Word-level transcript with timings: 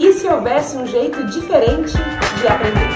E 0.00 0.14
se 0.14 0.26
houvesse 0.26 0.78
um 0.78 0.86
jeito 0.86 1.22
diferente 1.26 1.92
de 1.92 2.48
aprender? 2.48 2.88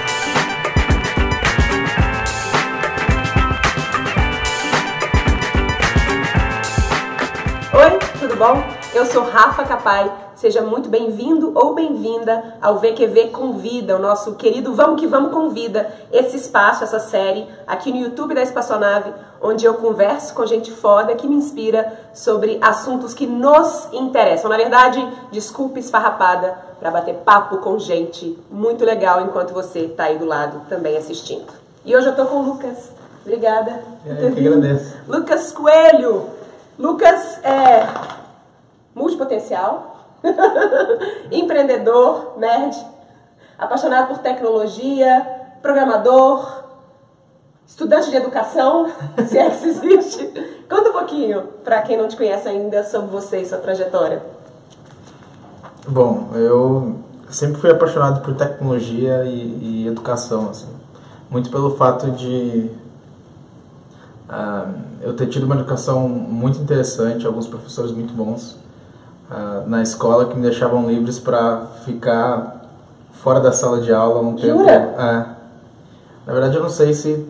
Oi, 7.75 7.99
tudo 8.19 8.37
bom? 8.37 8.74
Eu 8.95 9.05
sou 9.07 9.25
Rafa 9.25 9.65
Capai. 9.65 10.09
Seja 10.37 10.63
muito 10.63 10.89
bem-vindo 10.89 11.51
ou 11.53 11.75
bem-vinda 11.75 12.55
ao 12.63 12.79
VQV 12.79 13.31
Convida, 13.31 13.97
o 13.97 13.99
nosso 13.99 14.37
querido 14.37 14.73
Vamos 14.73 15.01
que 15.01 15.07
Vamos 15.09 15.33
Convida, 15.33 15.93
esse 16.13 16.37
espaço, 16.37 16.85
essa 16.85 17.01
série 17.01 17.45
aqui 17.67 17.91
no 17.91 17.99
YouTube 17.99 18.35
da 18.35 18.43
Espaçonave, 18.43 19.13
onde 19.43 19.65
eu 19.65 19.75
converso 19.75 20.33
com 20.33 20.47
gente 20.47 20.71
foda 20.71 21.17
que 21.17 21.27
me 21.27 21.35
inspira 21.35 21.93
sobre 22.15 22.57
assuntos 22.63 23.13
que 23.15 23.27
nos 23.27 23.89
interessam. 23.93 24.49
Na 24.49 24.57
verdade, 24.57 25.05
desculpe 25.33 25.81
esfarrapada 25.81 26.57
para 26.79 26.93
bater 26.93 27.17
papo 27.17 27.57
com 27.57 27.77
gente 27.81 28.39
muito 28.49 28.85
legal 28.85 29.23
enquanto 29.23 29.53
você 29.53 29.81
está 29.81 30.05
aí 30.05 30.19
do 30.19 30.25
lado 30.25 30.63
também 30.69 30.97
assistindo. 30.97 31.53
E 31.85 31.97
hoje 31.97 32.07
eu 32.07 32.15
tô 32.15 32.27
com 32.27 32.37
o 32.37 32.43
Lucas. 32.43 32.93
Obrigada. 33.23 33.83
É, 34.07 34.27
eu 34.27 34.33
que 34.33 34.47
agradeço. 34.47 34.95
Lucas 35.09 35.51
Coelho. 35.51 36.27
Lucas 36.79 37.41
é 37.43 38.24
multipotencial, 38.95 39.97
empreendedor, 41.31 42.35
nerd, 42.39 42.77
apaixonado 43.59 44.09
por 44.09 44.19
tecnologia, 44.19 45.27
programador, 45.61 46.65
estudante 47.67 48.11
de 48.11 48.17
educação, 48.17 48.91
se 49.27 49.39
é 49.39 49.51
que 49.51 49.57
isso 49.57 49.67
existe. 49.67 50.65
Conta 50.69 50.91
um 50.91 50.93
pouquinho, 50.93 51.43
para 51.65 51.83
quem 51.83 51.97
não 51.97 52.09
te 52.09 52.17
conhece 52.17 52.49
ainda, 52.49 52.85
sobre 52.85 53.09
você 53.09 53.41
e 53.41 53.47
sua 53.47 53.59
trajetória. 53.59 54.23
Bom, 55.87 56.31
eu 56.35 56.97
sempre 57.29 57.61
fui 57.61 57.71
apaixonado 57.71 58.23
por 58.23 58.35
tecnologia 58.35 59.25
e, 59.25 59.85
e 59.85 59.87
educação, 59.87 60.51
assim. 60.51 60.73
Muito 61.31 61.51
pelo 61.51 61.77
fato 61.77 62.11
de 62.13 62.71
uh, 64.29 64.75
eu 65.03 65.15
ter 65.15 65.27
tido 65.27 65.45
uma 65.45 65.57
educação 65.57 66.09
muito 66.09 66.59
interessante, 66.59 67.27
alguns 67.27 67.47
professores 67.47 67.91
muito 67.91 68.15
bons 68.15 68.64
uh, 69.31 69.69
na 69.69 69.83
escola 69.83 70.27
que 70.27 70.37
me 70.37 70.43
deixavam 70.43 70.89
livres 70.89 71.19
para 71.19 71.67
ficar 71.85 72.63
fora 73.13 73.41
da 73.41 73.53
sala 73.53 73.81
de 73.81 73.93
aula 73.93 74.21
um 74.21 74.37
Jura? 74.37 74.65
tempo. 74.65 75.01
É. 75.01 75.27
na 76.27 76.33
verdade, 76.33 76.57
eu 76.57 76.63
não 76.63 76.71
sei 76.71 76.93
se 76.93 77.27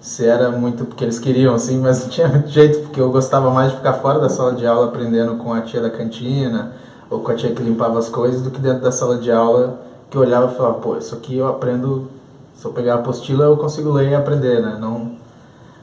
se 0.00 0.26
era 0.26 0.50
muito 0.50 0.86
porque 0.86 1.04
eles 1.04 1.18
queriam, 1.18 1.54
assim, 1.54 1.78
mas 1.78 2.02
não 2.02 2.08
tinha 2.10 2.26
muito 2.26 2.48
jeito, 2.48 2.80
porque 2.80 3.00
eu 3.00 3.10
gostava 3.10 3.50
mais 3.50 3.70
de 3.70 3.76
ficar 3.76 3.94
fora 3.94 4.18
da 4.18 4.28
sala 4.28 4.52
de 4.54 4.66
aula 4.66 4.86
aprendendo 4.86 5.36
com 5.36 5.52
a 5.52 5.60
tia 5.60 5.80
da 5.80 5.90
cantina 5.90 6.72
ou 7.10 7.20
com 7.20 7.30
a 7.30 7.34
tia 7.34 7.52
que 7.52 7.62
limpava 7.62 7.98
as 7.98 8.08
coisas 8.08 8.40
do 8.40 8.50
que 8.50 8.60
dentro 8.60 8.82
da 8.82 8.90
sala 8.90 9.18
de 9.18 9.30
aula 9.30 9.78
que 10.10 10.16
eu 10.16 10.22
olhava 10.22 10.52
e 10.52 10.56
falava, 10.56 10.74
pô, 10.78 10.96
isso 10.96 11.14
aqui 11.14 11.36
eu 11.36 11.46
aprendo, 11.46 12.08
se 12.56 12.64
eu 12.64 12.72
pegar 12.72 12.94
a 12.94 12.96
apostila 12.96 13.44
eu 13.44 13.56
consigo 13.56 13.92
ler 13.92 14.10
e 14.10 14.14
aprender, 14.14 14.60
né? 14.60 14.76
Não, 14.80 15.12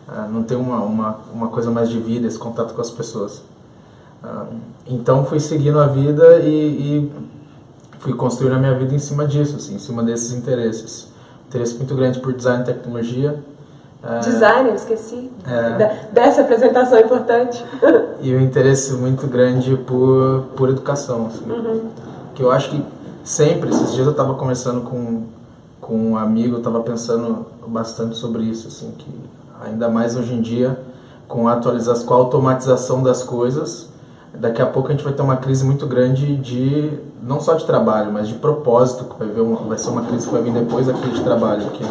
ah, 0.07 0.27
não 0.29 0.43
tem 0.43 0.57
uma, 0.57 0.79
uma, 0.79 1.19
uma 1.33 1.47
coisa 1.49 1.69
mais 1.69 1.89
de 1.89 1.99
vida, 1.99 2.27
esse 2.27 2.37
contato 2.37 2.73
com 2.73 2.81
as 2.81 2.89
pessoas. 2.89 3.41
Ah, 4.27 4.45
então 4.85 5.25
fui 5.25 5.39
seguindo 5.39 5.79
a 5.79 5.87
vida 5.87 6.39
e, 6.39 6.49
e 6.49 7.11
fui 7.99 8.13
construindo 8.13 8.55
a 8.55 8.59
minha 8.59 8.75
vida 8.75 8.93
em 8.93 8.99
cima 8.99 9.25
disso, 9.25 9.55
assim, 9.55 9.75
em 9.75 9.79
cima 9.79 10.03
desses 10.03 10.33
interesses. 10.33 11.07
Interesse 11.47 11.75
muito 11.75 11.95
grande 11.95 12.19
por 12.19 12.33
design 12.33 12.61
e 12.63 12.65
tecnologia. 12.65 13.41
Ah, 14.03 14.19
Designer, 14.19 14.75
esqueci 14.75 15.31
É. 15.45 16.07
dessa 16.11 16.41
apresentação 16.41 16.99
importante. 16.99 17.63
e 18.21 18.35
um 18.35 18.41
interesse 18.41 18.93
muito 18.93 19.25
grande 19.27 19.75
por, 19.77 20.43
por 20.55 20.69
educação. 20.69 21.27
Assim. 21.27 21.45
Que 22.35 22.43
eu 22.43 22.51
acho 22.51 22.69
que 22.69 22.83
sempre, 23.23 23.69
esses 23.69 23.93
dias 23.93 24.05
eu 24.05 24.11
estava 24.11 24.33
conversando 24.35 24.81
com, 24.81 25.23
com 25.81 26.11
um 26.11 26.17
amigo, 26.17 26.55
eu 26.55 26.57
estava 26.59 26.81
pensando 26.81 27.45
bastante 27.65 28.15
sobre 28.17 28.43
isso, 28.43 28.67
assim, 28.67 28.91
que 28.97 29.09
ainda 29.65 29.89
mais 29.89 30.15
hoje 30.15 30.33
em 30.33 30.41
dia, 30.41 30.79
com 31.27 31.47
a 31.47 31.53
atualização, 31.53 32.05
com 32.05 32.13
a 32.13 32.17
automatização 32.17 33.01
das 33.03 33.23
coisas, 33.23 33.89
daqui 34.39 34.61
a 34.61 34.65
pouco 34.65 34.89
a 34.89 34.91
gente 34.91 35.03
vai 35.03 35.13
ter 35.13 35.21
uma 35.21 35.37
crise 35.37 35.63
muito 35.65 35.85
grande 35.87 36.35
de, 36.37 36.91
não 37.21 37.39
só 37.39 37.53
de 37.55 37.65
trabalho, 37.65 38.11
mas 38.11 38.27
de 38.27 38.35
propósito, 38.35 39.05
que 39.05 39.17
vai, 39.19 39.27
ver 39.27 39.41
uma, 39.41 39.57
vai 39.57 39.77
ser 39.77 39.89
uma 39.89 40.03
crise 40.03 40.27
que 40.27 40.33
vai 40.33 40.41
vir 40.41 40.53
depois 40.53 40.87
da 40.87 40.93
crise 40.93 41.15
de 41.17 41.23
trabalho, 41.23 41.69
que 41.71 41.83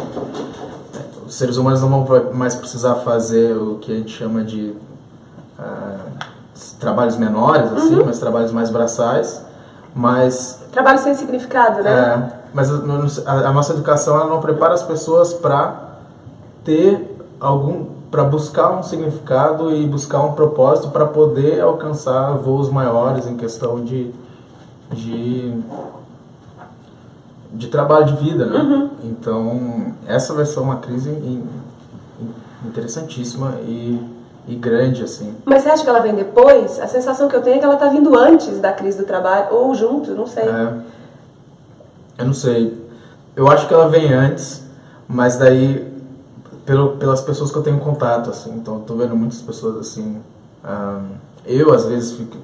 os 1.25 1.35
seres 1.35 1.57
humanos 1.57 1.81
não 1.81 2.05
vão 2.05 2.33
mais 2.33 2.55
precisar 2.55 2.95
fazer 2.95 3.55
o 3.55 3.75
que 3.75 3.91
a 3.91 3.95
gente 3.95 4.11
chama 4.17 4.43
de 4.43 4.73
ah, 5.59 5.97
trabalhos 6.79 7.17
menores, 7.17 7.71
assim, 7.73 8.01
mas 8.05 8.19
trabalhos 8.19 8.51
mais 8.51 8.69
braçais, 8.69 9.41
mas 9.93 10.59
Trabalho 10.71 10.99
sem 10.99 11.13
significado, 11.15 11.81
né? 11.81 11.91
é, 11.91 12.47
mas 12.53 12.69
a, 12.71 12.75
a- 13.31 13.49
a 13.49 13.51
nossa 13.51 13.73
educação 13.73 14.15
ela 14.15 14.29
não 14.29 14.39
prepara 14.39 14.73
as 14.73 14.83
pessoas 14.83 15.33
para 15.33 15.73
ter 16.63 17.17
algum 17.39 17.96
para 18.09 18.23
buscar 18.23 18.71
um 18.71 18.83
significado 18.83 19.69
e 19.75 19.85
buscar 19.85 20.21
um 20.23 20.33
propósito 20.33 20.89
para 20.89 21.05
poder 21.05 21.59
alcançar 21.61 22.31
voos 22.37 22.69
maiores 22.69 23.27
em 23.27 23.35
questão 23.35 23.83
de 23.83 24.11
de 24.91 25.53
de 27.51 27.67
trabalho 27.67 28.05
de 28.07 28.15
vida, 28.23 28.45
né? 28.45 28.89
Então 29.03 29.93
essa 30.05 30.33
vai 30.33 30.45
ser 30.45 30.59
uma 30.59 30.77
crise 30.77 31.09
in- 31.09 31.43
in- 32.21 32.67
interessantíssima 32.67 33.55
e, 33.61 33.99
e 34.47 34.55
grande 34.55 35.03
assim. 35.03 35.33
Mas 35.45 35.63
você 35.63 35.69
acha 35.69 35.83
que 35.83 35.89
ela 35.89 35.99
vem 35.99 36.13
depois? 36.13 36.79
A 36.79 36.87
sensação 36.87 37.27
que 37.27 37.35
eu 37.35 37.41
tenho 37.41 37.55
é 37.55 37.59
que 37.59 37.65
ela 37.65 37.77
tá 37.77 37.87
vindo 37.89 38.15
antes 38.17 38.59
da 38.59 38.71
crise 38.73 38.97
do 38.97 39.05
trabalho, 39.05 39.47
ou 39.55 39.73
junto, 39.73 40.11
não 40.11 40.27
sei. 40.27 40.43
É, 40.43 40.73
eu 42.19 42.25
não 42.25 42.33
sei. 42.33 42.85
Eu 43.35 43.47
acho 43.47 43.67
que 43.67 43.73
ela 43.73 43.87
vem 43.87 44.13
antes, 44.13 44.63
mas 45.07 45.37
daí 45.37 45.85
pelo, 46.67 46.97
pelas 46.97 47.21
pessoas 47.21 47.49
que 47.49 47.57
eu 47.57 47.63
tenho 47.63 47.79
contato, 47.79 48.29
assim. 48.29 48.53
Então 48.53 48.81
tô 48.81 48.95
vendo 48.95 49.15
muitas 49.15 49.41
pessoas 49.41 49.77
assim. 49.77 50.21
ah, 50.63 51.01
eu 51.45 51.73
às 51.73 51.85
vezes 51.85 52.11
fico. 52.11 52.37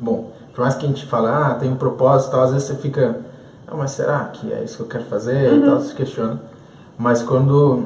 Bom, 0.00 0.32
por 0.54 0.62
mais 0.62 0.74
que 0.74 0.86
a 0.86 0.88
gente 0.88 1.04
fale, 1.06 1.26
ah, 1.26 1.54
tem 1.60 1.70
um 1.70 1.76
propósito 1.76 2.30
tal, 2.30 2.40
às 2.40 2.52
vezes 2.52 2.66
você 2.66 2.74
fica. 2.76 3.20
Ah, 3.68 3.76
mas 3.76 3.90
será 3.90 4.24
que 4.24 4.50
é 4.50 4.64
isso 4.64 4.78
que 4.78 4.82
eu 4.82 4.86
quero 4.86 5.04
fazer? 5.04 5.52
E 5.52 5.62
tal, 5.62 5.80
se 5.80 5.94
questiona. 5.94 6.40
Mas 6.98 7.22
quando 7.22 7.84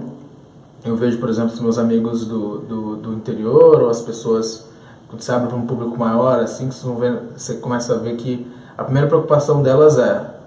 eu 0.84 0.97
vejo, 0.97 1.19
por 1.19 1.28
exemplo, 1.28 1.53
os 1.53 1.61
meus 1.61 1.77
amigos 1.77 2.25
do, 2.25 2.59
do, 2.59 2.97
do 2.97 3.12
interior 3.12 3.83
ou 3.83 3.91
as 3.91 4.01
pessoas, 4.01 4.67
quando 5.09 5.21
você 5.21 5.33
abre 5.33 5.49
para 5.49 5.57
um 5.57 5.67
público 5.67 5.99
maior, 5.99 6.39
assim, 6.39 6.69
que 6.69 7.01
ver, 7.01 7.21
você 7.37 7.55
começa 7.55 7.95
a 7.95 7.99
ver 7.99 8.15
que 8.15 8.47
a 8.78 8.84
primeira 8.84 9.09
preocupação 9.09 9.61
delas 9.61 9.99
é 9.99 10.39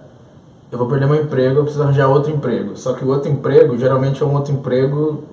eu 0.71 0.77
vou 0.79 0.87
perder 0.87 1.05
meu 1.05 1.21
emprego, 1.21 1.59
eu 1.59 1.63
preciso 1.63 1.83
arranjar 1.83 2.07
outro 2.07 2.31
emprego. 2.31 2.75
Só 2.75 2.93
que 2.93 3.05
o 3.05 3.09
outro 3.09 3.29
emprego, 3.29 3.77
geralmente 3.77 4.23
é 4.23 4.25
um 4.25 4.33
outro 4.33 4.51
emprego 4.51 5.23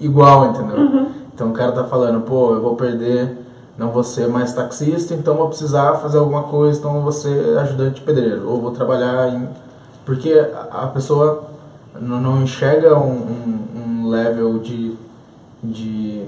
igual, 0.00 0.46
entendeu? 0.46 1.06
Então 1.34 1.50
o 1.50 1.52
cara 1.52 1.72
tá 1.72 1.84
falando, 1.84 2.20
pô, 2.22 2.54
eu 2.54 2.60
vou 2.60 2.76
perder, 2.76 3.36
não 3.78 3.90
vou 3.90 4.04
ser 4.04 4.28
mais 4.28 4.52
taxista, 4.52 5.14
então 5.14 5.36
vou 5.36 5.48
precisar 5.48 5.94
fazer 5.94 6.18
alguma 6.18 6.42
coisa, 6.42 6.78
então 6.78 7.00
vou 7.00 7.12
ser 7.12 7.58
ajudante 7.58 8.00
pedreiro, 8.02 8.48
ou 8.48 8.60
vou 8.60 8.72
trabalhar 8.72 9.28
em... 9.28 9.48
Porque 10.04 10.32
a 10.70 10.86
pessoa 10.88 11.44
não, 11.98 12.20
não 12.20 12.42
enxerga 12.42 12.96
um, 12.96 13.12
um, 13.12 13.58
um 13.76 14.08
level 14.08 14.58
de, 14.58 14.94
de... 15.62 16.24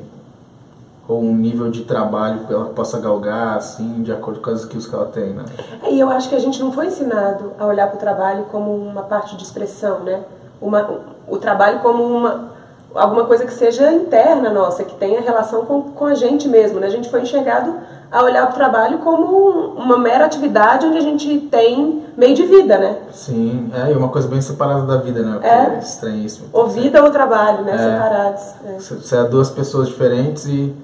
ou 1.09 1.23
um 1.23 1.35
nível 1.35 1.71
de 1.71 1.83
trabalho 1.83 2.47
que 2.47 2.53
ela 2.53 2.67
possa 2.67 2.99
galgar, 3.01 3.57
assim, 3.57 4.03
de 4.03 4.13
acordo 4.13 4.41
com 4.41 4.51
as 4.51 4.61
skills 4.61 4.87
que 4.87 4.95
ela 4.95 5.07
tem, 5.07 5.31
né? 5.35 5.45
E 5.91 5.99
eu 5.99 6.09
acho 6.11 6.29
que 6.29 6.35
a 6.35 6.39
gente 6.39 6.61
não 6.61 6.73
foi 6.73 6.87
ensinado 6.87 7.53
a 7.59 7.67
olhar 7.67 7.89
para 7.89 7.97
o 7.97 8.01
trabalho 8.01 8.45
como 8.51 8.75
uma 8.75 9.03
parte 9.03 9.37
de 9.37 9.43
expressão, 9.43 10.01
né? 10.01 10.23
Uma, 10.61 10.89
o 11.27 11.39
trabalho 11.39 11.81
como 11.81 12.03
uma 12.05 12.52
alguma 12.95 13.25
coisa 13.25 13.45
que 13.45 13.53
seja 13.53 13.93
interna 13.93 14.51
nossa, 14.51 14.85
que 14.85 14.95
tenha 14.95 15.21
relação 15.21 15.65
com, 15.65 15.83
com 15.83 16.07
a 16.07 16.15
gente 16.15 16.49
mesmo, 16.49 16.81
né? 16.81 16.87
A 16.87 16.91
gente 16.91 17.11
foi 17.11 17.23
enxergado 17.23 17.75
a 18.13 18.23
olhar 18.23 18.47
para 18.47 18.53
o 18.53 18.57
trabalho 18.57 18.99
como 18.99 19.73
uma 19.75 19.97
mera 19.97 20.27
atividade 20.27 20.87
onde 20.87 20.99
a 20.99 21.03
gente 21.03 21.49
tem 21.51 22.03
meio 22.15 22.35
de 22.35 22.45
vida, 22.45 22.77
né? 22.77 22.99
Sim, 23.11 23.71
é, 23.75 23.91
e 23.91 23.97
uma 23.97 24.09
coisa 24.09 24.29
bem 24.29 24.41
separada 24.41 24.83
da 24.83 24.99
vida, 24.99 25.23
né? 25.23 25.41
É. 25.43 25.79
estranhíssimo. 25.79 26.49
Ou 26.53 26.69
vida 26.69 27.03
ou 27.03 27.11
trabalho, 27.11 27.65
né? 27.65 27.75
É. 27.75 27.79
Separados. 27.79 28.43
É. 28.67 28.79
Você 28.79 29.17
é 29.17 29.25
duas 29.25 29.49
pessoas 29.49 29.89
diferentes 29.89 30.45
e, 30.45 30.75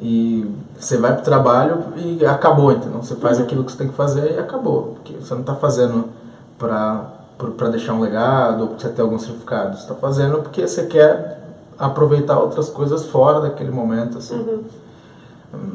e 0.00 0.48
você 0.78 0.96
vai 0.96 1.12
pro 1.12 1.24
trabalho 1.24 1.82
e 1.96 2.24
acabou, 2.24 2.70
entendeu? 2.70 3.02
Você 3.02 3.16
faz 3.16 3.40
aquilo 3.40 3.64
que 3.64 3.72
você 3.72 3.78
tem 3.78 3.88
que 3.88 3.94
fazer 3.94 4.36
e 4.36 4.38
acabou. 4.38 4.94
Porque 4.94 5.14
você 5.14 5.34
não 5.34 5.42
tá 5.42 5.56
fazendo 5.56 6.08
pra, 6.56 7.06
pra 7.36 7.48
pra 7.48 7.68
deixar 7.68 7.94
um 7.94 8.00
legado 8.00 8.60
ou 8.60 8.68
pra 8.68 8.78
você 8.78 8.88
ter 8.90 9.02
algum 9.02 9.18
significado. 9.18 9.76
Você 9.76 9.88
tá 9.88 9.94
fazendo 9.96 10.38
porque 10.38 10.68
você 10.68 10.84
quer 10.84 11.39
aproveitar 11.80 12.38
outras 12.38 12.68
coisas 12.68 13.06
fora 13.06 13.40
daquele 13.40 13.70
momento, 13.70 14.18
assim. 14.18 14.64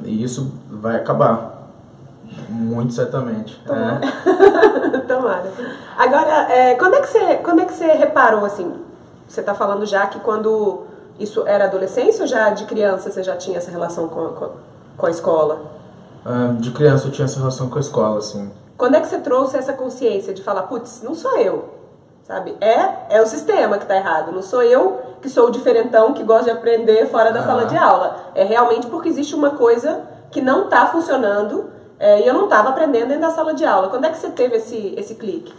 E 0.04 0.24
isso 0.24 0.52
vai 0.70 0.96
acabar. 0.96 1.56
Muito 2.48 2.94
certamente. 2.94 3.60
É. 3.68 5.00
Tomara. 5.08 5.52
Agora, 5.98 6.54
é, 6.54 6.76
quando, 6.76 6.94
é 6.94 7.02
que 7.02 7.08
você, 7.08 7.36
quando 7.38 7.62
é 7.62 7.66
que 7.66 7.74
você 7.74 7.92
reparou, 7.94 8.46
assim, 8.46 8.72
você 9.28 9.40
está 9.40 9.56
falando 9.56 9.86
já 9.86 10.06
que 10.06 10.20
quando 10.20 10.84
isso 11.20 11.46
era 11.48 11.66
adolescência 11.66 12.22
ou 12.22 12.28
já 12.28 12.50
de 12.52 12.66
criança 12.66 13.10
você 13.10 13.24
já 13.24 13.36
tinha 13.36 13.58
essa 13.58 13.72
relação 13.72 14.08
com, 14.08 14.28
com, 14.30 14.50
com 14.98 15.06
a 15.06 15.10
escola? 15.10 15.60
Ah, 16.24 16.56
de 16.60 16.72
criança 16.72 17.08
eu 17.08 17.12
tinha 17.12 17.26
essa 17.26 17.40
relação 17.40 17.70
com 17.70 17.78
a 17.78 17.82
escola, 17.82 18.20
assim. 18.20 18.52
Quando 18.78 18.96
é 18.96 19.00
que 19.00 19.08
você 19.08 19.20
trouxe 19.20 19.58
essa 19.58 19.74
consciência 19.74 20.34
de 20.34 20.44
falar, 20.44 20.64
putz, 20.64 21.02
não 21.02 21.16
sou 21.16 21.38
eu, 21.38 21.75
sabe? 22.26 22.58
É, 22.60 23.18
é 23.18 23.22
o 23.22 23.26
sistema 23.26 23.78
que 23.78 23.84
está 23.84 23.96
errado, 23.96 24.32
não 24.32 24.42
sou 24.42 24.64
eu 24.64 25.00
que 25.22 25.30
sou 25.30 25.48
o 25.48 25.52
diferentão 25.52 26.14
que 26.14 26.24
gosta 26.24 26.46
de 26.46 26.52
aprender 26.52 27.08
fora 27.10 27.32
da 27.32 27.44
sala 27.44 27.66
de 27.66 27.76
aula. 27.76 28.32
É 28.36 28.44
realmente 28.44 28.88
porque 28.88 29.10
existe 29.10 29.34
uma 29.34 29.52
coisa 29.52 30.02
que 30.30 30.42
não 30.42 30.66
está 30.66 30.86
funcionando 30.88 31.66
é, 31.98 32.22
e 32.22 32.28
eu 32.28 32.34
não 32.34 32.44
estava 32.44 32.70
aprendendo 32.70 33.08
dentro 33.08 33.22
da 33.22 33.32
sala 33.32 33.54
de 33.54 33.66
aula. 33.66 33.88
Quando 33.90 34.06
é 34.06 34.10
que 34.10 34.18
você 34.18 34.30
teve 34.30 34.58
esse, 34.58 34.94
esse 34.98 35.16
clique? 35.16 35.52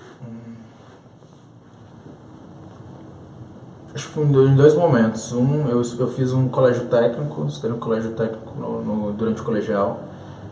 Acho 3.94 4.08
que 4.08 4.12
foi 4.12 4.24
em 4.24 4.54
dois 4.54 4.74
momentos. 4.74 5.32
Um, 5.32 5.68
eu, 5.68 5.82
eu 5.98 6.08
fiz 6.08 6.32
um 6.32 6.48
colégio 6.48 6.86
técnico, 6.86 7.46
estudei 7.46 7.70
no 7.70 7.78
colégio 7.78 8.12
técnico 8.12 8.52
no, 8.56 8.82
no, 8.82 9.12
durante 9.12 9.40
o 9.40 9.44
colegial. 9.44 10.00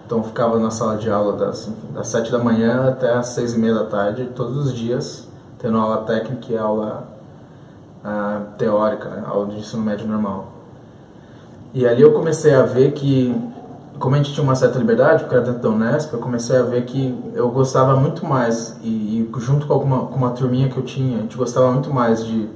Então 0.06 0.18
eu 0.18 0.24
ficava 0.24 0.58
na 0.58 0.70
sala 0.70 0.96
de 0.96 1.10
aula 1.10 1.36
das, 1.36 1.68
enfim, 1.68 1.92
das 1.92 2.08
sete 2.08 2.32
da 2.32 2.38
manhã 2.38 2.88
até 2.88 3.12
as 3.12 3.28
seis 3.28 3.52
e 3.52 3.58
meia 3.58 3.74
da 3.74 3.84
tarde, 3.84 4.30
todos 4.34 4.56
os 4.56 4.72
dias, 4.72 5.28
tendo 5.64 5.78
aula 5.78 6.04
técnica 6.04 6.52
e 6.52 6.58
aula 6.58 7.08
uh, 8.04 8.54
teórica, 8.58 9.08
né? 9.08 9.22
aula 9.26 9.46
de 9.46 9.60
ensino 9.60 9.82
médio 9.82 10.06
normal. 10.06 10.48
E 11.72 11.86
ali 11.86 12.02
eu 12.02 12.12
comecei 12.12 12.54
a 12.54 12.62
ver 12.62 12.92
que, 12.92 13.34
como 13.98 14.14
a 14.14 14.18
gente 14.18 14.34
tinha 14.34 14.44
uma 14.44 14.54
certa 14.54 14.78
liberdade, 14.78 15.22
porque 15.22 15.34
era 15.34 15.42
dentro 15.42 15.62
da 15.62 15.70
Unesp, 15.70 16.12
eu 16.12 16.18
comecei 16.18 16.58
a 16.58 16.62
ver 16.62 16.84
que 16.84 17.18
eu 17.34 17.48
gostava 17.48 17.96
muito 17.96 18.26
mais, 18.26 18.76
e, 18.82 18.88
e 19.32 19.40
junto 19.40 19.66
com, 19.66 19.72
alguma, 19.72 20.06
com 20.06 20.16
uma 20.16 20.30
turminha 20.32 20.68
que 20.68 20.76
eu 20.76 20.84
tinha, 20.84 21.16
a 21.16 21.20
gente 21.22 21.36
gostava 21.36 21.72
muito 21.72 21.90
mais 21.90 22.22
de 22.22 22.46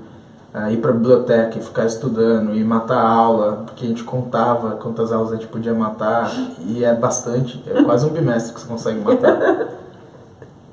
uh, 0.54 0.70
ir 0.70 0.76
para 0.76 0.90
a 0.90 0.94
biblioteca 0.94 1.58
e 1.58 1.62
ficar 1.62 1.86
estudando 1.86 2.54
e 2.54 2.62
matar 2.62 2.98
a 2.98 3.08
aula, 3.08 3.62
porque 3.64 3.86
a 3.86 3.88
gente 3.88 4.04
contava 4.04 4.72
quantas 4.72 5.10
aulas 5.12 5.32
a 5.32 5.36
gente 5.36 5.46
podia 5.46 5.72
matar, 5.72 6.30
e 6.66 6.84
é 6.84 6.94
bastante, 6.94 7.64
é 7.66 7.82
quase 7.82 8.04
um 8.04 8.10
bimestre 8.10 8.52
que 8.52 8.60
você 8.60 8.68
consegue 8.68 9.00
matar. 9.00 9.78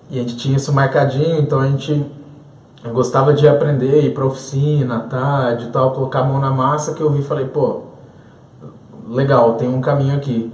E 0.07 0.19
a 0.19 0.21
gente 0.21 0.37
tinha 0.37 0.55
isso 0.55 0.71
marcadinho, 0.71 1.39
então 1.39 1.59
a 1.59 1.67
gente 1.67 2.05
gostava 2.91 3.33
de 3.33 3.47
aprender, 3.47 4.05
ir 4.05 4.13
para 4.13 4.25
oficina, 4.25 4.99
tarde 4.99 5.69
tal, 5.71 5.91
colocar 5.91 6.19
a 6.19 6.23
mão 6.23 6.39
na 6.39 6.51
massa, 6.51 6.93
que 6.93 7.01
eu 7.01 7.09
vi 7.09 7.19
e 7.19 7.23
falei, 7.23 7.45
pô, 7.45 7.81
legal, 9.07 9.53
tem 9.53 9.67
um 9.67 9.81
caminho 9.81 10.15
aqui. 10.15 10.51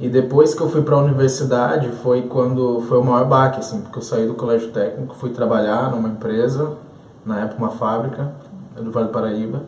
E 0.00 0.08
depois 0.08 0.54
que 0.54 0.60
eu 0.60 0.68
fui 0.68 0.82
para 0.82 0.96
a 0.96 0.98
universidade 0.98 1.88
foi 2.02 2.22
quando 2.22 2.82
foi 2.88 2.98
o 2.98 3.04
maior 3.04 3.24
baque, 3.26 3.60
assim, 3.60 3.80
porque 3.80 3.98
eu 3.98 4.02
saí 4.02 4.26
do 4.26 4.34
colégio 4.34 4.70
técnico, 4.70 5.14
fui 5.14 5.30
trabalhar 5.30 5.90
numa 5.90 6.08
empresa, 6.08 6.72
na 7.24 7.40
época 7.40 7.58
uma 7.58 7.70
fábrica, 7.70 8.32
do 8.76 8.90
Vale 8.90 9.06
do 9.06 9.12
Paraíba. 9.12 9.62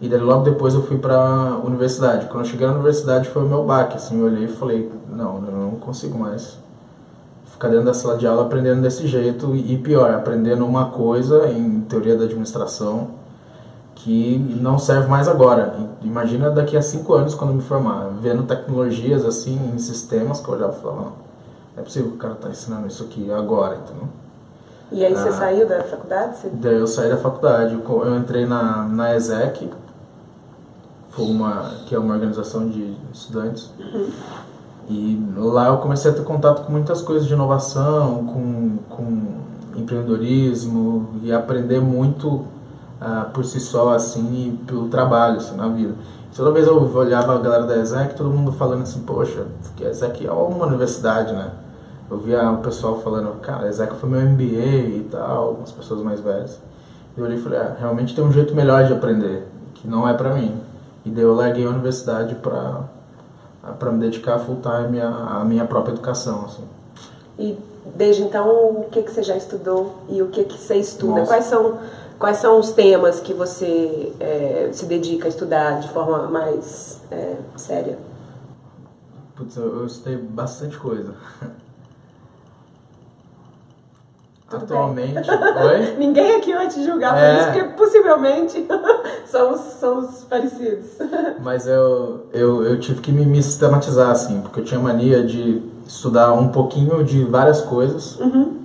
E 0.00 0.08
daí 0.08 0.20
logo 0.20 0.44
depois 0.44 0.74
eu 0.74 0.82
fui 0.82 0.98
para 0.98 1.16
a 1.16 1.56
universidade. 1.58 2.26
Quando 2.26 2.44
eu 2.44 2.50
cheguei 2.50 2.66
na 2.66 2.74
universidade 2.74 3.28
foi 3.28 3.42
o 3.44 3.48
meu 3.48 3.64
baque, 3.64 3.96
assim, 3.96 4.18
eu 4.20 4.26
olhei 4.26 4.44
e 4.44 4.48
falei, 4.48 4.90
não, 5.08 5.36
eu 5.46 5.52
não 5.52 5.70
consigo 5.72 6.18
mais 6.18 6.56
ficar 7.58 7.68
dentro 7.68 7.86
da 7.86 7.94
sala 7.94 8.16
de 8.16 8.24
aula 8.24 8.42
aprendendo 8.42 8.80
desse 8.80 9.08
jeito 9.08 9.54
e 9.56 9.76
pior, 9.76 10.14
aprendendo 10.14 10.64
uma 10.64 10.90
coisa 10.90 11.48
em 11.48 11.80
teoria 11.80 12.16
da 12.16 12.24
administração 12.24 13.08
que 13.96 14.38
não 14.60 14.78
serve 14.78 15.08
mais 15.08 15.26
agora. 15.26 15.74
Imagina 16.02 16.50
daqui 16.50 16.76
a 16.76 16.82
cinco 16.82 17.14
anos 17.14 17.34
quando 17.34 17.52
me 17.52 17.60
formar, 17.60 18.10
vendo 18.22 18.44
tecnologias 18.44 19.24
assim 19.24 19.72
em 19.74 19.78
sistemas 19.78 20.40
que 20.40 20.48
eu 20.48 20.54
olhava 20.54 20.76
e 20.78 20.80
falava, 20.80 21.00
não, 21.00 21.12
é 21.76 21.82
possível 21.82 22.10
que 22.10 22.16
o 22.16 22.20
cara 22.20 22.34
está 22.34 22.48
ensinando 22.48 22.86
isso 22.86 23.02
aqui 23.02 23.28
agora, 23.32 23.76
então 23.84 24.08
e 24.90 25.04
aí 25.04 25.12
você 25.12 25.28
ah, 25.28 25.32
saiu 25.32 25.68
da 25.68 25.82
faculdade? 25.82 26.38
Você... 26.38 26.48
Daí 26.48 26.78
eu 26.78 26.86
saí 26.86 27.10
da 27.10 27.18
faculdade. 27.18 27.74
Eu 27.74 28.16
entrei 28.16 28.46
na, 28.46 28.84
na 28.84 29.14
ESEC, 29.14 29.70
foi 31.10 31.26
uma, 31.26 31.74
que 31.86 31.94
é 31.94 31.98
uma 31.98 32.14
organização 32.14 32.70
de 32.70 32.96
estudantes. 33.12 33.70
Uhum. 33.78 34.10
E 34.88 35.22
lá 35.36 35.68
eu 35.68 35.78
comecei 35.78 36.10
a 36.10 36.14
ter 36.14 36.22
contato 36.22 36.64
com 36.64 36.72
muitas 36.72 37.02
coisas 37.02 37.26
de 37.26 37.34
inovação, 37.34 38.24
com, 38.26 38.78
com 38.88 39.80
empreendedorismo 39.80 41.10
e 41.22 41.32
aprender 41.32 41.80
muito 41.80 42.28
uh, 42.28 43.30
por 43.32 43.44
si 43.44 43.60
só, 43.60 43.94
assim, 43.94 44.58
pelo 44.66 44.88
trabalho, 44.88 45.36
assim, 45.36 45.56
na 45.56 45.68
vida. 45.68 45.94
Toda 46.34 46.52
vez 46.52 46.66
eu 46.66 46.76
olhava 46.94 47.34
a 47.34 47.38
galera 47.38 47.64
da 47.64 47.76
ESEC, 47.78 48.14
todo 48.14 48.30
mundo 48.30 48.52
falando 48.52 48.82
assim, 48.82 49.00
poxa, 49.00 49.46
a 49.80 49.88
ESEC 49.88 50.26
é 50.26 50.30
uma 50.30 50.66
universidade, 50.66 51.32
né? 51.32 51.50
Eu 52.10 52.16
via 52.16 52.50
o 52.50 52.58
pessoal 52.58 53.00
falando, 53.00 53.38
cara, 53.40 53.68
Isaac 53.68 53.94
foi 53.96 54.08
meu 54.08 54.20
MBA 54.20 54.44
e 54.44 55.08
tal, 55.10 55.60
as 55.62 55.70
pessoas 55.70 56.00
mais 56.02 56.20
velhas. 56.20 56.58
E 57.14 57.20
eu 57.20 57.26
olhei 57.26 57.36
e 57.36 57.40
falei, 57.40 57.58
ah, 57.58 57.76
realmente 57.78 58.14
tem 58.14 58.24
um 58.24 58.32
jeito 58.32 58.54
melhor 58.54 58.86
de 58.86 58.94
aprender, 58.94 59.46
que 59.74 59.86
não 59.86 60.08
é 60.08 60.14
pra 60.14 60.32
mim. 60.32 60.58
E 61.04 61.10
daí 61.10 61.22
eu 61.22 61.34
larguei 61.34 61.66
a 61.66 61.68
universidade 61.68 62.34
pra, 62.36 62.84
pra 63.78 63.90
me 63.90 63.98
dedicar 63.98 64.38
full 64.38 64.60
time 64.62 65.00
à, 65.00 65.40
à 65.40 65.44
minha 65.44 65.64
própria 65.64 65.92
educação, 65.92 66.44
assim. 66.44 66.64
E 67.38 67.56
desde 67.94 68.22
então, 68.22 68.48
o 68.80 68.88
que, 68.90 69.02
que 69.02 69.10
você 69.12 69.22
já 69.22 69.36
estudou 69.36 69.94
e 70.08 70.20
o 70.22 70.28
que, 70.28 70.44
que 70.44 70.58
você 70.58 70.76
estuda? 70.76 71.24
Quais 71.24 71.44
são, 71.44 71.78
quais 72.18 72.38
são 72.38 72.58
os 72.58 72.72
temas 72.72 73.20
que 73.20 73.32
você 73.32 74.12
é, 74.18 74.70
se 74.72 74.86
dedica 74.86 75.26
a 75.26 75.28
estudar 75.28 75.80
de 75.80 75.88
forma 75.90 76.28
mais 76.28 77.00
é, 77.10 77.36
séria? 77.56 77.98
Putz, 79.36 79.56
eu, 79.56 79.80
eu 79.80 79.86
estudei 79.86 80.16
bastante 80.16 80.76
coisa. 80.76 81.14
Tudo 84.48 84.64
Atualmente. 84.64 85.28
Oi? 85.30 85.96
Ninguém 85.98 86.36
aqui 86.36 86.54
vai 86.54 86.68
te 86.68 86.82
julgar 86.82 87.16
é. 87.18 87.34
por 87.34 87.40
isso, 87.40 87.52
porque 87.52 87.76
possivelmente 87.76 88.66
somos, 89.30 89.60
somos 89.78 90.24
parecidos. 90.24 90.86
Mas 91.42 91.66
eu, 91.66 92.26
eu, 92.32 92.64
eu 92.64 92.80
tive 92.80 93.00
que 93.02 93.12
me, 93.12 93.26
me, 93.26 93.42
sistematizar, 93.42 94.10
assim, 94.10 94.40
porque 94.40 94.60
eu 94.60 94.64
tinha 94.64 94.80
mania 94.80 95.22
de 95.22 95.62
estudar 95.86 96.32
um 96.32 96.48
pouquinho 96.48 97.04
de 97.04 97.24
várias 97.24 97.60
coisas. 97.60 98.18
Uhum. 98.18 98.56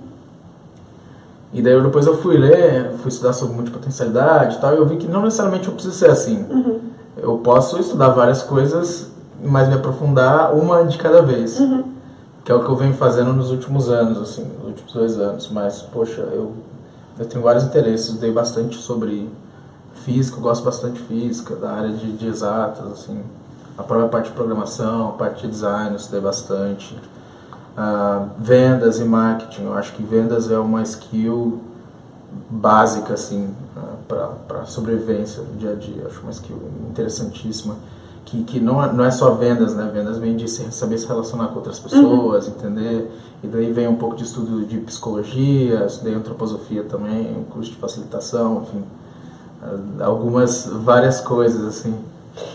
E 1.52 1.60
daí 1.60 1.80
depois 1.80 2.06
eu 2.06 2.16
fui 2.16 2.38
ler, 2.38 2.92
fui 3.02 3.10
estudar 3.10 3.34
sobre 3.34 3.54
multipotencialidade 3.54 4.56
e 4.56 4.60
tal, 4.60 4.74
e 4.74 4.78
eu 4.78 4.86
vi 4.86 4.96
que 4.96 5.06
não 5.06 5.22
necessariamente 5.22 5.68
eu 5.68 5.74
preciso 5.74 5.94
ser 5.94 6.10
assim. 6.10 6.46
Uhum. 6.50 6.80
Eu 7.16 7.38
posso 7.38 7.78
estudar 7.78 8.08
várias 8.08 8.42
coisas, 8.42 9.10
mas 9.42 9.68
me 9.68 9.74
aprofundar 9.74 10.54
uma 10.54 10.84
de 10.84 10.96
cada 10.96 11.20
vez. 11.20 11.60
Uhum 11.60 11.93
que 12.44 12.52
é 12.52 12.54
o 12.54 12.62
que 12.62 12.70
eu 12.70 12.76
venho 12.76 12.92
fazendo 12.94 13.32
nos 13.32 13.50
últimos 13.50 13.88
anos, 13.88 14.18
assim, 14.18 14.44
nos 14.58 14.66
últimos 14.66 14.92
dois 14.92 15.18
anos. 15.18 15.48
Mas, 15.50 15.80
poxa, 15.80 16.20
eu, 16.20 16.52
eu 17.18 17.24
tenho 17.24 17.42
vários 17.42 17.64
interesses, 17.64 18.16
dei 18.16 18.30
bastante 18.30 18.76
sobre 18.76 19.28
física, 20.04 20.36
eu 20.36 20.42
gosto 20.42 20.62
bastante 20.62 21.00
de 21.00 21.08
física, 21.08 21.56
da 21.56 21.72
área 21.72 21.90
de, 21.90 22.12
de 22.12 22.26
exatas, 22.26 22.86
assim. 22.92 23.18
A 23.78 23.82
própria 23.82 24.08
parte 24.08 24.26
de 24.26 24.32
programação, 24.32 25.08
a 25.08 25.12
parte 25.12 25.42
de 25.42 25.48
design, 25.48 25.90
eu 25.90 25.96
estudei 25.96 26.20
bastante. 26.20 26.94
Uh, 27.76 28.28
vendas 28.38 29.00
e 29.00 29.04
marketing, 29.04 29.64
eu 29.64 29.74
acho 29.74 29.94
que 29.94 30.02
vendas 30.02 30.50
é 30.50 30.58
uma 30.58 30.82
skill 30.82 31.60
básica, 32.50 33.14
assim, 33.14 33.52
uh, 33.74 34.36
para 34.46 34.66
sobrevivência 34.66 35.42
no 35.42 35.56
dia 35.56 35.72
a 35.72 35.74
dia. 35.74 36.02
Eu 36.02 36.08
acho 36.08 36.20
uma 36.20 36.30
skill 36.30 36.60
interessantíssima 36.90 37.74
que, 38.24 38.42
que 38.44 38.60
não, 38.60 38.82
é, 38.82 38.92
não 38.92 39.04
é 39.04 39.10
só 39.10 39.30
vendas, 39.32 39.74
né? 39.74 39.90
Vendas 39.92 40.18
vem 40.18 40.36
de 40.36 40.48
saber 40.48 40.98
se 40.98 41.06
relacionar 41.06 41.48
com 41.48 41.56
outras 41.56 41.78
pessoas, 41.78 42.46
uhum. 42.46 42.54
entender. 42.54 43.10
E 43.42 43.46
daí 43.46 43.72
vem 43.72 43.86
um 43.86 43.96
pouco 43.96 44.16
de 44.16 44.24
estudo 44.24 44.64
de 44.64 44.78
psicologia, 44.78 45.84
estudei 45.86 46.14
antroposofia 46.14 46.82
também, 46.84 47.36
um 47.36 47.44
curso 47.44 47.70
de 47.70 47.76
facilitação, 47.76 48.62
enfim. 48.62 48.82
Ah, 49.62 50.04
algumas, 50.06 50.66
várias 50.66 51.20
coisas, 51.20 51.64
assim. 51.66 51.94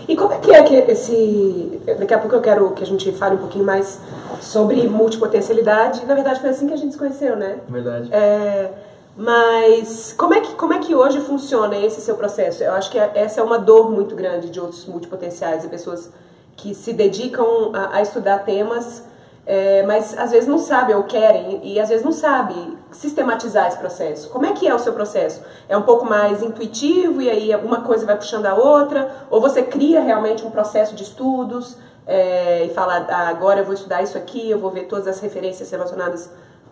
E 0.07 0.15
como 0.15 0.33
é 0.33 0.39
que 0.39 0.51
é 0.51 0.63
que 0.63 0.75
esse... 0.75 1.79
Daqui 1.99 2.13
a 2.13 2.19
pouco 2.19 2.35
eu 2.35 2.41
quero 2.41 2.71
que 2.71 2.83
a 2.83 2.87
gente 2.87 3.11
fale 3.13 3.35
um 3.35 3.39
pouquinho 3.39 3.63
mais 3.63 3.99
sobre 4.41 4.87
multipotencialidade. 4.89 6.05
Na 6.05 6.15
verdade 6.15 6.41
foi 6.41 6.49
assim 6.49 6.67
que 6.67 6.73
a 6.73 6.77
gente 6.77 6.93
se 6.93 6.97
conheceu, 6.97 7.35
né? 7.35 7.59
Verdade. 7.69 8.09
É 8.11 8.88
mas 9.17 10.13
como 10.17 10.33
é, 10.33 10.41
que, 10.41 10.53
como 10.53 10.73
é 10.73 10.79
que 10.79 10.95
hoje 10.95 11.19
funciona 11.21 11.77
esse 11.77 12.01
seu 12.01 12.15
processo? 12.15 12.63
Eu 12.63 12.73
acho 12.73 12.89
que 12.89 12.97
essa 12.97 13.41
é 13.41 13.43
uma 13.43 13.59
dor 13.59 13.91
muito 13.91 14.15
grande 14.15 14.49
de 14.49 14.59
outros 14.59 14.85
multipotenciais 14.85 15.65
e 15.65 15.67
pessoas 15.67 16.09
que 16.55 16.73
se 16.73 16.93
dedicam 16.93 17.71
a, 17.73 17.97
a 17.97 18.01
estudar 18.01 18.39
temas, 18.39 19.03
é, 19.45 19.83
mas 19.83 20.17
às 20.17 20.31
vezes 20.31 20.47
não 20.47 20.57
sabem 20.57 20.95
ou 20.95 21.03
querem 21.03 21.59
e 21.63 21.79
às 21.79 21.89
vezes 21.89 22.05
não 22.05 22.11
sabem 22.11 22.77
sistematizar 22.91 23.67
esse 23.67 23.77
processo. 23.77 24.29
Como 24.29 24.45
é 24.45 24.53
que 24.53 24.67
é 24.67 24.73
o 24.73 24.79
seu 24.79 24.93
processo? 24.93 25.41
É 25.67 25.75
um 25.75 25.81
pouco 25.81 26.05
mais 26.05 26.41
intuitivo 26.43 27.21
e 27.21 27.29
aí 27.29 27.55
uma 27.55 27.81
coisa 27.81 28.05
vai 28.05 28.15
puxando 28.15 28.45
a 28.45 28.55
outra? 28.55 29.09
Ou 29.29 29.41
você 29.41 29.63
cria 29.63 30.01
realmente 30.01 30.45
um 30.45 30.51
processo 30.51 30.95
de 30.95 31.03
estudos 31.03 31.77
é, 32.05 32.65
e 32.65 32.69
fala, 32.73 33.05
ah, 33.09 33.29
agora 33.29 33.59
eu 33.59 33.65
vou 33.65 33.73
estudar 33.73 34.01
isso 34.01 34.17
aqui, 34.17 34.49
eu 34.49 34.59
vou 34.59 34.71
ver 34.71 34.83
todas 34.83 35.07
as 35.07 35.19
referências 35.19 35.69
relacionadas 35.69 36.29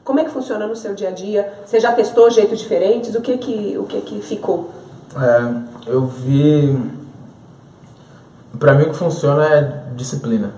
como 0.07 0.21
é 0.21 0.23
que 0.23 0.31
funciona 0.31 0.65
no 0.65 0.73
seu 0.73 0.95
dia 0.95 1.09
a 1.09 1.11
dia? 1.11 1.53
Você 1.65 1.81
já 1.81 1.91
testou 1.91 2.31
jeitos 2.31 2.59
diferentes? 2.59 3.13
O 3.13 3.19
que 3.19 3.37
que, 3.37 3.77
o 3.77 3.83
que, 3.83 3.99
que 3.99 4.21
ficou? 4.21 4.69
É, 5.13 5.91
eu 5.91 6.07
vi... 6.07 6.81
Para 8.57 8.73
mim 8.73 8.83
o 8.83 8.91
que 8.91 8.95
funciona 8.95 9.43
é 9.43 9.83
disciplina. 9.97 10.53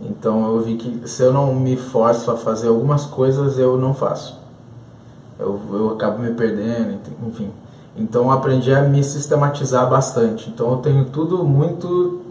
Então 0.00 0.46
eu 0.46 0.60
vi 0.60 0.76
que 0.76 1.08
se 1.08 1.24
eu 1.24 1.32
não 1.32 1.52
me 1.56 1.76
forço 1.76 2.30
a 2.30 2.36
fazer 2.36 2.68
algumas 2.68 3.04
coisas, 3.04 3.58
eu 3.58 3.76
não 3.76 3.92
faço. 3.92 4.38
Eu, 5.40 5.60
eu 5.72 5.90
acabo 5.90 6.22
me 6.22 6.30
perdendo, 6.30 7.00
enfim. 7.26 7.50
Então 7.96 8.30
aprendi 8.30 8.72
a 8.72 8.82
me 8.82 9.02
sistematizar 9.02 9.90
bastante. 9.90 10.50
Então 10.50 10.70
eu 10.70 10.76
tenho 10.76 11.06
tudo 11.06 11.42
muito 11.42 12.22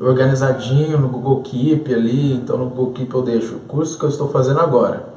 organizadinho 0.00 0.96
no 0.96 1.08
Google 1.08 1.42
Keep 1.42 1.92
ali. 1.92 2.34
Então 2.34 2.56
no 2.56 2.66
Google 2.66 2.92
Keep 2.92 3.12
eu 3.12 3.22
deixo 3.22 3.56
o 3.56 3.60
curso 3.60 3.98
que 3.98 4.04
eu 4.04 4.08
estou 4.08 4.28
fazendo 4.28 4.60
agora 4.60 5.09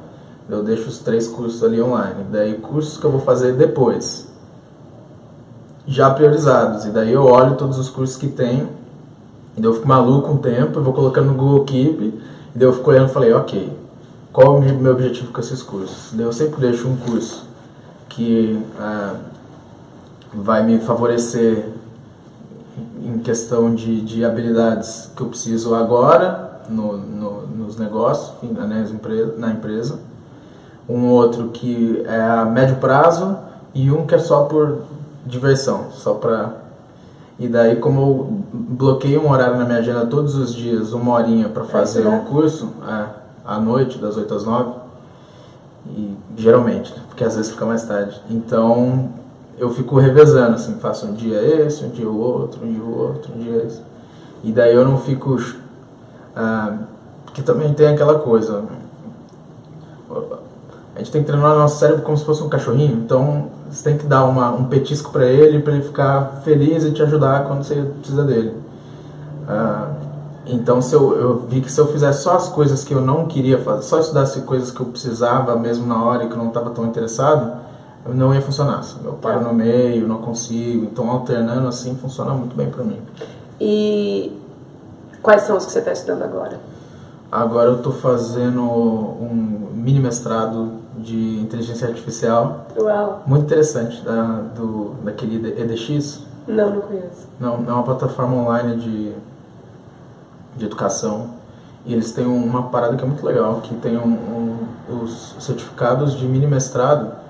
Eu 0.48 0.62
deixo 0.62 0.88
os 0.88 0.98
três 0.98 1.26
cursos 1.26 1.62
ali 1.64 1.80
online. 1.80 2.24
Daí, 2.30 2.54
cursos 2.54 2.98
que 2.98 3.04
eu 3.04 3.10
vou 3.10 3.20
fazer 3.20 3.54
depois, 3.54 4.26
já 5.86 6.10
priorizados. 6.10 6.84
E 6.84 6.90
daí 6.90 7.12
eu 7.12 7.24
olho 7.24 7.56
todos 7.56 7.78
os 7.78 7.88
cursos 7.88 8.16
que 8.16 8.28
tem, 8.28 8.68
e 9.56 9.60
daí 9.60 9.64
eu 9.64 9.74
fico 9.74 9.88
maluco 9.88 10.30
um 10.30 10.38
tempo, 10.38 10.78
eu 10.78 10.82
vou 10.82 10.92
colocando 10.92 11.28
no 11.28 11.34
Google 11.34 11.64
Keep, 11.64 12.02
e 12.04 12.58
daí 12.58 12.68
eu 12.68 12.72
fico 12.72 12.90
olhando 12.90 13.10
e 13.10 13.12
falei, 13.12 13.32
ok, 13.32 13.72
qual 14.32 14.56
é 14.56 14.72
o 14.72 14.74
meu 14.74 14.92
objetivo 14.92 15.32
com 15.32 15.40
esses 15.40 15.62
cursos? 15.62 16.12
Daí 16.12 16.26
eu 16.26 16.32
sempre 16.32 16.60
deixo 16.60 16.88
um 16.88 16.96
curso 16.96 17.46
que 18.08 18.60
ah, 18.78 19.14
vai 20.32 20.64
me 20.64 20.78
favorecer 20.80 21.68
em 23.02 23.18
questão 23.18 23.74
de, 23.74 24.00
de 24.00 24.24
habilidades 24.24 25.10
que 25.14 25.22
eu 25.22 25.28
preciso 25.28 25.74
agora 25.74 26.62
no, 26.68 26.96
no, 26.96 27.46
nos 27.46 27.76
negócios, 27.76 28.32
enfim, 28.42 28.54
na, 28.54 28.80
empresa, 28.80 29.34
na 29.38 29.50
empresa. 29.50 29.98
Um 30.88 31.08
outro 31.08 31.48
que 31.48 32.02
é 32.06 32.20
a 32.20 32.44
médio 32.44 32.76
prazo 32.76 33.36
e 33.74 33.90
um 33.90 34.06
que 34.06 34.14
é 34.14 34.18
só 34.18 34.44
por 34.44 34.82
diversão, 35.26 35.86
só 35.92 36.14
para 36.14 36.64
e 37.38 37.48
daí 37.48 37.76
como 37.76 38.00
eu 38.00 38.44
bloqueio 38.52 39.20
um 39.20 39.30
horário 39.30 39.56
na 39.56 39.64
minha 39.64 39.78
agenda 39.78 40.06
todos 40.06 40.36
os 40.36 40.54
dias, 40.54 40.92
uma 40.92 41.14
horinha 41.14 41.48
para 41.48 41.64
fazer 41.64 42.06
um 42.06 42.20
curso, 42.20 42.72
é, 42.88 43.06
à 43.44 43.58
noite, 43.58 43.98
das 43.98 44.16
8 44.16 44.34
às 44.34 44.44
9, 44.44 44.72
e 45.88 46.16
geralmente, 46.36 46.94
porque 47.08 47.24
às 47.24 47.34
vezes 47.34 47.50
fica 47.50 47.66
mais 47.66 47.82
tarde. 47.82 48.20
Então 48.30 49.10
eu 49.58 49.70
fico 49.70 49.98
revezando, 49.98 50.54
assim, 50.54 50.74
faço 50.74 51.06
um 51.06 51.12
dia 51.12 51.40
esse, 51.42 51.84
um 51.84 51.88
dia 51.88 52.08
o 52.08 52.18
outro, 52.18 52.64
um 52.64 52.72
dia 52.72 52.82
o 52.82 52.98
outro, 52.98 53.32
um 53.34 53.38
dia 53.38 53.64
esse. 53.64 53.80
E 54.42 54.52
daí 54.52 54.74
eu 54.74 54.84
não 54.84 54.98
fico. 54.98 55.36
Ah, 56.36 56.78
porque 57.24 57.42
também 57.42 57.72
tem 57.74 57.88
aquela 57.88 58.18
coisa. 58.18 58.62
A 60.94 60.98
gente 60.98 61.10
tem 61.10 61.22
que 61.22 61.26
treinar 61.26 61.54
o 61.54 61.58
nosso 61.58 61.78
cérebro 61.78 62.02
como 62.02 62.16
se 62.16 62.24
fosse 62.24 62.42
um 62.42 62.48
cachorrinho, 62.48 62.94
então 63.04 63.48
você 63.70 63.82
tem 63.82 63.98
que 63.98 64.06
dar 64.06 64.24
uma, 64.24 64.50
um 64.52 64.64
petisco 64.64 65.10
para 65.10 65.24
ele, 65.24 65.58
para 65.58 65.72
ele 65.72 65.82
ficar 65.82 66.40
feliz 66.44 66.84
e 66.84 66.92
te 66.92 67.02
ajudar 67.02 67.44
quando 67.44 67.64
você 67.64 67.74
precisa 67.98 68.22
dele. 68.22 68.54
Ah, 69.48 69.90
então 70.46 70.80
se 70.80 70.94
eu, 70.94 71.18
eu 71.18 71.38
vi 71.48 71.60
que 71.60 71.70
se 71.70 71.80
eu 71.80 71.88
fizesse 71.88 72.22
só 72.22 72.36
as 72.36 72.48
coisas 72.48 72.84
que 72.84 72.94
eu 72.94 73.00
não 73.00 73.26
queria 73.26 73.58
fazer, 73.58 73.82
só 73.82 73.98
estudasse 73.98 74.42
coisas 74.42 74.70
que 74.70 74.80
eu 74.80 74.86
precisava 74.86 75.56
mesmo 75.56 75.86
na 75.86 76.04
hora 76.04 76.24
e 76.24 76.28
que 76.28 76.34
eu 76.34 76.38
não 76.38 76.48
estava 76.48 76.70
tão 76.70 76.84
interessado, 76.84 77.64
não 78.06 78.34
ia 78.34 78.40
funcionar. 78.40 78.80
Assim. 78.80 78.98
Eu 79.04 79.14
paro 79.14 79.40
no 79.40 79.52
meio, 79.52 80.06
não 80.06 80.18
consigo. 80.18 80.84
Então, 80.84 81.10
alternando 81.10 81.66
assim, 81.66 81.96
funciona 81.96 82.34
muito 82.34 82.54
bem 82.54 82.68
para 82.68 82.84
mim. 82.84 82.98
E 83.60 84.38
quais 85.22 85.42
são 85.42 85.56
os 85.56 85.64
que 85.64 85.72
você 85.72 85.78
está 85.78 85.92
estudando 85.92 86.22
agora? 86.22 86.60
Agora 87.32 87.70
eu 87.70 87.76
estou 87.76 87.92
fazendo 87.92 88.62
um 88.62 89.70
mini 89.74 89.98
mestrado 89.98 90.83
de 90.98 91.40
inteligência 91.40 91.88
artificial. 91.88 92.66
Uau! 92.76 93.22
Muito 93.26 93.44
interessante, 93.44 94.02
da, 94.02 94.40
do, 94.56 94.94
daquele 95.04 95.36
EDX. 95.60 96.20
Não, 96.46 96.70
não 96.70 96.80
conheço. 96.82 97.28
Não, 97.40 97.54
é 97.66 97.72
uma 97.72 97.82
plataforma 97.82 98.36
online 98.36 98.76
de, 98.76 99.12
de 100.56 100.66
educação. 100.66 101.30
E 101.86 101.92
eles 101.92 102.12
têm 102.12 102.26
uma 102.26 102.64
parada 102.64 102.96
que 102.96 103.04
é 103.04 103.06
muito 103.06 103.24
legal, 103.24 103.60
que 103.60 103.74
tem 103.74 103.96
um, 103.96 104.08
um, 104.08 105.02
os 105.02 105.36
certificados 105.38 106.14
de 106.16 106.26
mini 106.26 106.46
mestrado 106.46 107.24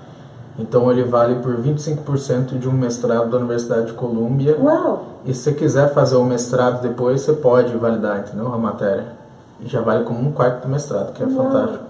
então 0.57 0.89
ele 0.89 1.03
vale 1.03 1.35
por 1.35 1.55
25% 1.57 2.57
de 2.57 2.67
um 2.67 2.71
mestrado 2.71 3.29
da 3.29 3.37
Universidade 3.37 3.87
de 3.87 3.93
Colômbia. 3.93 4.57
Uau! 4.57 5.05
E 5.25 5.33
se 5.33 5.41
você 5.41 5.53
quiser 5.53 5.93
fazer 5.93 6.15
o 6.15 6.23
mestrado 6.23 6.81
depois, 6.81 7.21
você 7.21 7.33
pode 7.33 7.75
validar, 7.75 8.19
entendeu? 8.19 8.53
A 8.53 8.57
matéria. 8.57 9.05
E 9.59 9.67
já 9.67 9.81
vale 9.81 10.05
como 10.05 10.19
um 10.19 10.31
quarto 10.31 10.63
do 10.63 10.69
mestrado, 10.69 11.13
que 11.13 11.21
é 11.21 11.25
Uau. 11.25 11.35
fantástico. 11.35 11.83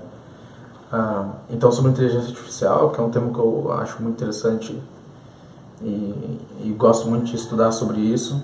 Ah, 0.98 1.26
então 1.50 1.70
sobre 1.74 1.92
inteligência 1.92 2.30
artificial, 2.30 2.90
que 2.92 3.02
é 3.02 3.04
um 3.04 3.10
tema 3.10 3.30
que 3.30 3.38
eu 3.38 3.70
acho 3.74 4.02
muito 4.02 4.16
interessante 4.16 4.82
e, 5.82 6.40
e 6.64 6.76
gosto 6.78 7.10
muito 7.10 7.26
de 7.26 7.36
estudar 7.36 7.74
sobre 7.74 8.00
isso. 8.00 8.42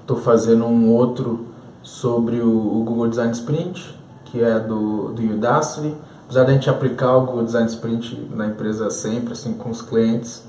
Estou 0.00 0.16
fazendo 0.16 0.64
um 0.64 0.92
outro 0.92 1.46
sobre 1.84 2.40
o, 2.40 2.48
o, 2.48 2.82
Google 2.82 3.06
Design 3.06 3.30
Sprint, 3.30 3.96
que 4.24 4.42
é 4.42 4.58
do, 4.58 5.12
do 5.12 5.22
Udacity 5.22 5.94
apesar 6.24 6.42
da 6.42 6.52
gente 6.52 6.68
aplicar 6.68 7.16
o 7.16 7.44
Design 7.44 7.68
Sprint 7.68 8.28
na 8.34 8.48
empresa 8.48 8.90
sempre, 8.90 9.32
assim, 9.32 9.52
com 9.52 9.70
os 9.70 9.80
clientes, 9.80 10.42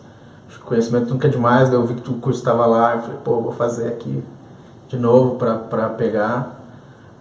acho 0.48 0.58
que 0.58 0.64
o 0.64 0.68
conhecimento 0.68 1.14
nunca 1.14 1.28
é 1.28 1.30
demais, 1.30 1.72
eu 1.72 1.86
vi 1.86 1.94
que 1.94 2.10
o 2.10 2.16
curso 2.16 2.40
estava 2.40 2.66
lá, 2.66 2.96
eu 2.96 3.02
falei, 3.04 3.18
pô, 3.24 3.40
vou 3.40 3.54
fazer 3.54 3.88
aqui 3.90 4.24
de 4.88 4.98
novo 4.98 5.36
para 5.36 5.90
pegar. 5.90 6.57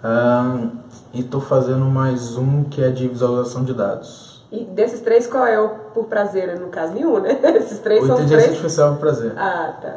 Um, 0.07 0.71
e 1.13 1.21
estou 1.21 1.41
fazendo 1.41 1.85
mais 1.85 2.37
um 2.37 2.63
que 2.63 2.81
é 2.81 2.91
de 2.91 3.09
visualização 3.09 3.65
de 3.65 3.75
dados. 3.75 4.41
E 4.53 4.63
desses 4.63 5.01
três, 5.01 5.27
qual 5.27 5.45
é 5.45 5.59
o 5.61 5.71
por 5.93 6.05
prazer? 6.05 6.61
No 6.61 6.69
caso, 6.69 6.93
nenhum, 6.93 7.19
né? 7.19 7.41
Esses 7.57 7.81
três 7.81 8.05
o 8.05 8.07
são 8.07 8.17
os 8.17 8.27
três? 8.27 8.45
artificial 8.45 8.93
por 8.93 9.01
prazer. 9.01 9.33
Ah, 9.37 9.75
tá. 9.83 9.95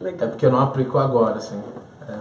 Legal. 0.00 0.28
É 0.28 0.30
porque 0.30 0.46
eu 0.46 0.52
não 0.52 0.60
aplico 0.60 0.98
agora, 0.98 1.38
assim. 1.38 1.60
É. 2.08 2.12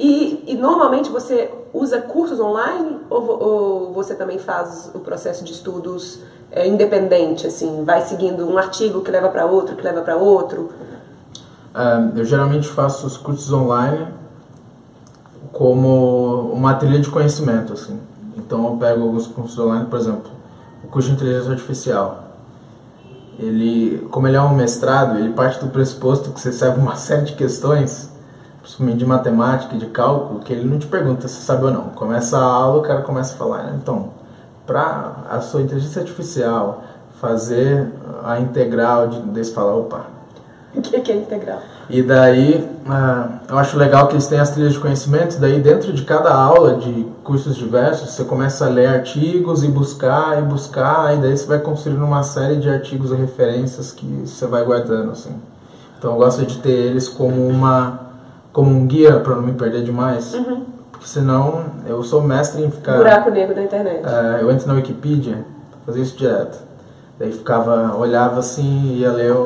E, 0.00 0.42
e, 0.48 0.56
normalmente 0.56 1.08
você 1.08 1.48
usa 1.72 2.00
cursos 2.00 2.40
online 2.40 2.98
ou, 3.08 3.42
ou, 3.42 3.92
você 3.92 4.16
também 4.16 4.40
faz 4.40 4.90
o 4.92 4.98
processo 4.98 5.44
de 5.44 5.52
estudos 5.52 6.18
é, 6.50 6.66
independente, 6.66 7.46
assim, 7.46 7.84
vai 7.84 8.02
seguindo 8.02 8.44
um 8.44 8.58
artigo 8.58 9.02
que 9.02 9.10
leva 9.10 9.28
para 9.28 9.46
outro, 9.46 9.76
que 9.76 9.82
leva 9.82 10.00
para 10.00 10.16
outro? 10.16 10.72
É, 11.74 12.18
eu 12.18 12.24
geralmente 12.24 12.66
faço 12.66 13.06
os 13.06 13.16
cursos 13.16 13.52
online 13.52 14.21
como 15.52 16.52
uma 16.52 16.74
trilha 16.74 17.00
de 17.00 17.10
conhecimento, 17.10 17.72
assim. 17.72 17.98
Então 18.36 18.64
eu 18.66 18.76
pego 18.76 19.02
alguns 19.02 19.26
cursos 19.26 19.58
online, 19.58 19.86
por 19.86 19.98
exemplo, 19.98 20.30
o 20.82 20.88
curso 20.88 21.08
de 21.08 21.14
inteligência 21.14 21.52
artificial. 21.52 22.24
Ele, 23.38 24.06
como 24.10 24.28
ele 24.28 24.36
é 24.36 24.42
um 24.42 24.54
mestrado, 24.54 25.18
ele 25.18 25.32
parte 25.32 25.60
do 25.60 25.70
pressuposto 25.70 26.30
que 26.30 26.40
você 26.40 26.50
recebe 26.50 26.80
uma 26.80 26.96
série 26.96 27.24
de 27.24 27.32
questões 27.34 28.12
principalmente 28.62 28.98
de 28.98 29.06
matemática, 29.06 29.76
de 29.76 29.86
cálculo, 29.86 30.40
que 30.40 30.52
ele 30.52 30.64
não 30.64 30.78
te 30.78 30.86
pergunta 30.86 31.26
se 31.26 31.42
sabe 31.42 31.64
ou 31.64 31.70
não. 31.72 31.88
Começa 31.90 32.38
a 32.38 32.42
aula, 32.42 32.78
o 32.78 32.82
cara 32.82 33.02
começa 33.02 33.34
a 33.34 33.36
falar, 33.36 33.64
né? 33.64 33.78
então, 33.82 34.10
para 34.66 35.16
a 35.28 35.40
sua 35.40 35.62
inteligência 35.62 36.00
artificial 36.00 36.84
fazer 37.20 37.88
a 38.24 38.38
integral 38.40 39.08
de 39.08 39.20
desse 39.22 39.52
falar, 39.52 39.74
opa. 39.74 40.06
O 40.74 40.80
que, 40.80 41.00
que 41.00 41.12
é 41.12 41.16
integral? 41.16 41.58
E 41.92 42.02
daí, 42.02 42.66
uh, 42.86 43.32
eu 43.50 43.58
acho 43.58 43.76
legal 43.76 44.08
que 44.08 44.14
eles 44.14 44.26
têm 44.26 44.40
as 44.40 44.48
trilhas 44.48 44.72
de 44.72 44.78
conhecimento, 44.78 45.38
daí 45.38 45.60
dentro 45.60 45.92
de 45.92 46.02
cada 46.04 46.32
aula 46.32 46.76
de 46.76 47.06
cursos 47.22 47.54
diversos, 47.54 48.12
você 48.12 48.24
começa 48.24 48.64
a 48.64 48.68
ler 48.70 48.86
artigos 48.86 49.62
e 49.62 49.68
buscar 49.68 50.38
e 50.38 50.42
buscar, 50.42 51.14
e 51.14 51.20
daí 51.20 51.36
você 51.36 51.44
vai 51.44 51.58
construindo 51.58 52.02
uma 52.02 52.22
série 52.22 52.56
de 52.56 52.70
artigos 52.70 53.12
e 53.12 53.14
referências 53.14 53.92
que 53.92 54.06
você 54.24 54.46
vai 54.46 54.64
guardando, 54.64 55.10
assim. 55.10 55.34
Então 55.98 56.12
eu 56.12 56.16
gosto 56.16 56.46
de 56.46 56.56
ter 56.60 56.70
eles 56.70 57.10
como 57.10 57.46
uma 57.46 58.00
como 58.54 58.70
um 58.70 58.86
guia 58.86 59.20
para 59.20 59.34
não 59.34 59.42
me 59.42 59.52
perder 59.52 59.84
demais. 59.84 60.32
Uhum. 60.32 60.64
Porque 60.90 61.06
senão 61.06 61.62
eu 61.86 62.02
sou 62.02 62.22
mestre 62.22 62.62
em 62.62 62.70
ficar. 62.70 62.96
Buraco 62.96 63.30
negro 63.30 63.54
da 63.54 63.62
internet. 63.62 64.02
É, 64.02 64.42
eu 64.42 64.50
entro 64.50 64.66
na 64.66 64.74
Wikipedia, 64.74 65.44
fazia 65.84 66.02
isso 66.02 66.16
direto. 66.16 66.58
Daí 67.18 67.32
ficava, 67.32 67.94
olhava 67.96 68.40
assim, 68.40 68.94
ia 68.96 69.12
ler, 69.12 69.36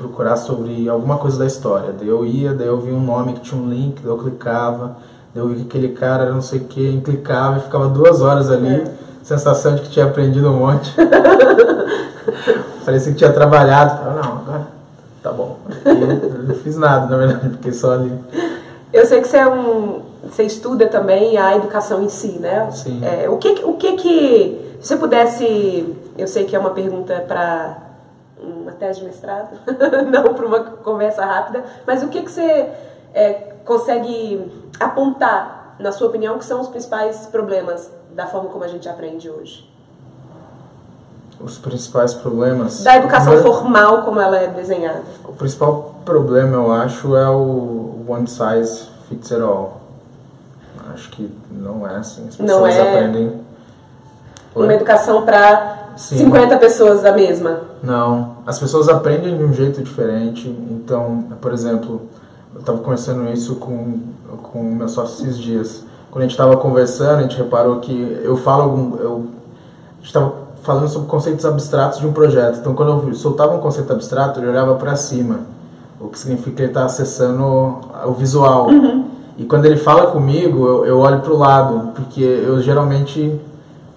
procurar 0.00 0.36
sobre 0.36 0.88
alguma 0.88 1.18
coisa 1.18 1.38
da 1.38 1.46
história. 1.46 1.92
Daí 1.96 2.08
eu 2.08 2.24
ia, 2.24 2.54
daí 2.54 2.66
eu 2.66 2.80
via 2.80 2.94
um 2.94 3.02
nome 3.02 3.34
que 3.34 3.40
tinha 3.40 3.60
um 3.60 3.68
link, 3.68 4.00
daí 4.02 4.10
eu 4.10 4.16
clicava, 4.16 4.96
daí 5.34 5.42
eu 5.42 5.48
vi 5.48 5.56
que 5.56 5.62
aquele 5.62 5.88
cara 5.90 6.24
era 6.24 6.32
não 6.32 6.40
sei 6.40 6.60
o 6.60 6.64
que, 6.64 7.00
clicava 7.04 7.58
e 7.58 7.60
ficava 7.60 7.88
duas 7.88 8.22
horas 8.22 8.50
ali, 8.50 8.76
é. 8.76 8.84
sensação 9.22 9.74
de 9.74 9.82
que 9.82 9.90
tinha 9.90 10.06
aprendido 10.06 10.48
um 10.48 10.56
monte. 10.56 10.94
Parecia 12.84 13.12
que 13.12 13.18
tinha 13.18 13.32
trabalhado. 13.32 13.98
Falava, 13.98 14.22
não, 14.22 14.32
agora 14.38 14.66
tá 15.22 15.30
bom. 15.30 15.58
eu 15.84 16.42
não 16.44 16.54
fiz 16.54 16.76
nada, 16.76 17.06
na 17.06 17.16
verdade, 17.16 17.50
fiquei 17.50 17.72
só 17.72 17.92
ali. 17.92 18.12
Eu 18.92 19.06
sei 19.06 19.20
que 19.20 19.28
você 19.28 19.36
é 19.36 19.48
um. 19.48 20.00
Você 20.24 20.42
estuda 20.44 20.86
também 20.86 21.36
a 21.38 21.56
educação 21.56 22.02
em 22.02 22.08
si, 22.08 22.38
né? 22.40 22.70
Sim. 22.72 23.00
É, 23.04 23.28
o 23.28 23.36
que, 23.36 23.48
o 23.64 23.74
que 23.74 23.92
que. 23.92 24.76
Se 24.80 24.88
você 24.88 24.96
pudesse. 24.96 25.94
Eu 26.18 26.26
sei 26.26 26.44
que 26.44 26.56
é 26.56 26.58
uma 26.58 26.70
pergunta 26.70 27.24
para 27.26 27.89
uma 28.42 28.72
tese 28.72 29.00
de 29.00 29.06
mestrado, 29.06 29.58
não 30.10 30.34
para 30.34 30.46
uma 30.46 30.60
conversa 30.60 31.24
rápida, 31.24 31.64
mas 31.86 32.02
o 32.02 32.08
que, 32.08 32.22
que 32.22 32.30
você 32.30 32.70
é, 33.14 33.32
consegue 33.64 34.50
apontar, 34.78 35.76
na 35.78 35.92
sua 35.92 36.08
opinião, 36.08 36.38
que 36.38 36.44
são 36.44 36.60
os 36.60 36.68
principais 36.68 37.26
problemas 37.26 37.90
da 38.10 38.26
forma 38.26 38.50
como 38.50 38.64
a 38.64 38.68
gente 38.68 38.88
aprende 38.88 39.30
hoje? 39.30 39.70
os 41.40 41.56
principais 41.56 42.12
problemas. 42.12 42.82
Da 42.82 42.96
educação 42.96 43.32
primeiro, 43.32 43.52
formal 43.52 44.02
como 44.02 44.20
ela 44.20 44.36
é 44.36 44.48
desenhada. 44.48 45.02
O 45.24 45.32
principal 45.32 45.94
problema, 46.04 46.54
eu 46.54 46.70
acho, 46.70 47.16
é 47.16 47.28
o 47.30 48.04
one 48.06 48.26
size 48.26 48.88
fits 49.08 49.32
it 49.32 49.42
all. 49.42 49.80
Acho 50.92 51.10
que 51.10 51.32
não 51.50 51.88
é 51.88 51.96
assim. 51.96 52.28
As 52.28 52.36
pessoas 52.36 52.60
não 52.60 52.66
é 52.66 52.80
aprendem. 52.80 53.40
Uma 54.54 54.74
educação 54.74 55.24
para 55.24 55.79
50 56.00 56.56
pessoas 56.56 57.04
a 57.04 57.12
mesma. 57.12 57.60
Não. 57.82 58.36
As 58.46 58.58
pessoas 58.58 58.88
aprendem 58.88 59.36
de 59.36 59.44
um 59.44 59.52
jeito 59.52 59.82
diferente. 59.82 60.48
Então, 60.48 61.24
por 61.40 61.52
exemplo, 61.52 62.02
eu 62.54 62.60
estava 62.60 62.78
conversando 62.78 63.30
isso 63.30 63.56
com, 63.56 63.98
com 64.42 64.60
o 64.60 64.74
meu 64.74 64.88
sócio 64.88 65.26
esses 65.26 65.38
dias. 65.38 65.84
Quando 66.10 66.22
a 66.22 66.26
gente 66.26 66.32
estava 66.32 66.56
conversando, 66.56 67.18
a 67.18 67.22
gente 67.22 67.36
reparou 67.36 67.80
que 67.80 68.20
eu 68.24 68.36
falo. 68.36 68.98
Eu, 68.98 69.26
a 69.92 69.96
gente 69.96 70.06
estava 70.06 70.32
falando 70.62 70.88
sobre 70.88 71.08
conceitos 71.08 71.44
abstratos 71.44 72.00
de 72.00 72.06
um 72.06 72.12
projeto. 72.12 72.58
Então, 72.58 72.74
quando 72.74 73.08
eu 73.08 73.14
soltava 73.14 73.54
um 73.54 73.60
conceito 73.60 73.92
abstrato, 73.92 74.40
eu 74.40 74.50
olhava 74.50 74.74
para 74.76 74.96
cima, 74.96 75.40
o 76.00 76.08
que 76.08 76.18
significa 76.18 76.56
que 76.56 76.62
ele 76.62 76.70
está 76.70 76.84
acessando 76.84 77.44
o 77.44 78.12
visual. 78.12 78.68
Uhum. 78.68 79.04
E 79.36 79.44
quando 79.44 79.66
ele 79.66 79.76
fala 79.76 80.10
comigo, 80.10 80.66
eu, 80.66 80.86
eu 80.86 80.98
olho 80.98 81.20
para 81.20 81.32
o 81.32 81.36
lado, 81.36 81.92
porque 81.94 82.22
eu 82.22 82.60
geralmente, 82.60 83.40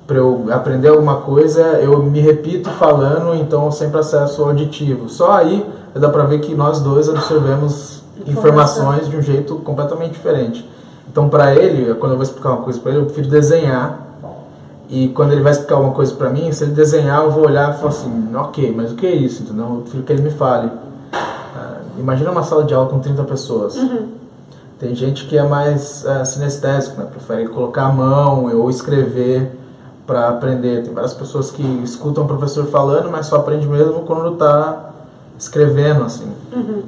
para 0.05 0.17
eu 0.17 0.47
aprender 0.51 0.89
alguma 0.89 1.17
coisa, 1.17 1.61
eu 1.79 2.03
me 2.03 2.19
repito 2.19 2.69
falando, 2.71 3.35
então 3.35 3.65
eu 3.65 3.71
sempre 3.71 3.99
acesso 3.99 4.43
auditivo. 4.43 5.09
Só 5.09 5.31
aí 5.31 5.65
dá 5.95 6.09
para 6.09 6.23
ver 6.23 6.39
que 6.39 6.53
nós 6.55 6.81
dois 6.81 7.07
absorvemos 7.07 8.03
informações 8.27 9.09
de 9.09 9.15
um 9.15 9.21
jeito 9.21 9.55
completamente 9.57 10.11
diferente. 10.11 10.67
Então, 11.09 11.29
para 11.29 11.55
ele, 11.55 11.93
quando 11.95 12.13
eu 12.13 12.17
vou 12.17 12.23
explicar 12.23 12.49
uma 12.49 12.63
coisa 12.63 12.79
para 12.79 12.91
ele, 12.91 13.01
eu 13.01 13.05
prefiro 13.05 13.29
desenhar. 13.29 13.99
E 14.89 15.09
quando 15.09 15.31
ele 15.31 15.41
vai 15.41 15.51
explicar 15.51 15.77
uma 15.77 15.91
coisa 15.91 16.13
para 16.15 16.29
mim, 16.29 16.51
se 16.51 16.63
ele 16.63 16.73
desenhar, 16.73 17.23
eu 17.23 17.31
vou 17.31 17.45
olhar 17.45 17.73
e 17.73 17.77
falar 17.77 17.89
assim: 17.89 18.29
ok, 18.35 18.73
mas 18.75 18.91
o 18.91 18.95
que 18.95 19.05
é 19.05 19.15
isso? 19.15 19.43
Entendeu? 19.43 19.65
Eu 19.65 19.81
prefiro 19.81 20.03
que 20.03 20.13
ele 20.13 20.21
me 20.21 20.31
fale. 20.31 20.67
Uh, 20.67 21.99
imagina 21.99 22.31
uma 22.31 22.43
sala 22.43 22.63
de 22.63 22.73
aula 22.73 22.89
com 22.89 22.99
30 22.99 23.23
pessoas. 23.23 23.75
Uhum. 23.75 24.07
Tem 24.79 24.93
gente 24.93 25.25
que 25.25 25.37
é 25.37 25.43
mais 25.43 26.03
uh, 26.03 26.25
sinestésico, 26.25 26.99
né? 26.99 27.07
prefere 27.09 27.47
colocar 27.47 27.83
a 27.83 27.91
mão 27.91 28.45
ou 28.53 28.69
escrever 28.69 29.51
para 30.05 30.29
aprender. 30.29 30.83
Tem 30.83 30.93
várias 30.93 31.13
pessoas 31.13 31.51
que 31.51 31.63
escutam 31.83 32.23
o 32.23 32.27
professor 32.27 32.65
falando, 32.67 33.09
mas 33.09 33.27
só 33.27 33.37
aprende 33.37 33.67
mesmo 33.67 34.01
quando 34.01 34.33
está 34.33 34.91
escrevendo, 35.37 36.03
assim. 36.03 36.31
Uhum. 36.51 36.83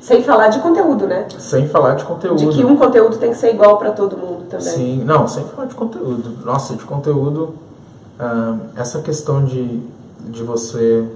Sem 0.00 0.22
falar 0.22 0.48
de 0.48 0.58
conteúdo, 0.60 1.06
né? 1.06 1.26
Sem 1.38 1.68
falar 1.68 1.94
de 1.94 2.04
conteúdo. 2.04 2.38
De 2.38 2.48
que 2.48 2.64
um 2.64 2.76
conteúdo 2.76 3.16
tem 3.16 3.30
que 3.30 3.36
ser 3.36 3.54
igual 3.54 3.78
para 3.78 3.90
todo 3.90 4.16
mundo 4.16 4.44
também. 4.48 4.66
Sim, 4.66 5.04
não, 5.04 5.26
sem 5.26 5.44
falar 5.44 5.66
de 5.66 5.74
conteúdo. 5.74 6.44
Nossa, 6.44 6.74
de 6.74 6.84
conteúdo, 6.84 7.54
essa 8.76 9.00
questão 9.00 9.44
de, 9.44 9.80
de 10.28 10.42
você 10.42 11.06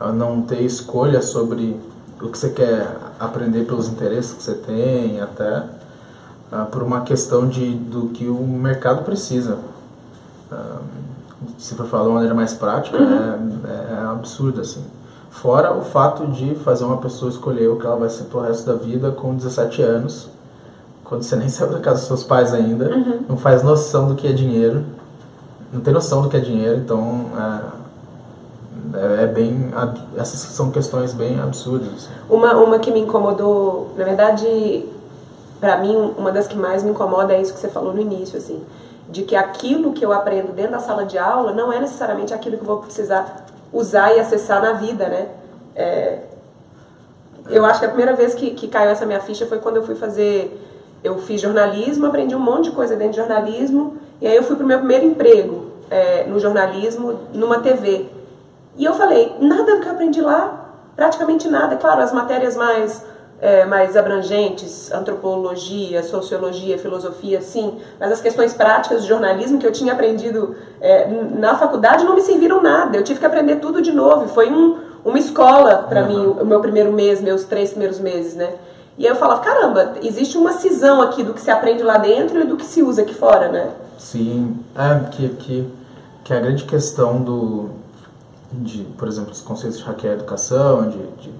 uh, 0.00 0.12
não 0.12 0.42
ter 0.42 0.62
escolha 0.62 1.22
sobre 1.22 1.80
o 2.20 2.28
que 2.28 2.38
você 2.38 2.50
quer 2.50 2.96
aprender 3.18 3.64
pelos 3.64 3.88
interesses 3.88 4.32
que 4.32 4.42
você 4.42 4.54
tem, 4.54 5.20
até 5.20 5.64
uh, 6.52 6.66
por 6.70 6.82
uma 6.82 7.00
questão 7.00 7.48
de, 7.48 7.74
do 7.74 8.08
que 8.08 8.28
o 8.28 8.42
mercado 8.46 9.04
precisa. 9.04 9.58
Se 11.58 11.74
for 11.74 11.86
falar 11.86 12.02
de 12.02 12.08
uma 12.08 12.14
maneira 12.14 12.34
mais 12.34 12.54
prática, 12.54 12.98
uhum. 12.98 13.60
é, 13.64 13.94
é 13.94 14.04
absurdo, 14.10 14.60
assim. 14.60 14.84
Fora 15.30 15.72
o 15.72 15.82
fato 15.82 16.26
de 16.26 16.54
fazer 16.56 16.84
uma 16.84 16.98
pessoa 16.98 17.30
escolher 17.30 17.68
o 17.68 17.78
que 17.78 17.86
ela 17.86 17.96
vai 17.96 18.10
ser 18.10 18.24
pro 18.24 18.40
resto 18.40 18.66
da 18.66 18.74
vida 18.74 19.10
com 19.10 19.34
17 19.34 19.82
anos, 19.82 20.28
quando 21.04 21.22
você 21.22 21.34
nem 21.36 21.48
saiu 21.48 21.70
da 21.70 21.80
casa 21.80 22.00
dos 22.00 22.06
seus 22.06 22.24
pais 22.24 22.52
ainda, 22.52 22.90
uhum. 22.94 23.20
não 23.30 23.36
faz 23.36 23.62
noção 23.62 24.08
do 24.08 24.14
que 24.14 24.28
é 24.28 24.32
dinheiro, 24.32 24.84
não 25.72 25.80
tem 25.80 25.92
noção 25.92 26.22
do 26.22 26.28
que 26.28 26.36
é 26.36 26.40
dinheiro, 26.40 26.78
então 26.78 27.30
é, 28.94 29.18
é, 29.20 29.24
é 29.24 29.26
bem. 29.26 29.72
Essas 30.16 30.40
são 30.40 30.70
questões 30.70 31.14
bem 31.14 31.40
absurdas. 31.40 31.88
Assim. 31.88 32.10
Uma, 32.28 32.54
uma 32.54 32.78
que 32.78 32.90
me 32.90 33.00
incomodou, 33.00 33.90
na 33.96 34.04
verdade, 34.04 34.84
para 35.58 35.78
mim, 35.78 36.12
uma 36.18 36.30
das 36.30 36.46
que 36.46 36.56
mais 36.56 36.82
me 36.82 36.90
incomoda 36.90 37.32
é 37.32 37.40
isso 37.40 37.54
que 37.54 37.60
você 37.60 37.68
falou 37.68 37.94
no 37.94 38.00
início, 38.00 38.36
assim, 38.36 38.60
de 39.12 39.22
que 39.24 39.36
aquilo 39.36 39.92
que 39.92 40.04
eu 40.04 40.12
aprendo 40.12 40.52
dentro 40.52 40.72
da 40.72 40.78
sala 40.80 41.04
de 41.04 41.18
aula 41.18 41.52
não 41.52 41.70
é 41.70 41.78
necessariamente 41.78 42.32
aquilo 42.32 42.56
que 42.56 42.62
eu 42.62 42.66
vou 42.66 42.78
precisar 42.78 43.44
usar 43.70 44.16
e 44.16 44.18
acessar 44.18 44.60
na 44.62 44.72
vida, 44.72 45.06
né? 45.06 45.28
É, 45.76 46.18
eu 47.50 47.64
acho 47.64 47.80
que 47.80 47.84
a 47.84 47.88
primeira 47.88 48.14
vez 48.14 48.34
que, 48.34 48.50
que 48.52 48.68
caiu 48.68 48.90
essa 48.90 49.04
minha 49.04 49.20
ficha 49.20 49.46
foi 49.46 49.58
quando 49.58 49.76
eu 49.76 49.84
fui 49.84 49.94
fazer. 49.94 50.58
Eu 51.04 51.18
fiz 51.18 51.40
jornalismo, 51.40 52.06
aprendi 52.06 52.34
um 52.34 52.40
monte 52.40 52.70
de 52.70 52.76
coisa 52.76 52.96
dentro 52.96 53.12
de 53.12 53.18
jornalismo, 53.18 53.98
e 54.20 54.26
aí 54.26 54.36
eu 54.36 54.42
fui 54.44 54.56
para 54.56 54.64
o 54.64 54.66
meu 54.66 54.78
primeiro 54.78 55.04
emprego 55.04 55.66
é, 55.90 56.24
no 56.24 56.38
jornalismo, 56.38 57.18
numa 57.34 57.58
TV. 57.58 58.06
E 58.76 58.84
eu 58.84 58.94
falei, 58.94 59.36
nada 59.40 59.76
do 59.76 59.80
que 59.82 59.88
eu 59.88 59.92
aprendi 59.92 60.20
lá, 60.22 60.74
praticamente 60.96 61.48
nada. 61.48 61.76
Claro, 61.76 62.00
as 62.00 62.12
matérias 62.12 62.56
mais 62.56 63.04
é, 63.42 63.66
mais 63.66 63.96
abrangentes, 63.96 64.92
antropologia, 64.92 66.00
sociologia, 66.04 66.78
filosofia, 66.78 67.42
sim, 67.42 67.76
mas 67.98 68.12
as 68.12 68.20
questões 68.20 68.54
práticas 68.54 69.02
de 69.02 69.08
jornalismo 69.08 69.58
que 69.58 69.66
eu 69.66 69.72
tinha 69.72 69.92
aprendido 69.92 70.54
é, 70.80 71.08
na 71.08 71.56
faculdade 71.56 72.04
não 72.04 72.14
me 72.14 72.22
serviram 72.22 72.62
nada. 72.62 72.96
Eu 72.96 73.02
tive 73.02 73.18
que 73.18 73.26
aprender 73.26 73.56
tudo 73.56 73.82
de 73.82 73.90
novo. 73.90 74.28
Foi 74.28 74.48
um, 74.48 74.78
uma 75.04 75.18
escola 75.18 75.86
para 75.88 76.02
uhum. 76.02 76.08
mim 76.08 76.36
o 76.40 76.46
meu 76.46 76.60
primeiro 76.60 76.92
mês, 76.92 77.20
meus 77.20 77.42
três 77.42 77.70
primeiros 77.70 77.98
meses, 77.98 78.36
né? 78.36 78.54
E 78.96 79.06
aí 79.06 79.12
eu 79.12 79.16
falava, 79.16 79.40
caramba, 79.40 79.94
existe 80.02 80.38
uma 80.38 80.52
cisão 80.52 81.02
aqui 81.02 81.24
do 81.24 81.34
que 81.34 81.40
se 81.40 81.50
aprende 81.50 81.82
lá 81.82 81.98
dentro 81.98 82.40
e 82.40 82.44
do 82.44 82.56
que 82.56 82.64
se 82.64 82.80
usa 82.80 83.02
aqui 83.02 83.14
fora, 83.14 83.48
né? 83.48 83.70
Sim, 83.98 84.56
é 84.76 85.08
que, 85.10 85.28
que, 85.30 85.68
que 86.22 86.32
a 86.32 86.38
grande 86.38 86.62
questão 86.64 87.20
do, 87.20 87.70
de, 88.52 88.84
por 88.96 89.08
exemplo, 89.08 89.32
os 89.32 89.40
conceitos 89.40 89.78
de 89.78 89.84
hackear 89.84 90.14
educação, 90.14 90.88
de, 90.88 90.98
de 91.22 91.32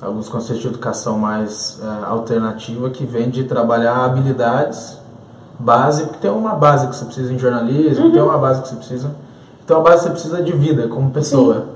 alguns 0.00 0.28
conceitos 0.28 0.62
de 0.62 0.68
educação 0.68 1.18
mais 1.18 1.80
é, 1.82 2.04
alternativa 2.04 2.90
que 2.90 3.04
vem 3.04 3.30
de 3.30 3.44
trabalhar 3.44 4.04
habilidades 4.04 4.98
base, 5.58 6.04
porque 6.04 6.18
tem 6.18 6.30
uma 6.30 6.54
base 6.54 6.86
que 6.88 6.96
você 6.96 7.04
precisa 7.04 7.32
em 7.32 7.38
jornalismo, 7.38 8.06
uhum. 8.06 8.12
tem 8.12 8.20
uma 8.20 8.38
base 8.38 8.62
que 8.62 8.68
você 8.68 8.76
precisa. 8.76 9.10
Então 9.64 9.78
a 9.78 9.80
base 9.80 10.04
você 10.04 10.10
precisa 10.10 10.42
de 10.42 10.52
vida 10.52 10.88
como 10.88 11.10
pessoa. 11.10 11.54
Sim. 11.54 11.66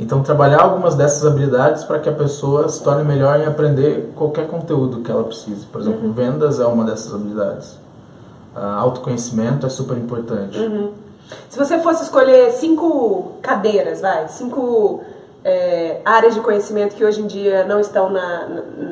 Então 0.00 0.22
trabalhar 0.22 0.62
algumas 0.62 0.94
dessas 0.94 1.26
habilidades 1.26 1.84
para 1.84 1.98
que 1.98 2.08
a 2.08 2.12
pessoa 2.12 2.68
se 2.68 2.82
torne 2.82 3.04
melhor 3.04 3.38
em 3.40 3.46
aprender 3.46 4.12
qualquer 4.14 4.46
conteúdo 4.46 5.00
que 5.00 5.10
ela 5.10 5.24
precise. 5.24 5.66
Por 5.66 5.80
exemplo, 5.80 6.06
uhum. 6.06 6.12
vendas 6.12 6.60
é 6.60 6.66
uma 6.66 6.84
dessas 6.84 7.12
habilidades. 7.12 7.72
Uh, 8.56 8.60
autoconhecimento 8.78 9.66
é 9.66 9.68
super 9.68 9.96
importante. 9.96 10.58
Uhum. 10.58 10.90
Se 11.48 11.58
você 11.58 11.78
fosse 11.80 12.04
escolher 12.04 12.50
cinco 12.52 13.32
cadeiras, 13.42 14.00
vai, 14.00 14.28
cinco 14.28 15.02
é, 15.48 16.02
áreas 16.04 16.34
de 16.34 16.40
conhecimento 16.42 16.94
que 16.94 17.02
hoje 17.02 17.22
em 17.22 17.26
dia 17.26 17.64
não 17.64 17.80
estão 17.80 18.10
na, 18.10 18.46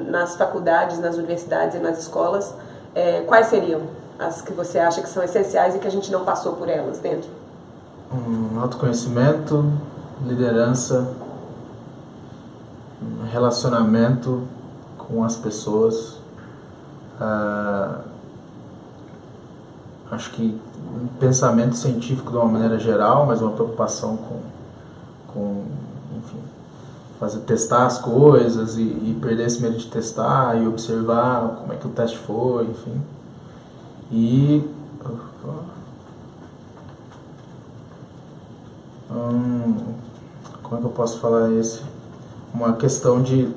nas 0.08 0.36
faculdades, 0.36 0.98
nas 0.98 1.16
universidades 1.16 1.76
e 1.76 1.78
nas 1.78 1.98
escolas, 1.98 2.54
é, 2.94 3.20
quais 3.26 3.48
seriam 3.48 3.82
as 4.18 4.40
que 4.40 4.54
você 4.54 4.78
acha 4.78 5.02
que 5.02 5.08
são 5.08 5.22
essenciais 5.22 5.74
e 5.74 5.78
que 5.78 5.86
a 5.86 5.90
gente 5.90 6.10
não 6.10 6.24
passou 6.24 6.54
por 6.54 6.66
elas 6.66 6.98
dentro? 6.98 7.28
Um, 8.10 8.58
autoconhecimento, 8.58 9.70
liderança, 10.24 11.06
relacionamento 13.30 14.44
com 14.96 15.22
as 15.22 15.36
pessoas. 15.36 16.16
Uh, 17.20 18.00
acho 20.10 20.30
que 20.30 20.58
um 20.94 21.06
pensamento 21.20 21.76
científico 21.76 22.30
de 22.30 22.36
uma 22.38 22.46
maneira 22.46 22.78
geral, 22.78 23.26
mas 23.26 23.42
uma 23.42 23.50
preocupação 23.50 24.16
com, 24.16 24.40
com 25.34 25.85
fazer 27.18 27.40
testar 27.40 27.86
as 27.86 27.98
coisas 27.98 28.76
e, 28.76 28.82
e, 28.82 29.18
perder 29.20 29.46
esse 29.46 29.60
medo 29.60 29.76
de 29.76 29.86
testar 29.86 30.56
e 30.56 30.66
observar 30.66 31.56
como 31.60 31.72
é 31.72 31.76
que 31.76 31.86
o 31.86 31.90
teste 31.90 32.18
foi, 32.18 32.64
enfim. 32.64 33.00
E 34.10 34.68
hum, 39.10 39.74
como 40.62 40.76
é 40.76 40.80
que 40.80 40.86
eu 40.86 40.90
posso 40.90 41.18
falar 41.18 41.50
esse? 41.52 41.82
Uma 42.54 42.74
questão 42.74 43.22
de 43.22 43.52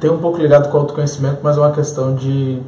tem 0.00 0.10
um 0.10 0.18
pouco 0.18 0.38
ligado 0.38 0.70
com 0.70 0.76
o 0.76 0.80
autoconhecimento, 0.80 1.40
mas 1.42 1.56
é 1.56 1.60
uma 1.60 1.72
questão 1.72 2.14
de 2.14 2.60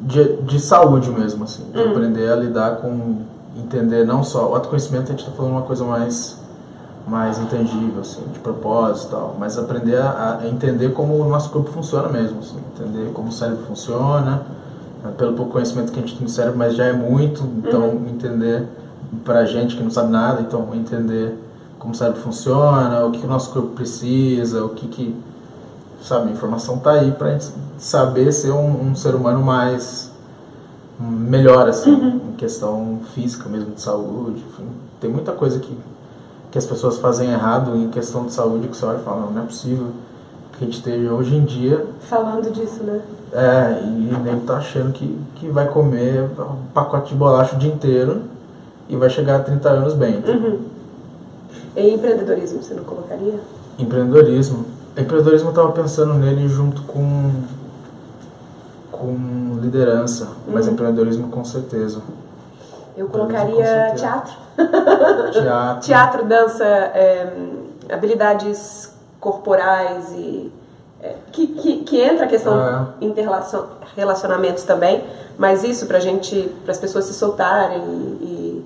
de, 0.00 0.36
de 0.42 0.60
saúde 0.60 1.10
mesmo, 1.10 1.44
assim, 1.44 1.64
de 1.70 1.78
hum. 1.78 1.90
aprender 1.90 2.30
a 2.30 2.36
lidar 2.36 2.76
com 2.76 3.22
entender 3.56 4.04
não 4.06 4.22
só 4.22 4.50
o 4.50 4.54
autoconhecimento 4.54 5.04
a 5.04 5.10
gente 5.10 5.20
está 5.20 5.32
falando 5.32 5.52
uma 5.52 5.62
coisa 5.62 5.84
mais 5.84 6.38
mais 7.08 7.38
intangível, 7.38 8.00
assim, 8.00 8.22
de 8.32 8.38
propósito 8.38 9.08
e 9.08 9.10
tal, 9.10 9.36
mas 9.38 9.58
aprender 9.58 9.96
a, 9.96 10.40
a, 10.42 10.48
entender 10.48 10.92
como 10.92 11.14
o 11.14 11.28
nosso 11.28 11.50
corpo 11.50 11.70
funciona 11.70 12.08
mesmo, 12.08 12.40
assim, 12.40 12.56
entender 12.76 13.12
como 13.12 13.28
o 13.28 13.32
cérebro 13.32 13.64
funciona, 13.64 14.42
né, 15.02 15.12
pelo 15.16 15.32
pouco 15.32 15.52
conhecimento 15.52 15.90
que 15.90 15.98
a 15.98 16.02
gente 16.02 16.16
tem 16.16 16.26
do 16.26 16.30
cérebro, 16.30 16.58
mas 16.58 16.76
já 16.76 16.84
é 16.84 16.92
muito, 16.92 17.42
então 17.58 17.88
uhum. 17.88 18.08
entender 18.08 18.66
pra 19.24 19.44
gente 19.46 19.74
que 19.74 19.82
não 19.82 19.90
sabe 19.90 20.10
nada, 20.10 20.42
então 20.42 20.68
entender 20.74 21.34
como 21.78 21.94
o 21.94 21.96
cérebro 21.96 22.20
funciona, 22.20 23.04
o 23.06 23.10
que, 23.10 23.20
que 23.20 23.26
o 23.26 23.28
nosso 23.28 23.52
corpo 23.52 23.68
precisa, 23.68 24.64
o 24.64 24.70
que 24.70 24.86
que, 24.88 25.16
sabe, 26.02 26.28
a 26.28 26.32
informação 26.32 26.78
tá 26.78 26.92
aí 26.92 27.12
pra 27.12 27.32
gente 27.32 27.50
saber 27.78 28.30
ser 28.32 28.50
um, 28.50 28.90
um 28.90 28.94
ser 28.94 29.14
humano 29.14 29.42
mais 29.42 30.12
melhor, 31.00 31.68
assim, 31.68 31.94
uhum. 31.94 32.20
em 32.30 32.36
questão 32.36 32.98
física 33.14 33.48
mesmo, 33.48 33.74
de 33.74 33.80
saúde, 33.80 34.44
enfim, 34.46 34.68
tem 35.00 35.08
muita 35.08 35.32
coisa 35.32 35.58
que 35.58 35.74
que 36.50 36.58
as 36.58 36.66
pessoas 36.66 36.98
fazem 36.98 37.30
errado 37.30 37.76
em 37.76 37.88
questão 37.88 38.24
de 38.24 38.32
saúde, 38.32 38.68
que 38.68 38.76
você 38.76 38.84
olha 38.84 38.98
e 38.98 39.02
fala, 39.02 39.30
não, 39.30 39.42
é 39.42 39.46
possível 39.46 39.88
que 40.52 40.64
a 40.64 40.66
gente 40.66 40.78
esteja 40.78 41.12
hoje 41.12 41.36
em 41.36 41.44
dia... 41.44 41.86
Falando 42.00 42.50
disso, 42.50 42.82
né? 42.82 43.00
É, 43.32 43.82
e 43.82 44.16
nem 44.24 44.40
tá 44.40 44.56
achando 44.56 44.92
que, 44.92 45.18
que 45.34 45.48
vai 45.48 45.68
comer 45.68 46.24
um 46.24 46.72
pacote 46.72 47.10
de 47.10 47.14
bolacha 47.14 47.56
o 47.56 47.58
dia 47.58 47.70
inteiro 47.70 48.22
e 48.88 48.96
vai 48.96 49.10
chegar 49.10 49.36
a 49.36 49.40
30 49.40 49.68
anos 49.68 49.94
bem. 49.94 50.16
Uhum. 50.26 50.60
E 51.76 51.94
empreendedorismo, 51.94 52.62
você 52.62 52.74
não 52.74 52.84
colocaria? 52.84 53.34
Empreendedorismo. 53.78 54.64
Empreendedorismo 54.96 55.48
eu 55.48 55.50
estava 55.50 55.72
pensando 55.72 56.14
nele 56.14 56.48
junto 56.48 56.82
com, 56.82 57.30
com 58.90 59.58
liderança, 59.60 60.28
mas 60.48 60.66
uhum. 60.66 60.72
empreendedorismo 60.72 61.28
com 61.28 61.44
certeza. 61.44 62.00
Eu 62.98 63.06
colocaria 63.08 63.92
teatro. 63.96 64.32
Teatro. 65.32 65.80
Teatro, 65.82 66.24
dança, 66.24 66.64
é, 66.64 67.32
habilidades 67.92 68.90
corporais 69.20 70.10
e. 70.12 70.52
é, 71.02 71.14
que, 71.32 71.46
que, 71.46 71.76
que 71.84 72.00
entra 72.00 72.24
a 72.24 72.28
questão 72.28 72.54
Ah. 72.54 72.86
interrelacion- 73.00 73.66
relacionamentos 73.96 74.64
também, 74.64 75.04
mas 75.38 75.62
isso 75.64 75.86
pra 75.86 76.00
gente, 76.00 76.52
para 76.64 76.72
as 76.72 76.78
pessoas 76.78 77.04
se 77.04 77.14
soltarem 77.14 77.80
e, 78.20 78.64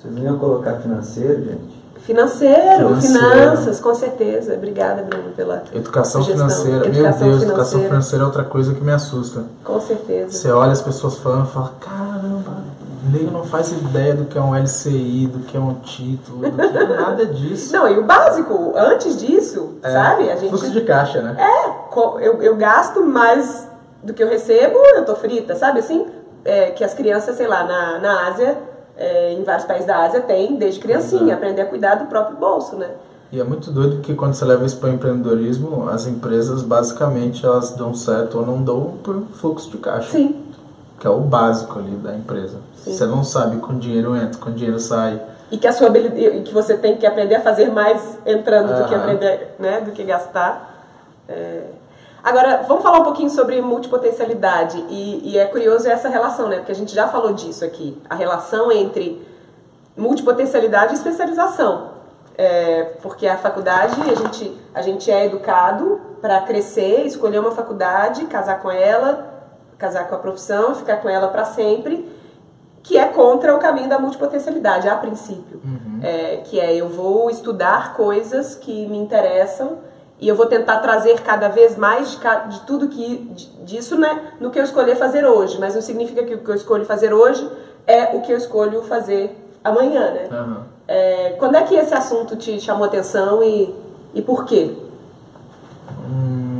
Vocês 0.00 0.14
não 0.14 0.22
iam 0.22 0.38
colocar 0.38 0.74
financeiro, 0.74 1.44
gente? 1.44 1.72
financeiro, 2.02 2.96
Financeiro. 3.00 3.00
finanças, 3.30 3.80
com 3.80 3.94
certeza. 3.94 4.54
Obrigada, 4.54 5.02
Bruno, 5.02 5.30
pela 5.36 5.62
Educação 5.72 6.20
sugestão. 6.22 6.48
financeira. 6.48 6.78
Meu 6.80 6.88
Educação 6.88 7.28
Deus, 7.28 7.42
educação 7.42 7.64
financeira. 7.64 7.88
financeira 7.88 8.24
é 8.24 8.26
outra 8.26 8.44
coisa 8.44 8.74
que 8.74 8.80
me 8.82 8.90
assusta. 8.92 9.44
Com 9.64 9.80
certeza. 9.80 10.32
Você 10.36 10.50
olha 10.50 10.72
as 10.72 10.82
pessoas 10.82 11.16
falando 11.18 11.46
e 11.46 11.50
fala, 11.52 11.72
caramba, 11.78 12.56
o 13.04 13.10
nego 13.10 13.30
não 13.30 13.44
faz 13.44 13.72
ideia 13.72 14.14
do 14.14 14.26
que 14.26 14.38
é 14.38 14.40
um 14.40 14.54
LCI, 14.54 15.26
do 15.26 15.40
que 15.40 15.56
é 15.56 15.60
um 15.60 15.74
título, 15.74 16.50
do 16.50 16.56
que 16.56 16.78
é 16.78 16.86
nada 16.86 17.26
disso. 17.26 17.72
Não, 17.72 17.88
e 17.88 17.98
o 17.98 18.04
básico, 18.04 18.72
antes 18.76 19.18
disso, 19.18 19.74
É, 19.82 19.90
sabe? 19.90 20.30
A 20.30 20.36
gente 20.36 20.50
Fluxo 20.50 20.70
de 20.70 20.82
caixa, 20.82 21.20
né? 21.20 21.36
É, 21.38 22.26
eu, 22.26 22.42
eu 22.42 22.56
gasto 22.56 23.04
mais 23.04 23.68
do 24.02 24.14
que 24.14 24.22
eu 24.22 24.28
recebo, 24.28 24.76
eu 24.94 25.04
tô 25.04 25.16
frita, 25.16 25.54
sabe 25.56 25.80
assim? 25.80 26.06
É, 26.44 26.70
que 26.70 26.84
as 26.84 26.94
crianças, 26.94 27.36
sei 27.36 27.46
lá, 27.46 27.64
na, 27.64 27.98
na 27.98 28.28
Ásia, 28.28 28.56
é, 28.96 29.32
em 29.32 29.42
vários 29.42 29.64
países 29.64 29.86
da 29.86 30.04
Ásia, 30.04 30.20
tem 30.20 30.56
desde 30.56 30.80
criancinha, 30.80 31.34
aprender 31.34 31.62
a 31.62 31.66
cuidar 31.66 31.96
do 31.96 32.06
próprio 32.06 32.36
bolso, 32.36 32.76
né? 32.76 32.88
E 33.32 33.40
é 33.40 33.44
muito 33.44 33.70
doido 33.70 34.02
que 34.02 34.14
quando 34.14 34.34
você 34.34 34.44
leva 34.44 34.66
isso 34.66 34.76
para 34.76 34.90
o 34.90 34.92
empreendedorismo, 34.92 35.88
as 35.88 36.06
empresas 36.06 36.62
basicamente 36.62 37.46
elas 37.46 37.70
dão 37.70 37.94
certo 37.94 38.38
ou 38.38 38.46
não 38.46 38.62
dão 38.62 38.98
por 39.02 39.22
fluxo 39.32 39.70
de 39.70 39.78
caixa. 39.78 40.10
Sim. 40.10 40.41
Que 41.02 41.08
é 41.08 41.10
o 41.10 41.18
básico 41.18 41.80
ali 41.80 41.96
da 41.96 42.14
empresa. 42.14 42.58
Sim. 42.76 42.94
Você 42.94 43.06
não 43.06 43.24
sabe 43.24 43.56
quando 43.56 43.80
dinheiro 43.80 44.14
entra, 44.14 44.38
quando 44.38 44.54
dinheiro 44.54 44.78
sai. 44.78 45.20
E 45.50 45.58
que 45.58 45.66
a 45.66 45.72
sua 45.72 45.88
habilidade, 45.88 46.42
que 46.42 46.54
você 46.54 46.76
tem 46.76 46.96
que 46.96 47.04
aprender 47.04 47.34
a 47.34 47.40
fazer 47.40 47.72
mais 47.72 48.18
entrando 48.24 48.72
do 48.72 48.88
que 48.88 48.94
aprender, 48.94 49.56
né? 49.58 49.80
Do 49.80 49.90
que 49.90 50.04
gastar. 50.04 50.86
É. 51.28 51.64
Agora, 52.22 52.62
vamos 52.68 52.84
falar 52.84 53.00
um 53.00 53.02
pouquinho 53.02 53.30
sobre 53.30 53.60
multipotencialidade. 53.60 54.78
E, 54.88 55.32
e 55.32 55.38
é 55.38 55.44
curioso 55.46 55.88
essa 55.88 56.08
relação, 56.08 56.46
né? 56.46 56.58
Porque 56.58 56.70
a 56.70 56.76
gente 56.76 56.94
já 56.94 57.08
falou 57.08 57.32
disso 57.32 57.64
aqui. 57.64 58.00
A 58.08 58.14
relação 58.14 58.70
entre 58.70 59.20
multipotencialidade 59.96 60.92
e 60.92 60.96
especialização. 60.98 61.90
É, 62.38 62.92
porque 63.02 63.26
a 63.26 63.36
faculdade, 63.36 64.00
a 64.08 64.14
gente, 64.14 64.56
a 64.72 64.80
gente 64.80 65.10
é 65.10 65.26
educado 65.26 66.00
para 66.20 66.42
crescer, 66.42 67.04
escolher 67.06 67.40
uma 67.40 67.50
faculdade, 67.50 68.24
casar 68.26 68.62
com 68.62 68.70
ela, 68.70 69.31
casar 69.82 70.08
com 70.08 70.14
a 70.14 70.18
profissão, 70.18 70.74
ficar 70.76 70.96
com 71.02 71.08
ela 71.08 71.28
para 71.28 71.44
sempre, 71.44 72.08
que 72.84 72.96
é 72.96 73.04
contra 73.06 73.54
o 73.54 73.58
caminho 73.58 73.88
da 73.88 73.98
multipotencialidade, 73.98 74.88
a 74.88 74.96
princípio. 74.96 75.60
É, 76.02 76.36
que 76.44 76.58
é 76.58 76.74
eu 76.74 76.88
vou 76.88 77.28
estudar 77.30 77.94
coisas 77.94 78.54
que 78.54 78.86
me 78.86 78.98
interessam 78.98 79.78
e 80.20 80.28
eu 80.28 80.34
vou 80.36 80.46
tentar 80.46 80.78
trazer 80.78 81.20
cada 81.22 81.48
vez 81.48 81.76
mais 81.76 82.10
de, 82.10 82.18
de 82.48 82.60
tudo 82.66 82.88
que 82.88 83.18
de- 83.36 83.46
disso 83.64 83.96
né, 83.98 84.20
no 84.40 84.50
que 84.50 84.58
eu 84.58 84.64
escolher 84.64 84.96
fazer 84.96 85.24
hoje. 85.24 85.58
Mas 85.60 85.74
não 85.74 85.82
significa 85.82 86.22
que 86.24 86.34
o 86.34 86.38
que 86.38 86.48
eu 86.48 86.54
escolho 86.54 86.84
fazer 86.84 87.12
hoje 87.12 87.48
é 87.86 88.16
o 88.16 88.20
que 88.20 88.32
eu 88.32 88.36
escolho 88.36 88.82
fazer 88.82 89.36
amanhã, 89.64 90.10
né? 90.12 90.28
Aham. 90.30 90.62
É, 90.88 91.36
quando 91.38 91.56
é 91.56 91.62
que 91.62 91.74
esse 91.74 91.94
assunto 91.94 92.36
te 92.36 92.60
chamou 92.60 92.84
atenção 92.84 93.42
e, 93.42 93.72
e 94.14 94.20
por 94.22 94.44
quê? 94.44 94.74
Hum, 96.08 96.51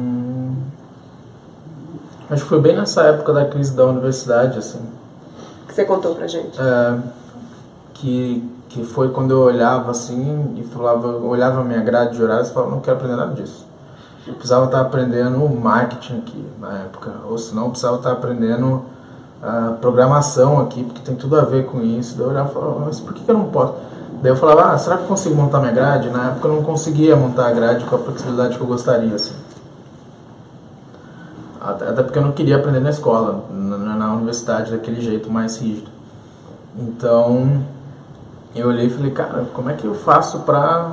acho 2.32 2.42
que 2.42 2.48
foi 2.48 2.60
bem 2.60 2.76
nessa 2.76 3.02
época 3.02 3.32
da 3.32 3.44
crise 3.44 3.74
da 3.74 3.84
universidade, 3.84 4.58
assim. 4.58 4.80
Que 5.66 5.74
você 5.74 5.84
contou 5.84 6.14
pra 6.14 6.26
gente? 6.26 6.60
É, 6.60 6.98
que, 7.94 8.50
que 8.68 8.84
foi 8.84 9.10
quando 9.10 9.30
eu 9.30 9.40
olhava 9.40 9.90
assim 9.90 10.54
e 10.56 10.62
falava, 10.62 11.08
olhava 11.08 11.60
a 11.60 11.64
minha 11.64 11.80
grade 11.80 12.16
de 12.16 12.22
horários 12.22 12.48
e 12.48 12.52
falava, 12.52 12.72
não 12.72 12.80
quero 12.80 12.96
aprender 12.96 13.16
nada 13.16 13.34
disso. 13.34 13.66
Eu 14.26 14.34
precisava 14.34 14.66
estar 14.66 14.80
aprendendo 14.80 15.38
marketing 15.48 16.18
aqui 16.18 16.46
na 16.60 16.78
época, 16.78 17.10
ou 17.28 17.36
senão 17.36 17.64
eu 17.64 17.70
precisava 17.70 17.96
estar 17.96 18.12
aprendendo 18.12 18.82
ah, 19.42 19.74
programação 19.80 20.60
aqui, 20.60 20.84
porque 20.84 21.00
tem 21.02 21.16
tudo 21.16 21.36
a 21.36 21.42
ver 21.42 21.66
com 21.66 21.82
isso. 21.82 22.16
Daí 22.16 22.26
eu 22.26 22.30
olhava 22.30 22.50
e 22.50 22.54
falava, 22.54 22.80
mas 22.86 23.00
por 23.00 23.12
que, 23.12 23.24
que 23.24 23.30
eu 23.30 23.36
não 23.36 23.46
posso? 23.46 23.74
Daí 24.22 24.30
eu 24.30 24.36
falava, 24.36 24.72
ah, 24.72 24.78
será 24.78 24.96
que 24.96 25.02
eu 25.02 25.08
consigo 25.08 25.34
montar 25.34 25.58
minha 25.58 25.72
grade? 25.72 26.08
Na 26.10 26.28
época 26.28 26.46
eu 26.46 26.54
não 26.54 26.62
conseguia 26.62 27.16
montar 27.16 27.48
a 27.48 27.52
grade 27.52 27.84
com 27.84 27.96
a 27.96 27.98
flexibilidade 27.98 28.56
que 28.56 28.62
eu 28.62 28.66
gostaria, 28.68 29.14
assim. 29.14 29.34
Até 31.72 31.88
até 31.88 32.02
porque 32.02 32.18
eu 32.18 32.22
não 32.22 32.32
queria 32.32 32.56
aprender 32.56 32.80
na 32.80 32.90
escola, 32.90 33.44
na, 33.50 33.76
na 33.96 34.12
universidade, 34.14 34.70
daquele 34.70 35.00
jeito 35.00 35.30
mais 35.30 35.58
rígido. 35.58 35.88
Então, 36.78 37.62
eu 38.54 38.68
olhei 38.68 38.86
e 38.86 38.90
falei, 38.90 39.10
cara, 39.10 39.44
como 39.52 39.70
é 39.70 39.74
que 39.74 39.84
eu 39.86 39.94
faço 39.94 40.40
pra, 40.40 40.92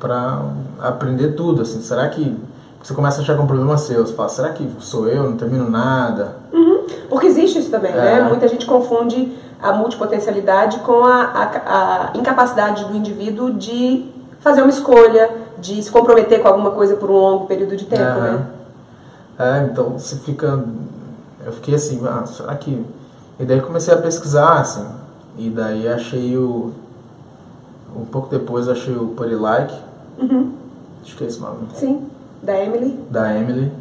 pra 0.00 0.42
aprender 0.80 1.28
tudo, 1.32 1.62
assim? 1.62 1.80
Será 1.80 2.08
que... 2.08 2.36
Você 2.82 2.94
começa 2.94 3.18
a 3.18 3.22
achar 3.22 3.34
que 3.34 3.40
é 3.40 3.42
um 3.42 3.48
problema 3.48 3.76
seu, 3.76 4.06
você 4.06 4.12
fala, 4.14 4.28
será 4.28 4.50
que 4.50 4.70
sou 4.78 5.08
eu, 5.08 5.24
não 5.24 5.36
termino 5.36 5.68
nada? 5.68 6.36
Porque 7.08 7.26
existe 7.26 7.58
isso 7.58 7.70
também, 7.70 7.90
É. 7.90 7.96
né? 7.96 8.22
Muita 8.28 8.46
gente 8.46 8.64
confunde 8.64 9.36
a 9.60 9.72
multipotencialidade 9.72 10.78
com 10.80 11.04
a, 11.04 11.22
a- 11.22 12.10
a 12.14 12.16
incapacidade 12.16 12.84
do 12.84 12.96
indivíduo 12.96 13.52
de 13.52 14.08
fazer 14.40 14.60
uma 14.62 14.70
escolha, 14.70 15.28
de 15.58 15.82
se 15.82 15.90
comprometer 15.90 16.40
com 16.40 16.46
alguma 16.46 16.70
coisa 16.70 16.94
por 16.94 17.10
um 17.10 17.14
longo 17.16 17.46
período 17.46 17.76
de 17.76 17.86
tempo, 17.86 18.02
Aham. 18.02 18.20
né? 18.20 18.46
É, 19.38 19.64
então 19.70 19.90
você 19.98 20.16
fica. 20.16 20.64
Eu 21.44 21.52
fiquei 21.52 21.74
assim, 21.74 22.00
ah, 22.06 22.24
será 22.26 22.54
que. 22.56 22.84
E 23.38 23.44
daí 23.44 23.60
comecei 23.60 23.92
a 23.92 23.98
pesquisar, 23.98 24.60
assim. 24.60 24.86
E 25.36 25.50
daí 25.50 25.86
achei 25.88 26.36
o. 26.36 26.72
Um 27.94 28.04
pouco 28.04 28.28
depois 28.28 28.68
achei 28.68 28.94
o 28.96 29.08
Putty 29.08 29.34
Like. 29.34 29.74
Acho 31.02 31.16
que 31.16 31.24
é 31.24 31.26
esse 31.26 31.40
nome. 31.40 31.68
Sim, 31.74 32.06
da 32.42 32.58
Emily. 32.58 32.98
Da 33.10 33.34
Emily. 33.34 33.72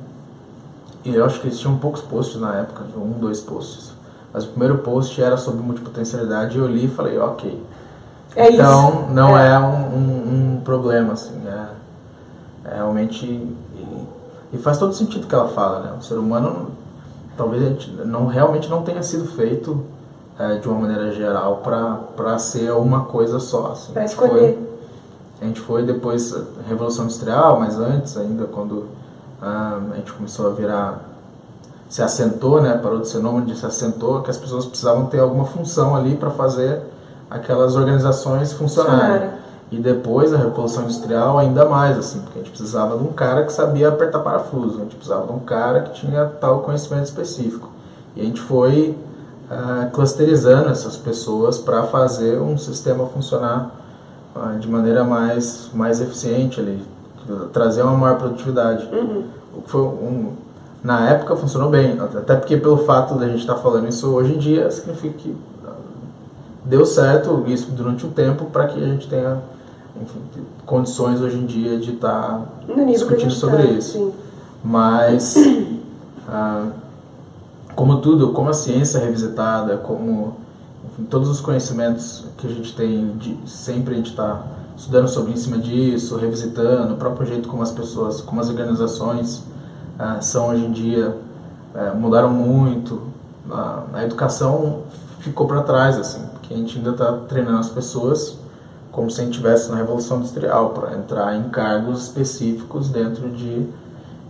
E 1.03 1.13
eu 1.15 1.23
acho 1.25 1.39
que 1.39 1.47
eles 1.47 1.59
tinham 1.59 1.77
poucos 1.77 2.01
posts 2.01 2.39
na 2.39 2.55
época, 2.55 2.83
um, 2.97 3.11
dois 3.19 3.39
posts. 3.41 3.93
Mas 4.33 4.43
o 4.43 4.47
primeiro 4.49 4.79
post 4.79 5.21
era 5.21 5.37
sobre 5.37 5.61
multipotencialidade 5.63 6.57
e 6.57 6.59
eu 6.59 6.67
li 6.67 6.85
e 6.85 6.87
falei, 6.89 7.17
ok. 7.17 7.63
É 8.35 8.49
isso. 8.49 8.55
então 8.61 9.07
não 9.11 9.37
É. 9.37 9.53
é, 9.53 9.59
um, 9.59 9.63
um- 9.95 10.55
um 10.57 10.61
problema, 10.63 11.13
assim. 11.13 11.41
É, 11.47 12.69
é 12.71 12.75
realmente. 12.75 13.47
E, 14.55 14.61
faz 14.61 14.77
todo 14.77 14.93
sentido 14.93 15.27
que 15.27 15.35
ela 15.35 15.47
fala, 15.49 15.79
né? 15.79 15.93
O 15.99 16.03
ser 16.03 16.15
humano 16.15 16.67
talvez 17.37 17.87
não, 18.05 18.27
realmente 18.27 18.69
não 18.69 18.81
tenha 18.83 19.03
sido 19.03 19.25
feito 19.27 19.81
é, 20.39 20.55
de 20.55 20.67
uma 20.67 20.79
maneira 20.81 21.11
geral 21.13 21.61
para 21.63 22.39
ser 22.39 22.71
uma 22.71 23.01
coisa 23.05 23.39
só. 23.39 23.71
Assim. 23.73 23.91
Pra 23.93 24.03
A 24.03 24.07
gente 24.07 24.15
foi- 24.15 24.27
escolher. 24.27 24.79
a 25.41 25.45
gente 25.45 25.61
foi 25.61 25.83
depois 25.83 26.31
da 26.31 26.41
Revolução 26.67 27.05
Industrial, 27.05 27.59
mas 27.59 27.77
antes 27.79 28.15
ainda, 28.17 28.45
quando 28.45 28.85
ah, 29.41 29.79
a 29.91 29.95
gente 29.95 30.11
começou 30.13 30.47
a 30.47 30.49
virar. 30.51 31.01
se 31.89 32.01
assentou, 32.01 32.61
né? 32.61 32.77
Parou 32.81 32.99
de 32.99 33.07
ser 33.07 33.19
nômade, 33.19 33.55
se 33.57 33.65
assentou, 33.65 34.21
que 34.21 34.29
as 34.31 34.37
pessoas 34.37 34.65
precisavam 34.65 35.05
ter 35.05 35.19
alguma 35.19 35.45
função 35.45 35.95
ali 35.95 36.15
para 36.15 36.31
fazer 36.31 36.81
aquelas 37.29 37.75
organizações 37.75 38.51
funcionarem. 38.53 38.99
Funcionarem. 38.99 39.44
E 39.75 39.79
depois 39.79 40.31
da 40.31 40.37
Revolução 40.37 40.83
Industrial, 40.83 41.37
ainda 41.37 41.65
mais, 41.65 41.97
assim, 41.97 42.21
porque 42.21 42.39
a 42.39 42.41
gente 42.41 42.51
precisava 42.51 42.97
de 42.97 43.03
um 43.03 43.11
cara 43.11 43.43
que 43.43 43.51
sabia 43.51 43.89
apertar 43.89 44.19
parafuso, 44.19 44.77
a 44.77 44.83
gente 44.83 44.95
precisava 44.95 45.27
de 45.27 45.33
um 45.33 45.39
cara 45.39 45.81
que 45.81 45.99
tinha 45.99 46.25
tal 46.39 46.61
conhecimento 46.61 47.03
específico. 47.03 47.69
E 48.15 48.21
a 48.21 48.23
gente 48.23 48.39
foi 48.39 48.95
ah, 49.51 49.89
clusterizando 49.91 50.69
essas 50.69 50.95
pessoas 50.95 51.57
para 51.57 51.83
fazer 51.83 52.39
um 52.39 52.57
sistema 52.57 53.05
funcionar 53.07 53.69
ah, 54.33 54.55
de 54.57 54.69
maneira 54.69 55.03
mais, 55.03 55.69
mais 55.73 55.99
eficiente 55.99 56.61
ali, 56.61 56.81
trazer 57.51 57.81
uma 57.81 57.97
maior 57.97 58.17
produtividade. 58.17 58.87
O 59.53 59.61
que 59.61 59.69
Foi 59.69 59.81
um, 59.81 60.31
na 60.81 61.09
época 61.09 61.35
funcionou 61.35 61.69
bem, 61.69 61.99
até 61.99 62.33
porque 62.37 62.55
pelo 62.55 62.77
fato 62.77 63.15
da 63.15 63.27
gente 63.27 63.39
estar 63.39 63.55
falando 63.55 63.89
isso 63.89 64.07
hoje 64.07 64.35
em 64.35 64.37
dia, 64.37 64.71
significa 64.71 65.17
que 65.17 65.35
deu 66.63 66.85
certo 66.85 67.43
isso 67.47 67.71
durante 67.71 68.05
um 68.05 68.11
tempo 68.11 68.45
para 68.45 68.67
que 68.67 68.81
a 68.81 68.87
gente 68.87 69.09
tenha 69.09 69.37
enfim, 70.01 70.19
condições 70.65 71.21
hoje 71.21 71.37
em 71.37 71.45
dia 71.45 71.77
de 71.77 71.93
estar 71.93 72.45
a 72.69 72.83
discutindo 72.83 73.29
gente 73.29 73.35
sobre 73.35 73.57
tá, 73.57 73.63
isso. 73.63 73.91
sim. 73.93 74.13
Mas, 74.63 75.35
ah, 76.27 76.69
como 77.75 78.01
tudo, 78.01 78.31
como 78.33 78.49
a 78.49 78.53
ciência 78.53 78.97
é 78.97 79.05
revisitada, 79.05 79.77
como 79.77 80.35
enfim, 80.85 81.03
todos 81.03 81.29
os 81.29 81.39
conhecimentos 81.39 82.25
que 82.37 82.47
a 82.47 82.49
gente 82.49 82.75
tem, 82.75 83.15
de, 83.17 83.37
sempre 83.45 83.93
a 83.93 83.97
gente 83.97 84.09
está 84.09 84.43
estudando 84.77 85.07
sobre 85.07 85.31
em 85.31 85.37
cima 85.37 85.57
disso, 85.57 86.17
revisitando, 86.17 86.95
o 86.95 86.97
próprio 86.97 87.25
jeito 87.27 87.47
como 87.47 87.63
as 87.63 87.71
pessoas, 87.71 88.21
como 88.21 88.41
as 88.41 88.49
organizações 88.49 89.43
ah, 89.97 90.19
são 90.19 90.49
hoje 90.49 90.65
em 90.65 90.71
dia, 90.71 91.15
eh, 91.73 91.91
mudaram 91.91 92.29
muito. 92.29 93.01
A, 93.49 93.83
a 93.93 94.03
educação 94.03 94.83
ficou 95.19 95.47
para 95.47 95.61
trás, 95.61 95.97
assim, 95.97 96.21
porque 96.33 96.53
a 96.53 96.57
gente 96.57 96.77
ainda 96.77 96.91
está 96.91 97.13
treinando 97.27 97.59
as 97.59 97.69
pessoas 97.69 98.37
como 98.95 99.11
se 99.11 99.19
a 99.19 99.25
gente 99.25 99.33
estivesse 99.33 99.69
na 99.69 99.75
Revolução 99.75 100.19
Industrial, 100.19 100.69
para 100.69 100.95
entrar 100.95 101.35
em 101.35 101.49
cargos 101.49 102.03
específicos 102.03 102.87
dentro 102.87 103.27
de, 103.29 103.67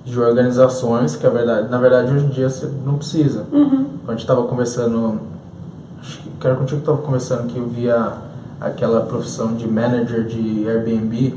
de 0.04 0.20
organizações 0.20 1.16
que, 1.16 1.26
a 1.26 1.30
verdade, 1.30 1.70
na 1.70 1.78
verdade, 1.78 2.12
hoje 2.12 2.26
em 2.26 2.30
dia 2.30 2.50
você 2.50 2.68
não 2.84 2.98
precisa. 2.98 3.46
Uhum. 3.52 3.86
A 4.08 4.12
gente 4.12 4.22
estava 4.22 4.42
conversando 4.44 5.20
acho 6.00 6.20
que, 6.20 6.30
que 6.32 6.48
era 6.48 6.56
contigo 6.56 6.78
que 6.78 6.82
estava 6.82 6.98
conversando 6.98 7.48
que 7.48 7.60
eu 7.60 7.68
via 7.68 8.14
aquela 8.60 9.02
profissão 9.02 9.54
de 9.54 9.68
manager 9.68 10.26
de 10.26 10.68
Airbnb. 10.68 11.36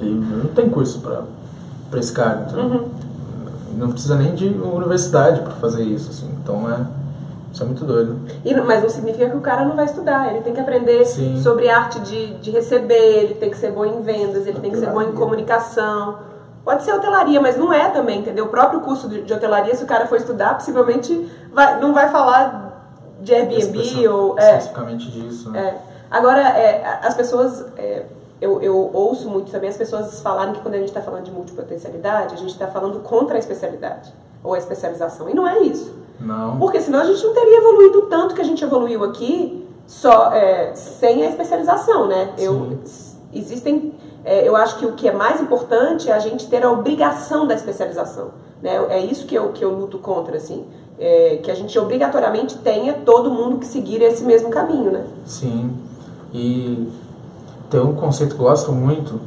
E 0.00 0.04
não 0.04 0.48
tem 0.52 0.68
curso 0.68 1.00
para 1.00 2.00
esse 2.00 2.12
cargo, 2.12 2.42
entendeu? 2.42 2.64
Uhum. 2.64 2.88
Não 3.78 3.92
precisa 3.92 4.16
nem 4.16 4.34
de 4.34 4.48
universidade 4.48 5.42
para 5.42 5.52
fazer 5.52 5.84
isso, 5.84 6.10
assim. 6.10 6.28
Então 6.42 6.68
é, 6.68 6.84
isso 7.54 7.62
é 7.62 7.66
muito 7.66 7.84
doido. 7.84 8.18
E, 8.44 8.52
mas 8.52 8.82
não 8.82 8.88
significa 8.90 9.30
que 9.30 9.36
o 9.36 9.40
cara 9.40 9.64
não 9.64 9.76
vai 9.76 9.84
estudar. 9.84 10.28
Ele 10.28 10.40
tem 10.42 10.52
que 10.52 10.58
aprender 10.60 11.04
Sim. 11.06 11.40
sobre 11.40 11.70
arte 11.70 12.00
de, 12.00 12.34
de 12.34 12.50
receber, 12.50 13.22
ele 13.22 13.34
tem 13.34 13.48
que 13.48 13.56
ser 13.56 13.70
bom 13.70 13.84
em 13.84 14.00
vendas, 14.02 14.44
ele 14.44 14.58
tem 14.58 14.72
que 14.72 14.76
ser 14.76 14.88
bom 14.90 15.00
em 15.00 15.12
comunicação. 15.12 16.18
Pode 16.64 16.82
ser 16.82 16.92
hotelaria, 16.92 17.40
mas 17.40 17.56
não 17.56 17.72
é 17.72 17.90
também, 17.90 18.18
entendeu? 18.20 18.46
O 18.46 18.48
próprio 18.48 18.80
curso 18.80 19.08
de, 19.08 19.22
de 19.22 19.32
hotelaria, 19.32 19.72
se 19.74 19.84
o 19.84 19.86
cara 19.86 20.06
for 20.06 20.16
estudar, 20.16 20.54
possivelmente 20.54 21.30
vai- 21.52 21.78
não 21.80 21.94
vai 21.94 22.08
falar 22.08 22.72
de 23.20 23.32
Airbnb 23.32 24.08
ou... 24.08 24.36
É, 24.38 24.48
Especificamente 24.56 25.10
disso, 25.10 25.50
né? 25.50 25.60
é. 25.60 25.94
Agora, 26.10 26.40
é, 26.40 26.98
as 27.02 27.14
pessoas. 27.14 27.64
é, 27.78 28.02
eu, 28.40 28.60
eu 28.60 28.90
ouço 28.92 29.30
muito 29.30 29.52
também 29.52 29.70
as 29.70 29.76
pessoas 29.76 30.20
falarem 30.20 30.54
que 30.54 30.60
quando 30.60 30.74
a 30.74 30.78
gente 30.78 30.88
está 30.88 31.00
falando 31.00 31.22
de 31.24 31.30
multipotencialidade, 31.30 32.34
a 32.34 32.36
gente 32.36 32.50
está 32.50 32.66
falando 32.66 32.98
contra 33.00 33.36
a 33.36 33.38
especialidade 33.38 34.12
ou 34.42 34.54
a 34.54 34.58
especialização. 34.58 35.28
E 35.30 35.34
não 35.34 35.46
é 35.46 35.60
isso. 35.60 36.02
Não. 36.20 36.58
Porque 36.58 36.80
senão 36.80 37.00
a 37.00 37.04
gente 37.04 37.22
não 37.22 37.34
teria 37.34 37.58
evoluído 37.58 38.02
tanto 38.02 38.34
que 38.34 38.40
a 38.40 38.44
gente 38.44 38.62
evoluiu 38.62 39.04
aqui 39.04 39.66
só 39.86 40.32
é, 40.32 40.74
sem 40.74 41.24
a 41.24 41.28
especialização, 41.28 42.06
né? 42.06 42.32
Eu, 42.38 42.78
existem, 43.32 43.92
é, 44.24 44.46
eu 44.48 44.56
acho 44.56 44.78
que 44.78 44.86
o 44.86 44.92
que 44.92 45.08
é 45.08 45.12
mais 45.12 45.40
importante 45.40 46.10
é 46.10 46.14
a 46.14 46.18
gente 46.18 46.46
ter 46.48 46.64
a 46.64 46.70
obrigação 46.70 47.46
da 47.46 47.54
especialização. 47.54 48.30
Né? 48.62 48.74
É 48.88 49.04
isso 49.04 49.26
que 49.26 49.34
eu, 49.34 49.50
que 49.52 49.64
eu 49.64 49.70
luto 49.70 49.98
contra, 49.98 50.36
assim. 50.36 50.64
É, 50.98 51.40
que 51.42 51.50
a 51.50 51.54
gente 51.54 51.76
obrigatoriamente 51.78 52.56
tenha 52.58 52.94
todo 52.94 53.28
mundo 53.28 53.58
que 53.58 53.66
seguir 53.66 54.00
esse 54.00 54.22
mesmo 54.22 54.48
caminho, 54.48 54.92
né? 54.92 55.04
Sim. 55.26 55.76
E 56.32 56.88
tem 57.68 57.80
um 57.80 57.94
conceito 57.94 58.36
que 58.36 58.40
eu 58.40 58.46
gosto 58.46 58.72
muito, 58.72 59.20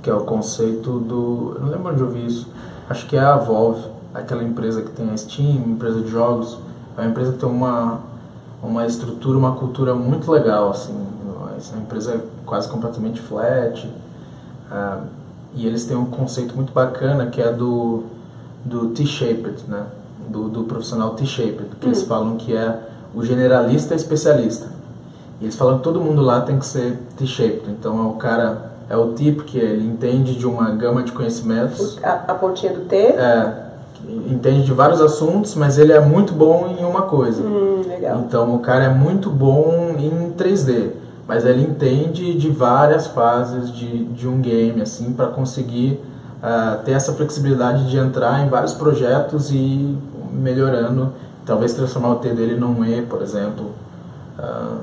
que 0.00 0.08
é 0.08 0.14
o 0.14 0.20
conceito 0.20 1.00
do. 1.00 1.54
Eu 1.56 1.60
não 1.60 1.68
lembro 1.70 1.92
onde 1.92 2.00
eu 2.00 2.08
vi 2.08 2.24
isso. 2.24 2.48
Acho 2.88 3.06
que 3.08 3.16
é 3.16 3.20
a 3.20 3.36
Valve, 3.36 3.84
aquela 4.14 4.42
empresa 4.42 4.82
que 4.82 4.90
tem 4.90 5.10
a 5.10 5.16
Steam, 5.16 5.56
empresa 5.66 6.00
de 6.00 6.08
jogos. 6.08 6.58
É 6.96 7.00
uma 7.00 7.10
empresa 7.10 7.32
que 7.32 7.38
tem 7.38 7.48
uma, 7.48 8.00
uma 8.62 8.86
estrutura, 8.86 9.36
uma 9.36 9.56
cultura 9.56 9.94
muito 9.94 10.30
legal, 10.30 10.70
assim. 10.70 10.94
Essa 11.56 11.76
empresa 11.76 12.12
é 12.12 12.20
quase 12.44 12.68
completamente 12.68 13.20
flat. 13.20 13.88
ah, 14.70 15.00
e 15.56 15.66
eles 15.66 15.84
têm 15.86 15.96
um 15.96 16.06
conceito 16.06 16.54
muito 16.56 16.72
bacana 16.72 17.26
que 17.26 17.40
é 17.40 17.52
do, 17.52 18.02
do 18.64 18.88
T-shaped, 18.88 19.64
né? 19.68 19.84
Do, 20.28 20.48
do 20.48 20.64
profissional 20.64 21.14
T-shaped, 21.14 21.76
que 21.80 21.86
eles 21.86 22.02
falam 22.02 22.36
que 22.36 22.56
é 22.56 22.80
o 23.14 23.24
generalista 23.24 23.94
especialista. 23.94 24.66
E 25.40 25.44
eles 25.44 25.54
falam 25.54 25.78
que 25.78 25.84
todo 25.84 26.00
mundo 26.00 26.22
lá 26.22 26.40
tem 26.40 26.58
que 26.58 26.66
ser 26.66 26.98
T-shaped. 27.16 27.70
Então 27.70 27.98
é 27.98 28.06
o 28.08 28.14
cara, 28.14 28.72
é 28.90 28.96
o 28.96 29.12
tipo 29.12 29.44
que 29.44 29.58
ele 29.58 29.86
entende 29.86 30.34
de 30.34 30.46
uma 30.46 30.70
gama 30.70 31.02
de 31.04 31.12
conhecimentos, 31.12 31.98
A, 32.02 32.32
a 32.32 32.34
pontinha 32.34 32.72
do 32.72 32.80
T. 32.86 32.96
é, 32.96 33.63
entende 34.30 34.64
de 34.64 34.72
vários 34.72 35.00
assuntos, 35.00 35.54
mas 35.54 35.78
ele 35.78 35.92
é 35.92 36.00
muito 36.00 36.32
bom 36.32 36.76
em 36.78 36.84
uma 36.84 37.02
coisa. 37.02 37.42
Hum. 37.42 37.82
Então 38.26 38.54
o 38.54 38.58
cara 38.58 38.84
é 38.84 38.88
muito 38.88 39.30
bom 39.30 39.94
em 39.98 40.32
3D, 40.36 40.90
mas 41.26 41.44
ele 41.44 41.62
entende 41.62 42.34
de 42.34 42.50
várias 42.50 43.06
fases 43.06 43.72
de, 43.72 44.04
de 44.04 44.28
um 44.28 44.40
game 44.40 44.80
assim 44.82 45.12
para 45.12 45.26
conseguir 45.28 46.00
ah, 46.42 46.78
ter 46.84 46.92
essa 46.92 47.12
flexibilidade 47.12 47.88
de 47.88 47.96
entrar 47.96 48.44
em 48.44 48.48
vários 48.48 48.74
projetos 48.74 49.50
e 49.50 49.96
melhorando, 50.32 51.12
talvez 51.46 51.72
transformar 51.72 52.10
o 52.10 52.16
T 52.16 52.28
dele 52.30 52.56
num 52.56 52.84
E, 52.84 53.02
por 53.02 53.22
exemplo. 53.22 53.70
Ah, 54.38 54.78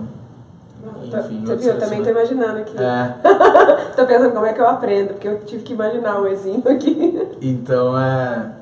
enfim, 1.20 1.42
Você 1.46 1.56
viu? 1.58 1.74
Eu 1.74 1.80
também 1.80 2.00
tô 2.00 2.06
relacionamentos. 2.06 2.08
imaginando 2.08 2.60
aqui. 2.60 2.78
É, 2.78 3.94
tô 3.96 4.06
pensando 4.06 4.32
como 4.32 4.46
é 4.46 4.54
que 4.54 4.62
eu 4.62 4.68
aprendo, 4.68 5.10
porque 5.10 5.28
eu 5.28 5.40
tive 5.42 5.64
que 5.64 5.74
imaginar 5.74 6.20
o 6.20 6.28
Ezinho 6.28 6.64
aqui. 6.66 7.22
então 7.42 8.00
é 8.00 8.61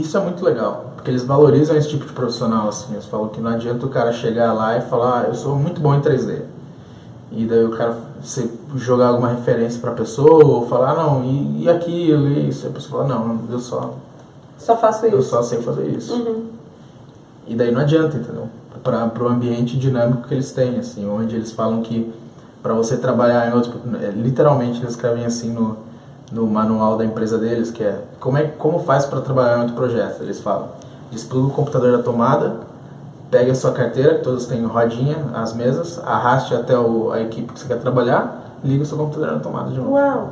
isso 0.00 0.16
é 0.16 0.20
muito 0.20 0.44
legal, 0.44 0.92
porque 0.94 1.10
eles 1.10 1.24
valorizam 1.24 1.76
esse 1.76 1.88
tipo 1.88 2.04
de 2.06 2.12
profissional 2.12 2.68
assim. 2.68 2.92
Eles 2.92 3.06
falam 3.06 3.28
que 3.28 3.40
não 3.40 3.50
adianta 3.50 3.86
o 3.86 3.88
cara 3.88 4.12
chegar 4.12 4.52
lá 4.52 4.76
e 4.76 4.82
falar, 4.82 5.22
ah, 5.22 5.28
eu 5.28 5.34
sou 5.34 5.56
muito 5.56 5.80
bom 5.80 5.94
em 5.94 6.00
3D. 6.00 6.42
E 7.32 7.44
daí 7.44 7.64
o 7.64 7.70
cara 7.76 7.96
você 8.22 8.50
jogar 8.76 9.08
alguma 9.08 9.28
referência 9.28 9.80
pra 9.80 9.92
pessoa 9.92 10.44
ou 10.44 10.66
falar, 10.66 10.92
ah, 10.92 10.94
não, 10.94 11.24
e, 11.24 11.64
e 11.64 11.68
aquilo, 11.68 12.28
e 12.28 12.48
isso. 12.48 12.66
E 12.66 12.68
a 12.68 12.72
pessoa 12.72 13.04
fala, 13.04 13.14
não, 13.14 13.40
eu 13.50 13.58
só, 13.58 13.94
Só 14.58 14.76
faço 14.76 15.06
eu 15.06 15.20
isso. 15.20 15.30
só 15.30 15.42
sei 15.42 15.60
fazer 15.62 15.86
isso. 15.88 16.14
Uhum. 16.14 16.44
E 17.46 17.54
daí 17.54 17.70
não 17.70 17.80
adianta, 17.80 18.16
entendeu? 18.16 18.48
Para 18.82 19.24
o 19.24 19.28
ambiente 19.28 19.78
dinâmico 19.78 20.28
que 20.28 20.34
eles 20.34 20.52
têm, 20.52 20.78
assim, 20.78 21.08
onde 21.08 21.36
eles 21.36 21.52
falam 21.52 21.82
que 21.82 22.12
para 22.62 22.74
você 22.74 22.96
trabalhar 22.96 23.48
em 23.48 23.54
outros, 23.54 23.74
é, 24.02 24.10
literalmente 24.10 24.80
eles 24.80 24.90
escrevem 24.90 25.24
assim 25.24 25.52
no, 25.52 25.76
no 26.32 26.46
manual 26.46 26.96
da 26.96 27.04
empresa 27.04 27.38
deles, 27.38 27.70
que 27.70 27.82
é 27.82 28.00
como 28.18 28.38
é 28.38 28.44
como 28.44 28.80
faz 28.80 29.06
para 29.06 29.20
trabalhar 29.20 29.58
em 29.58 29.60
outro 29.60 29.76
projeto. 29.76 30.22
Eles 30.22 30.40
falam, 30.40 30.68
despluga 31.10 31.48
o 31.48 31.50
computador 31.50 31.96
da 31.96 32.02
tomada, 32.02 32.56
pegue 33.30 33.50
a 33.50 33.54
sua 33.54 33.72
carteira, 33.72 34.16
que 34.16 34.24
todos 34.24 34.46
têm 34.46 34.64
rodinha, 34.64 35.16
as 35.34 35.54
mesas, 35.54 36.00
arraste 36.04 36.54
até 36.54 36.76
o, 36.78 37.12
a 37.12 37.20
equipe 37.20 37.52
que 37.52 37.60
você 37.60 37.66
quer 37.66 37.80
trabalhar, 37.80 38.58
liga 38.64 38.82
o 38.82 38.86
seu 38.86 38.98
computador 38.98 39.32
na 39.32 39.40
tomada 39.40 39.70
de 39.70 39.78
novo. 39.78 39.92
Uau! 39.92 40.30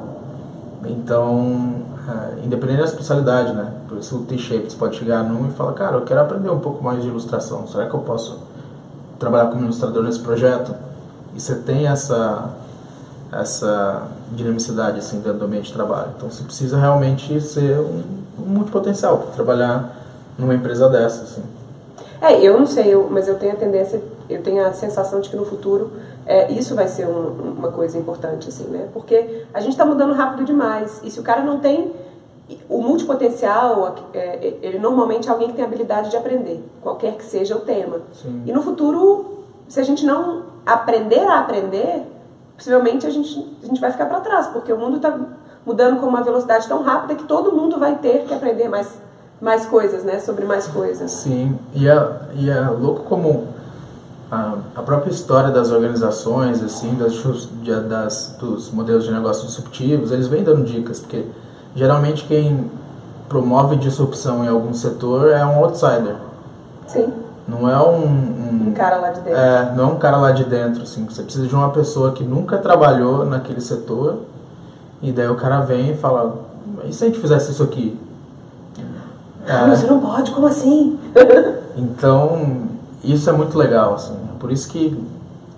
Então, 0.84 1.82
ah, 2.08 2.30
independente 2.44 2.80
da 2.80 2.84
especialidade, 2.84 3.52
né? 3.52 3.72
Por 3.88 3.98
isso 3.98 4.16
o 4.16 4.22
T-shape, 4.22 4.70
você 4.70 4.76
pode 4.76 4.96
chegar 4.96 5.22
num 5.22 5.48
e 5.48 5.50
falar, 5.52 5.72
cara, 5.72 5.96
eu 5.96 6.02
quero 6.02 6.20
aprender 6.20 6.50
um 6.50 6.58
pouco 6.58 6.82
mais 6.82 7.02
de 7.02 7.08
ilustração. 7.08 7.66
Será 7.66 7.86
que 7.86 7.94
eu 7.94 8.00
posso 8.00 8.38
trabalhar 9.18 9.46
como 9.46 9.62
ilustrador 9.62 10.02
nesse 10.02 10.20
projeto? 10.20 10.74
E 11.34 11.40
você 11.40 11.54
tem 11.54 11.86
essa 11.86 12.50
essa 13.32 14.08
dinamicidade 14.32 14.98
assim 14.98 15.20
dentro 15.20 15.38
do 15.40 15.44
ambiente 15.46 15.66
de 15.66 15.72
trabalho. 15.72 16.12
Então, 16.16 16.30
você 16.30 16.42
precisa 16.44 16.78
realmente 16.78 17.40
ser 17.40 17.78
um, 17.78 18.02
um 18.38 18.46
multipotencial 18.46 19.18
para 19.18 19.30
trabalhar 19.32 19.96
numa 20.38 20.54
empresa 20.54 20.88
dessa, 20.88 21.22
assim. 21.22 21.42
É, 22.20 22.40
eu 22.40 22.58
não 22.58 22.66
sei, 22.66 22.94
eu- 22.94 23.08
mas 23.10 23.28
eu 23.28 23.38
tenho 23.38 23.52
a 23.52 23.56
tendência, 23.56 24.00
eu 24.30 24.42
tenho 24.42 24.64
a 24.64 24.72
sensação 24.72 25.20
de 25.20 25.28
que 25.28 25.36
no 25.36 25.44
futuro 25.44 25.92
é, 26.26 26.50
isso 26.52 26.74
vai 26.74 26.88
ser 26.88 27.06
um- 27.06 27.52
uma 27.58 27.70
coisa 27.70 27.98
importante, 27.98 28.48
assim, 28.48 28.64
né? 28.64 28.88
Porque 28.94 29.44
a 29.52 29.60
gente 29.60 29.72
está 29.72 29.84
mudando 29.84 30.14
rápido 30.14 30.42
demais. 30.46 31.00
E 31.04 31.10
se 31.10 31.20
o 31.20 31.22
cara 31.22 31.42
não 31.42 31.58
tem 31.60 31.92
o 32.68 32.80
multipotencial, 32.80 33.94
é, 34.14 34.54
ele 34.62 34.78
normalmente 34.78 35.28
é 35.28 35.30
alguém 35.32 35.48
que 35.48 35.54
tem 35.54 35.64
habilidade 35.64 36.10
de 36.10 36.16
aprender, 36.16 36.64
qualquer 36.82 37.14
que 37.16 37.24
seja 37.24 37.54
o 37.56 37.60
tema. 37.60 37.98
Sim. 38.22 38.42
E 38.46 38.52
no 38.52 38.62
futuro, 38.62 39.44
se 39.68 39.78
a 39.80 39.82
gente 39.82 40.04
não 40.06 40.42
aprender 40.64 41.20
a 41.26 41.40
aprender, 41.40 42.02
possivelmente 42.56 43.06
a 43.06 43.10
gente, 43.10 43.46
a 43.62 43.66
gente 43.66 43.80
vai 43.80 43.90
ficar 43.90 44.06
para 44.06 44.20
trás, 44.20 44.46
porque 44.48 44.72
o 44.72 44.78
mundo 44.78 44.96
está 44.96 45.18
mudando 45.66 46.00
com 46.00 46.06
uma 46.06 46.22
velocidade 46.22 46.68
tão 46.68 46.82
rápida 46.82 47.14
que 47.14 47.24
todo 47.24 47.52
mundo 47.52 47.78
vai 47.78 47.96
ter 47.96 48.24
que 48.24 48.34
aprender 48.34 48.68
mais, 48.68 48.88
mais 49.40 49.66
coisas, 49.66 50.04
né? 50.04 50.20
Sobre 50.20 50.44
mais 50.44 50.66
coisas. 50.66 51.10
Sim, 51.10 51.58
e 51.74 51.88
é, 51.88 52.10
e 52.34 52.50
é 52.50 52.60
louco 52.68 53.04
como 53.04 53.48
a, 54.30 54.54
a 54.76 54.82
própria 54.82 55.10
história 55.10 55.50
das 55.50 55.70
organizações, 55.70 56.62
assim, 56.62 56.94
das, 56.94 57.14
das, 57.88 58.36
dos 58.38 58.70
modelos 58.70 59.04
de 59.04 59.12
negócio 59.12 59.46
disruptivos, 59.46 60.12
eles 60.12 60.26
vêm 60.26 60.42
dando 60.42 60.64
dicas, 60.64 61.00
porque 61.00 61.24
geralmente 61.74 62.24
quem 62.26 62.70
promove 63.28 63.76
disrupção 63.76 64.44
em 64.44 64.48
algum 64.48 64.74
setor 64.74 65.30
é 65.30 65.44
um 65.44 65.64
outsider, 65.64 66.16
Sim, 66.86 67.12
não 67.46 67.68
é 67.68 67.78
um... 67.80 68.04
um 68.04 68.64
um 68.68 68.72
cara 68.72 68.96
lá 68.96 69.10
de 69.10 69.20
dentro. 69.20 69.38
é, 69.38 69.72
não 69.76 69.84
é 69.84 69.86
um 69.88 69.98
cara 69.98 70.16
lá 70.16 70.32
de 70.32 70.44
dentro, 70.44 70.82
assim, 70.82 71.04
você 71.04 71.22
precisa 71.22 71.46
de 71.46 71.54
uma 71.54 71.70
pessoa 71.70 72.12
que 72.12 72.24
nunca 72.24 72.58
trabalhou 72.58 73.24
naquele 73.24 73.60
setor, 73.60 74.20
e 75.02 75.12
daí 75.12 75.28
o 75.28 75.36
cara 75.36 75.60
vem 75.60 75.90
e 75.90 75.96
fala, 75.96 76.36
e 76.84 76.92
se 76.92 77.04
a 77.04 77.06
gente 77.08 77.20
fizesse 77.20 77.52
isso 77.52 77.62
aqui? 77.62 77.98
Ah, 79.46 79.66
mas 79.68 79.80
você 79.80 79.86
não 79.86 80.00
pode, 80.00 80.30
como 80.30 80.46
assim? 80.46 80.98
Então, 81.76 82.68
isso 83.02 83.28
é 83.28 83.32
muito 83.32 83.58
legal, 83.58 83.94
assim. 83.94 84.16
Por 84.38 84.52
isso 84.52 84.68
que 84.68 84.96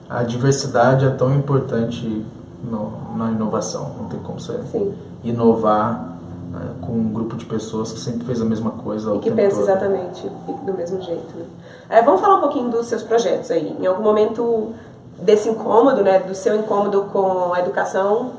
a 0.08 0.22
diversidade 0.22 1.04
é 1.04 1.10
tão 1.10 1.34
importante 1.34 2.24
no- 2.64 3.14
na 3.18 3.30
inovação. 3.32 3.90
Não 4.00 4.08
tem 4.08 4.18
como 4.20 4.40
você 4.40 4.58
Sim. 4.72 4.94
inovar 5.22 6.15
né, 6.56 6.70
com 6.80 6.92
um 6.92 7.12
grupo 7.12 7.36
de 7.36 7.44
pessoas 7.44 7.92
que 7.92 8.00
sempre 8.00 8.26
fez 8.26 8.40
a 8.40 8.44
mesma 8.44 8.70
coisa 8.72 9.14
E 9.14 9.18
que 9.18 9.24
tempo 9.30 9.36
pensa 9.36 9.56
todo. 9.56 9.68
exatamente 9.68 10.28
do 10.64 10.74
mesmo 10.74 11.00
jeito. 11.02 11.36
Né? 11.36 11.44
É, 11.88 12.02
vamos 12.02 12.20
falar 12.20 12.36
um 12.36 12.40
pouquinho 12.40 12.70
dos 12.70 12.86
seus 12.86 13.02
projetos 13.02 13.50
aí. 13.50 13.76
Em 13.78 13.86
algum 13.86 14.02
momento 14.02 14.72
desse 15.20 15.48
incômodo, 15.48 16.02
né, 16.02 16.18
do 16.20 16.34
seu 16.34 16.56
incômodo 16.56 17.02
com 17.12 17.52
a 17.52 17.60
educação, 17.60 18.32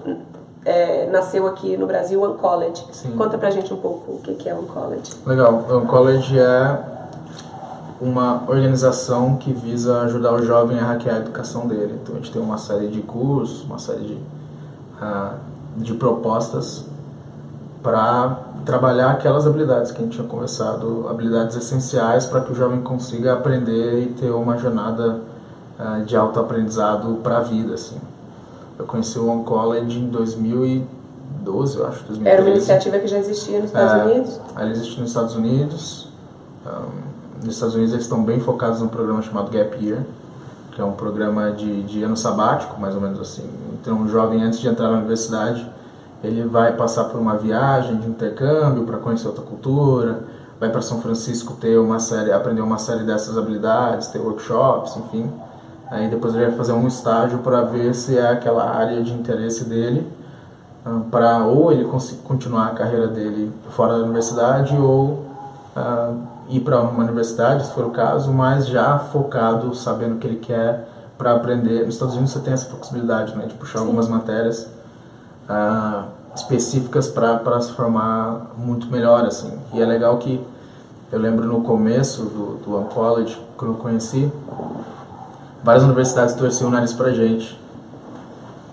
é, 0.66 1.08
nasceu 1.10 1.48
aqui 1.48 1.78
no 1.78 1.88
Brasil 1.88 2.22
o 2.22 2.34
Uncollege. 2.34 2.86
Sim. 2.92 3.12
Conta 3.12 3.38
pra 3.38 3.50
gente 3.50 3.74
um 3.74 3.78
pouco 3.78 4.12
o 4.14 4.20
que 4.20 4.50
é 4.50 4.54
o 4.54 4.60
Uncollege. 4.60 5.14
Legal. 5.26 5.66
O 5.70 5.88
College 5.88 6.38
é 6.38 6.80
uma 8.00 8.44
organização 8.48 9.38
que 9.38 9.52
visa 9.52 10.02
ajudar 10.02 10.34
o 10.34 10.44
jovem 10.44 10.78
a 10.80 10.84
hackear 10.84 11.16
a 11.16 11.20
educação 11.20 11.68
dele. 11.68 12.00
Então 12.04 12.16
a 12.16 12.18
gente 12.20 12.32
tem 12.32 12.42
uma 12.42 12.58
série 12.58 12.88
de 12.90 13.02
cursos, 13.02 13.64
uma 13.64 13.80
série 13.80 14.02
de, 14.04 14.18
ah, 15.02 15.34
de 15.78 15.94
propostas 15.94 16.86
para 17.88 18.39
trabalhar 18.65 19.12
aquelas 19.12 19.47
habilidades 19.47 19.93
que 19.93 20.00
a 20.00 20.04
gente 20.04 20.17
tinha 20.17 20.28
conversado, 20.28 21.08
habilidades 21.10 21.56
essenciais 21.56 22.26
para 22.26 22.41
que 22.41 22.52
o 22.52 22.56
jovem 22.56 22.82
consiga 22.82 23.32
aprender 23.32 24.04
e 24.04 24.06
ter 24.08 24.30
uma 24.30 24.58
jornada 24.58 25.21
uh, 25.80 26.04
de 26.04 26.13
autoaprendizado 26.17 27.21
para 27.23 27.38
a 27.38 27.39
vida, 27.39 27.76
assim. 27.76 27.95
Eu 28.78 28.86
conheci 28.86 29.17
o 29.17 29.32
One 29.32 29.45
College 29.45 30.00
em 30.00 30.10
2012, 30.10 31.78
eu 31.78 31.88
acho, 31.88 32.04
2013. 32.04 32.28
Era 32.28 32.41
uma 32.41 32.50
iniciativa 32.50 33.00
que 33.00 33.08
já 33.08 33.19
existia 33.19 33.60
nos 33.60 33.67
Estados 33.67 33.93
É, 33.93 34.04
Unidos? 34.04 34.39
Ela 34.54 34.69
existe 34.69 35.00
nos 35.00 35.10
Estados 35.10 35.36
Unidos. 35.38 36.10
Um, 36.65 37.45
nos 37.45 37.54
Estados 37.54 37.73
Unidos 37.73 37.93
eles 37.93 38.04
estão 38.04 38.21
bem 38.21 38.41
focados 38.41 38.82
num 38.82 38.89
programa 38.89 39.21
chamado 39.21 39.50
Gap 39.50 39.82
Year, 39.82 40.02
que 40.73 40.82
é 40.82 40.84
um 40.84 40.91
programa 40.91 41.52
de, 41.52 41.84
de 41.84 42.04
ano 42.04 42.17
sabático, 42.17 42.78
mais 42.82 42.95
ou 42.95 43.00
menos 43.00 43.17
assim. 43.21 43.50
Então, 43.80 43.95
um 43.95 44.10
jovem, 44.10 44.43
antes 44.43 44.60
de 44.60 44.67
entrar 44.67 44.89
na 44.89 44.97
universidade, 44.97 45.65
ele 46.24 46.44
vai 46.44 46.74
passar 46.76 47.06
por 47.06 47.20
uma 47.20 47.36
viagem 47.36 47.98
de 47.98 48.08
intercâmbio 48.08 48.84
para 48.84 48.98
conhecer 48.98 49.28
outra 49.28 49.44
cultura, 49.44 50.24
vai 50.60 50.70
para 50.70 50.82
São 50.82 51.00
Francisco 51.02 51.54
ter 51.54 51.78
uma 51.78 52.00
série, 52.00 52.32
aprender 52.32 52.62
uma 52.62 52.78
série 52.78 53.04
dessas 53.04 53.38
habilidades, 53.38 54.08
ter 54.08 54.20
workshops, 54.20 54.98
enfim. 54.98 55.30
Aí 55.90 56.10
depois 56.10 56.34
ele 56.36 56.48
vai 56.48 56.56
fazer 56.56 56.74
um 56.74 56.88
estágio 56.88 57.40
para 57.40 57.62
ver 57.62 57.94
se 57.94 58.18
é 58.18 58.32
aquela 58.32 58.70
área 58.70 59.02
de 59.02 59.14
interesse 59.14 59.64
dele, 59.66 60.06
para 61.12 61.46
ou 61.46 61.72
ele 61.72 61.86
conseguir 61.86 62.22
continuar 62.22 62.68
a 62.68 62.72
carreira 62.72 63.08
dele 63.08 63.52
fora 63.72 63.98
da 63.98 64.04
universidade 64.04 64.76
ou 64.76 65.26
ah, 65.76 66.14
ir 66.50 66.62
para 66.62 66.80
uma 66.82 67.04
universidade, 67.04 67.66
se 67.66 67.74
for 67.74 67.86
o 67.86 67.92
caso, 67.92 68.32
mas 68.32 68.68
já 68.68 68.98
focado, 68.98 69.76
sabendo 69.76 70.16
o 70.16 70.18
que 70.18 70.28
ele 70.28 70.38
quer 70.38 70.88
para 71.18 71.36
aprender. 71.36 71.86
Nos 71.86 71.96
Estados 71.96 72.16
Unidos 72.16 72.32
você 72.32 72.40
tem 72.40 72.54
essa 72.54 72.70
flexibilidade, 72.70 73.36
né, 73.36 73.46
de 73.48 73.54
puxar 73.54 73.80
algumas 73.80 74.08
matérias 74.08 74.68
ah, 75.48 76.06
específicas 76.36 77.08
para 77.08 77.60
se 77.62 77.72
formar 77.74 78.52
muito 78.58 78.88
melhor, 78.88 79.26
assim. 79.26 79.52
E 79.74 79.82
é 79.82 79.86
legal 79.86 80.18
que 80.18 80.40
eu 81.12 81.20
lembro 81.20 81.46
no 81.46 81.62
começo 81.62 82.24
do, 82.24 82.58
do 82.64 82.76
One 82.76 82.90
College, 82.90 83.40
quando 83.56 83.74
eu 83.74 83.78
conheci, 83.78 84.32
várias 85.64 85.84
universidades 85.84 86.36
torciam 86.36 86.70
o 86.70 86.72
nariz 86.72 86.94
pra 86.94 87.12
gente. 87.12 87.58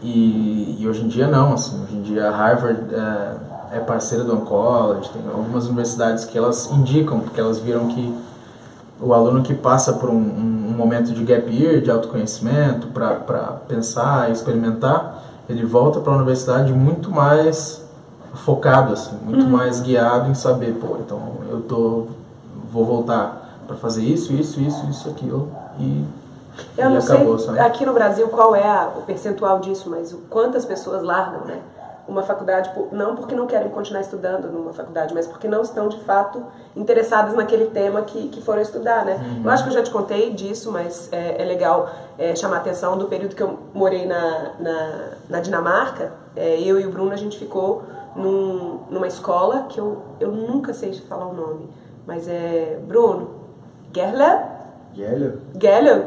E, 0.03 0.77
e 0.79 0.89
hoje 0.89 1.03
em 1.03 1.09
dia 1.09 1.27
não, 1.27 1.55
assim, 1.55 1.83
hoje 1.83 1.97
em 1.97 2.03
dia 2.03 2.31
Harvard 2.31 2.95
é, 2.95 3.77
é 3.77 3.81
parceira 3.81 4.25
do 4.25 4.33
One 4.33 4.45
College, 4.45 5.11
tem 5.11 5.23
algumas 5.33 5.65
universidades 5.67 6.25
que 6.25 6.37
elas 6.37 6.71
indicam, 6.71 7.21
porque 7.21 7.41
elas 7.41 7.59
viram 7.59 7.89
que 7.89 8.15
o 9.01 9.15
aluno 9.15 9.43
que 9.43 9.55
passa 9.55 9.95
por 9.95 10.11
um, 10.11 10.15
um, 10.15 10.69
um 10.71 10.77
momento 10.77 11.13
de 11.13 11.25
gap 11.25 11.51
year, 11.51 11.81
de 11.81 11.91
autoconhecimento, 11.91 12.89
para 12.89 13.61
pensar 13.69 14.31
experimentar, 14.31 15.14
ele 15.49 15.65
volta 15.65 16.01
para 16.01 16.13
a 16.13 16.17
universidade 16.17 16.73
muito 16.73 17.11
mais 17.11 17.83
focado, 18.45 18.93
assim, 18.93 19.17
muito 19.25 19.47
mais 19.47 19.81
guiado 19.81 20.31
em 20.31 20.35
saber, 20.35 20.75
pô, 20.75 20.97
então 20.99 21.21
eu 21.51 21.61
tô, 21.63 22.07
vou 22.73 22.85
voltar 22.85 23.59
para 23.67 23.77
fazer 23.77 24.03
isso, 24.03 24.33
isso, 24.33 24.61
isso, 24.61 24.85
isso, 24.91 25.09
aquilo, 25.09 25.49
e 25.79 26.05
Eu 26.77 26.91
e 26.91 26.95
não 26.95 26.99
acabou, 27.01 27.39
sei 27.39 27.47
sabe? 27.49 27.59
aqui 27.61 27.87
no 27.87 27.93
Brasil 27.93 28.29
qual 28.29 28.55
é 28.57 28.67
a- 28.67 28.91
o 28.97 29.03
percentual 29.03 29.61
disso, 29.61 29.89
mas 29.91 30.13
o- 30.13 30.19
quantas 30.31 30.65
pessoas 30.65 31.03
largam, 31.03 31.41
né? 31.47 31.59
Uma 32.07 32.23
faculdade, 32.23 32.71
não 32.93 33.17
porque 33.17 33.35
não 33.35 33.47
querem 33.47 33.71
continuar 33.71 34.03
estudando 34.03 34.53
numa 34.53 34.73
faculdade, 34.75 35.15
mas 35.15 35.27
porque 35.27 35.49
não 35.49 35.63
estão 35.63 35.89
de 35.89 35.99
fato 36.01 36.43
interessadas 36.77 37.35
naquele 37.35 37.67
tema 37.67 38.03
que, 38.03 38.29
que 38.29 38.43
foram 38.43 38.61
estudar, 38.61 39.05
né? 39.05 39.15
Uhum. 39.15 39.45
Eu 39.45 39.51
acho 39.51 39.63
que 39.65 39.71
eu 39.71 39.75
já 39.75 39.83
te 39.83 39.91
contei 39.91 40.31
disso, 40.33 40.71
mas 40.71 41.09
é, 41.13 41.41
é 41.41 41.45
legal 41.45 41.89
é, 42.19 42.37
chamar 42.37 42.57
a 42.57 42.61
atenção 42.61 42.99
do 42.99 43.07
período 43.07 43.35
que 43.35 43.43
eu 43.43 43.59
morei 43.73 44.07
na, 44.07 44.53
na, 44.59 45.09
na 45.31 45.41
Dinamarca. 45.41 46.13
É, 46.37 46.61
eu 46.61 46.79
e 46.79 46.87
o 46.87 46.91
Bruno, 46.91 47.13
a 47.13 47.17
gente 47.17 47.39
ficou 47.39 47.85
num, 48.15 48.81
numa 48.91 49.07
escola 49.07 49.67
que 49.69 49.79
eu, 49.79 50.03
eu 50.21 50.31
nunca 50.31 50.75
sei 50.75 50.93
falar 51.09 51.27
o 51.27 51.33
nome, 51.33 51.69
mas 52.07 52.29
é 52.29 52.79
Bruno 52.87 53.31
Gerlev? 53.95 54.41
Gerlev? 55.61 56.05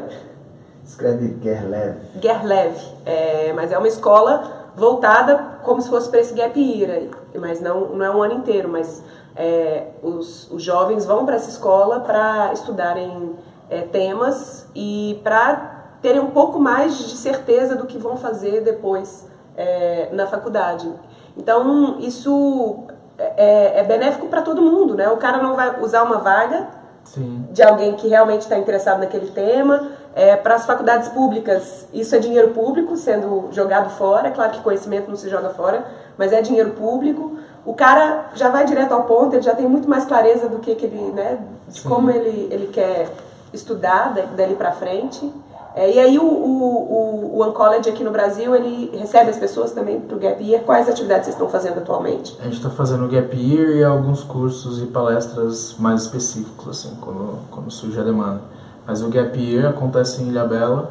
Escreve 0.86 1.36
Gerlev. 1.42 1.96
Gerlev, 2.20 2.76
é, 3.04 3.52
mas 3.54 3.72
é 3.72 3.78
uma 3.78 3.88
escola 3.88 4.57
voltada 4.78 5.58
como 5.64 5.82
se 5.82 5.88
fosse 5.88 6.08
para 6.08 6.20
esse 6.20 6.32
gap 6.32 6.58
year, 6.58 7.08
mas 7.34 7.60
não, 7.60 7.88
não 7.88 8.04
é 8.04 8.10
um 8.10 8.22
ano 8.22 8.34
inteiro, 8.34 8.68
mas 8.68 9.02
é, 9.36 9.88
os, 10.02 10.50
os 10.50 10.62
jovens 10.62 11.04
vão 11.04 11.26
para 11.26 11.36
essa 11.36 11.50
escola 11.50 12.00
para 12.00 12.52
estudarem 12.52 13.36
é, 13.68 13.82
temas 13.82 14.66
e 14.74 15.20
para 15.22 15.78
terem 16.00 16.20
um 16.20 16.30
pouco 16.30 16.58
mais 16.58 16.96
de 16.96 17.16
certeza 17.16 17.76
do 17.76 17.86
que 17.86 17.98
vão 17.98 18.16
fazer 18.16 18.62
depois 18.62 19.26
é, 19.56 20.08
na 20.12 20.26
faculdade. 20.26 20.88
Então, 21.36 21.96
isso 22.00 22.84
é, 23.18 23.80
é 23.80 23.84
benéfico 23.84 24.26
para 24.26 24.42
todo 24.42 24.62
mundo, 24.62 24.94
né? 24.94 25.08
O 25.08 25.16
cara 25.16 25.42
não 25.42 25.54
vai 25.54 25.80
usar 25.80 26.02
uma 26.02 26.18
vaga 26.18 26.68
Sim. 27.04 27.46
de 27.50 27.62
alguém 27.62 27.94
que 27.94 28.08
realmente 28.08 28.42
está 28.42 28.58
interessado 28.58 29.00
naquele 29.00 29.30
tema. 29.30 29.88
É, 30.18 30.34
para 30.34 30.56
as 30.56 30.66
faculdades 30.66 31.08
públicas, 31.10 31.86
isso 31.94 32.12
é 32.12 32.18
dinheiro 32.18 32.48
público 32.48 32.96
sendo 32.96 33.50
jogado 33.52 33.88
fora. 33.90 34.26
É 34.26 34.30
claro 34.32 34.50
que 34.50 34.60
conhecimento 34.60 35.08
não 35.08 35.16
se 35.16 35.28
joga 35.30 35.50
fora, 35.50 35.84
mas 36.18 36.32
é 36.32 36.42
dinheiro 36.42 36.70
público. 36.70 37.36
O 37.64 37.72
cara 37.72 38.30
já 38.34 38.48
vai 38.48 38.64
direto 38.64 38.92
ao 38.92 39.04
ponto, 39.04 39.34
ele 39.36 39.42
já 39.42 39.54
tem 39.54 39.68
muito 39.68 39.88
mais 39.88 40.04
clareza 40.04 40.48
do 40.48 40.58
que, 40.58 40.74
que 40.74 40.86
ele, 40.86 41.12
né, 41.12 41.38
de 41.68 41.82
como 41.82 42.10
ele, 42.10 42.48
ele 42.50 42.66
quer 42.66 43.08
estudar 43.52 44.12
da- 44.12 44.22
dali 44.36 44.56
para 44.56 44.72
frente. 44.72 45.32
É, 45.76 45.88
e 45.88 46.00
aí 46.00 46.18
o, 46.18 46.24
o, 46.24 46.62
o, 46.64 47.36
o 47.36 47.42
One 47.42 47.52
College 47.52 47.88
aqui 47.88 48.02
no 48.02 48.10
Brasil, 48.10 48.56
ele 48.56 48.90
recebe 48.98 49.30
as 49.30 49.36
pessoas 49.36 49.70
também 49.70 50.00
para 50.00 50.16
o 50.16 50.18
Gap 50.18 50.42
Year. 50.42 50.64
Quais 50.64 50.88
atividades 50.88 51.26
vocês 51.26 51.36
estão 51.36 51.48
fazendo 51.48 51.78
atualmente? 51.78 52.36
A 52.40 52.44
gente 52.44 52.56
está 52.56 52.70
fazendo 52.70 53.04
o 53.04 53.08
Gap 53.08 53.36
Year 53.36 53.76
e 53.76 53.84
alguns 53.84 54.24
cursos 54.24 54.82
e 54.82 54.86
palestras 54.86 55.76
mais 55.78 56.02
específicos, 56.02 56.68
assim, 56.68 56.96
quando, 57.00 57.38
quando 57.52 57.70
surge 57.70 58.00
a 58.00 58.02
demanda. 58.02 58.40
Mas 58.88 59.02
o 59.02 59.10
Gap 59.10 59.38
Year 59.38 59.68
acontece 59.68 60.22
em 60.22 60.28
Ilhabela 60.28 60.90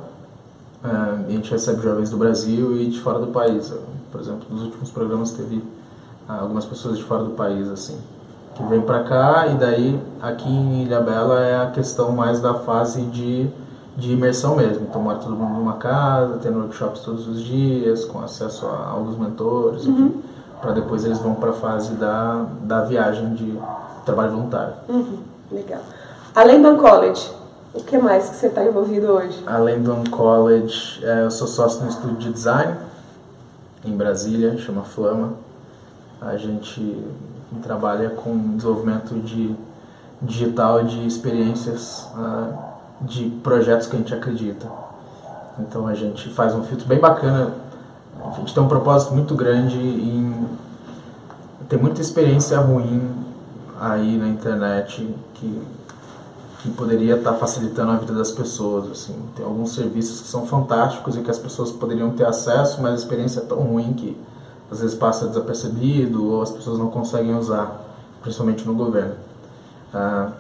eh, 0.85 0.87
e 1.29 1.31
a 1.31 1.35
gente 1.35 1.49
recebe 1.49 1.81
jovens 1.81 2.11
do 2.11 2.17
Brasil 2.17 2.77
e 2.77 2.91
de 2.91 2.99
fora 3.01 3.17
do 3.17 3.27
país. 3.27 3.73
Por 4.11 4.21
exemplo, 4.21 4.45
nos 4.51 4.61
últimos 4.65 4.91
programas 4.91 5.31
teve 5.31 5.63
ah, 6.29 6.41
algumas 6.41 6.63
pessoas 6.63 6.95
de 6.95 7.03
fora 7.03 7.23
do 7.23 7.31
país, 7.31 7.67
assim, 7.67 7.97
que 8.53 8.61
vêm 8.65 8.81
para 8.81 9.03
cá 9.03 9.47
e 9.47 9.55
daí 9.55 9.99
aqui 10.21 10.47
em 10.47 10.83
Ilhabela 10.83 11.41
é 11.41 11.59
a 11.59 11.71
questão 11.71 12.11
mais 12.11 12.39
da 12.39 12.53
fase 12.53 13.01
de, 13.01 13.49
de 13.97 14.11
imersão 14.11 14.55
mesmo. 14.55 14.85
Então 14.87 15.01
mora 15.01 15.17
todo 15.17 15.35
mundo 15.35 15.55
numa 15.55 15.77
casa, 15.77 16.37
tendo 16.39 16.59
workshops 16.59 17.01
todos 17.01 17.27
os 17.27 17.41
dias, 17.41 18.05
com 18.05 18.19
acesso 18.19 18.67
a 18.67 18.91
alguns 18.91 19.17
mentores, 19.17 19.87
enfim, 19.87 20.21
para 20.61 20.71
depois 20.71 21.03
eles 21.03 21.17
vão 21.17 21.33
para 21.33 21.49
a 21.49 21.53
fase 21.53 21.93
da, 21.95 22.45
da 22.61 22.81
viagem 22.81 23.33
de 23.33 23.57
trabalho 24.05 24.33
voluntário. 24.33 24.73
Uhum, 24.87 25.17
legal. 25.51 25.81
Além 26.35 26.61
do 26.61 26.75
College, 26.77 27.35
o 27.77 27.83
que 27.83 27.97
mais 27.97 28.29
que 28.29 28.35
você 28.35 28.47
está 28.47 28.63
envolvido 28.65 29.07
hoje? 29.07 29.41
Além 29.45 29.81
do 29.81 29.93
On 29.93 30.03
College, 30.05 30.99
eh, 31.03 31.23
eu 31.23 31.31
sou 31.31 31.47
sócio 31.47 31.83
no 31.83 31.89
estúdio 31.89 32.17
de 32.17 32.33
design 32.33 32.75
em 33.85 33.95
Brasília, 33.95 34.57
chama 34.57 34.81
Flama. 34.81 35.33
A 36.19 36.35
gente 36.35 37.05
trabalha 37.61 38.09
com 38.09 38.55
desenvolvimento 38.55 39.13
de 39.21 39.55
digital 40.21 40.83
de 40.83 41.05
experiências 41.05 42.07
ah, 42.15 42.73
de 43.01 43.29
projetos 43.43 43.87
que 43.87 43.95
a 43.95 43.99
gente 43.99 44.13
acredita. 44.13 44.67
Então 45.59 45.87
a 45.87 45.93
gente 45.93 46.29
faz 46.29 46.55
um 46.55 46.63
filtro 46.63 46.87
bem 46.87 46.99
bacana. 46.99 47.53
A 48.25 48.31
gente 48.31 48.53
tem 48.53 48.61
um 48.61 48.67
propósito 48.67 49.13
muito 49.13 49.35
grande 49.35 49.77
em 49.77 50.47
ter 51.69 51.79
muita 51.79 52.01
experiência 52.01 52.57
ruim 52.59 53.11
aí 53.79 54.17
na 54.17 54.27
internet 54.27 55.07
que 55.35 55.61
que 56.61 56.71
poderia 56.71 57.15
estar 57.15 57.33
facilitando 57.33 57.91
a 57.91 57.95
vida 57.97 58.13
das 58.13 58.31
pessoas, 58.31 58.89
assim. 58.89 59.15
Tem 59.35 59.45
alguns 59.45 59.73
serviços 59.73 60.21
que 60.21 60.27
são 60.27 60.45
fantásticos 60.45 61.15
e 61.15 61.21
que 61.21 61.29
as 61.29 61.37
pessoas 61.37 61.71
poderiam 61.71 62.11
ter 62.11 62.25
acesso, 62.25 62.81
mas 62.81 62.93
a 62.93 62.95
experiência 62.95 63.41
é 63.41 63.43
tão 63.43 63.59
ruim 63.59 63.93
que 63.93 64.17
às 64.71 64.81
vezes 64.81 64.95
passa 64.95 65.27
desapercebido 65.27 66.25
ou 66.25 66.41
as 66.41 66.51
pessoas 66.51 66.79
não 66.79 66.89
conseguem 66.89 67.35
usar, 67.35 67.79
principalmente 68.21 68.65
no 68.65 68.73
governo. 68.73 69.15
Ah, 69.93 70.31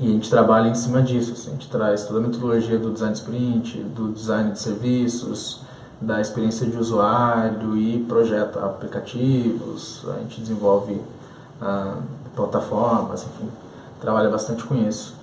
e 0.00 0.08
a 0.08 0.10
gente 0.10 0.30
trabalha 0.30 0.68
em 0.68 0.74
cima 0.74 1.02
disso, 1.02 1.32
assim. 1.32 1.50
a 1.50 1.52
gente 1.52 1.68
traz 1.68 2.04
toda 2.04 2.18
a 2.18 2.22
metodologia 2.22 2.78
do 2.78 2.90
design 2.90 3.14
sprint, 3.14 3.78
do 3.94 4.08
design 4.08 4.52
de 4.52 4.58
serviços, 4.58 5.60
da 6.00 6.20
experiência 6.20 6.66
de 6.66 6.76
usuário 6.76 7.76
e 7.76 8.00
projeta 8.08 8.64
aplicativos, 8.64 10.02
a 10.08 10.18
gente 10.18 10.40
desenvolve 10.40 11.00
ah, 11.60 11.98
plataformas, 12.34 13.22
enfim, 13.22 13.48
trabalha 14.02 14.28
bastante 14.28 14.64
com 14.64 14.74
isso. 14.74 15.14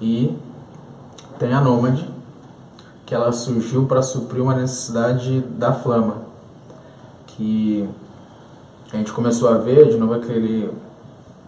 E 0.00 0.36
tem 1.38 1.52
a 1.54 1.60
Nomad, 1.60 1.98
que 3.06 3.14
ela 3.14 3.32
surgiu 3.32 3.86
para 3.86 4.02
suprir 4.02 4.42
uma 4.42 4.54
necessidade 4.54 5.40
da 5.40 5.72
Flama, 5.72 6.16
que 7.26 7.88
a 8.92 8.96
gente 8.96 9.12
começou 9.12 9.48
a 9.48 9.58
ver, 9.58 9.88
de 9.88 9.96
novo 9.96 10.14
aquele, 10.14 10.70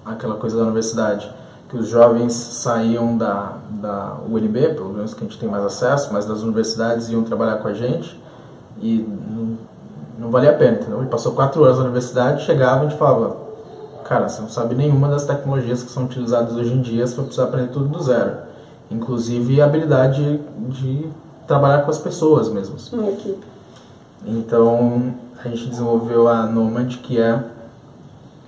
aquela 0.05 0.37
coisa 0.37 0.57
da 0.57 0.65
universidade, 0.65 1.31
que 1.69 1.77
os 1.77 1.89
jovens 1.89 2.33
saíam 2.33 3.17
da, 3.17 3.59
da 3.71 4.17
UNB, 4.29 4.75
pelo 4.75 4.93
menos 4.93 5.13
que 5.13 5.25
a 5.25 5.27
gente 5.27 5.39
tem 5.39 5.49
mais 5.49 5.65
acesso, 5.65 6.13
mas 6.13 6.25
das 6.25 6.43
universidades 6.43 7.09
iam 7.11 7.23
trabalhar 7.23 7.59
com 7.59 7.69
a 7.69 7.75
gente, 7.75 8.19
e 8.81 9.01
hum, 9.01 9.57
não 10.19 10.31
valia 10.31 10.51
a 10.51 10.55
pena, 10.55 10.79
entendeu? 10.79 11.01
Ele 11.01 11.09
passou 11.09 11.33
quatro 11.33 11.63
horas 11.63 11.77
na 11.77 11.85
universidade, 11.85 12.45
chegava 12.45 12.85
e 12.85 12.87
a 12.87 12.91
gente 12.91 12.99
falava, 12.99 13.46
cara, 14.09 14.29
você 14.29 14.41
não 14.41 14.49
sabe 14.49 14.75
nenhuma 14.75 15.09
das 15.09 15.25
tecnologias 15.25 15.83
que 15.83 15.91
são 15.91 16.05
utilizadas 16.05 16.55
hoje 16.55 16.73
em 16.73 16.81
dia, 16.81 17.07
você 17.07 17.17
vai 17.17 17.25
precisar 17.25 17.45
aprender 17.45 17.73
tudo 17.73 17.89
do 17.89 18.03
zero. 18.03 18.37
Inclusive 18.91 19.61
a 19.61 19.65
habilidade 19.65 20.41
de 20.69 21.09
trabalhar 21.47 21.83
com 21.83 21.91
as 21.91 21.99
pessoas 21.99 22.49
mesmo. 22.49 22.77
assim. 22.77 22.97
Uma 22.97 23.11
equipe. 23.11 23.45
Então 24.25 25.15
a 25.45 25.49
gente 25.49 25.67
desenvolveu 25.69 26.29
a 26.29 26.47
Nomad, 26.47 26.97
que 26.99 27.21
é 27.21 27.43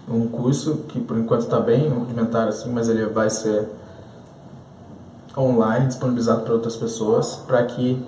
um 0.09 0.27
curso 0.29 0.85
que 0.89 1.01
por 1.01 1.19
enquanto 1.19 1.43
está 1.43 1.61
bem 1.61 1.89
rudimentar 1.89 2.49
assim, 2.49 2.73
mas 2.73 2.89
ele 2.89 3.07
vai 3.07 3.29
ser 3.29 3.69
online, 5.37 5.87
disponibilizado 5.87 6.43
para 6.43 6.55
outras 6.55 6.77
pessoas, 6.77 7.37
para 7.47 7.63
que 7.65 8.03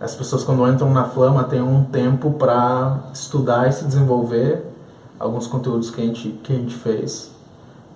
as 0.00 0.14
pessoas 0.14 0.44
quando 0.44 0.66
entram 0.68 0.90
na 0.90 1.04
Flama 1.04 1.44
tenham 1.44 1.68
um 1.68 1.84
tempo 1.84 2.32
para 2.32 3.00
estudar 3.12 3.68
e 3.68 3.72
se 3.72 3.84
desenvolver 3.84 4.73
alguns 5.18 5.46
conteúdos 5.46 5.90
que 5.90 6.00
a 6.00 6.04
gente, 6.04 6.28
que 6.42 6.52
a 6.52 6.56
gente 6.56 6.74
fez, 6.74 7.30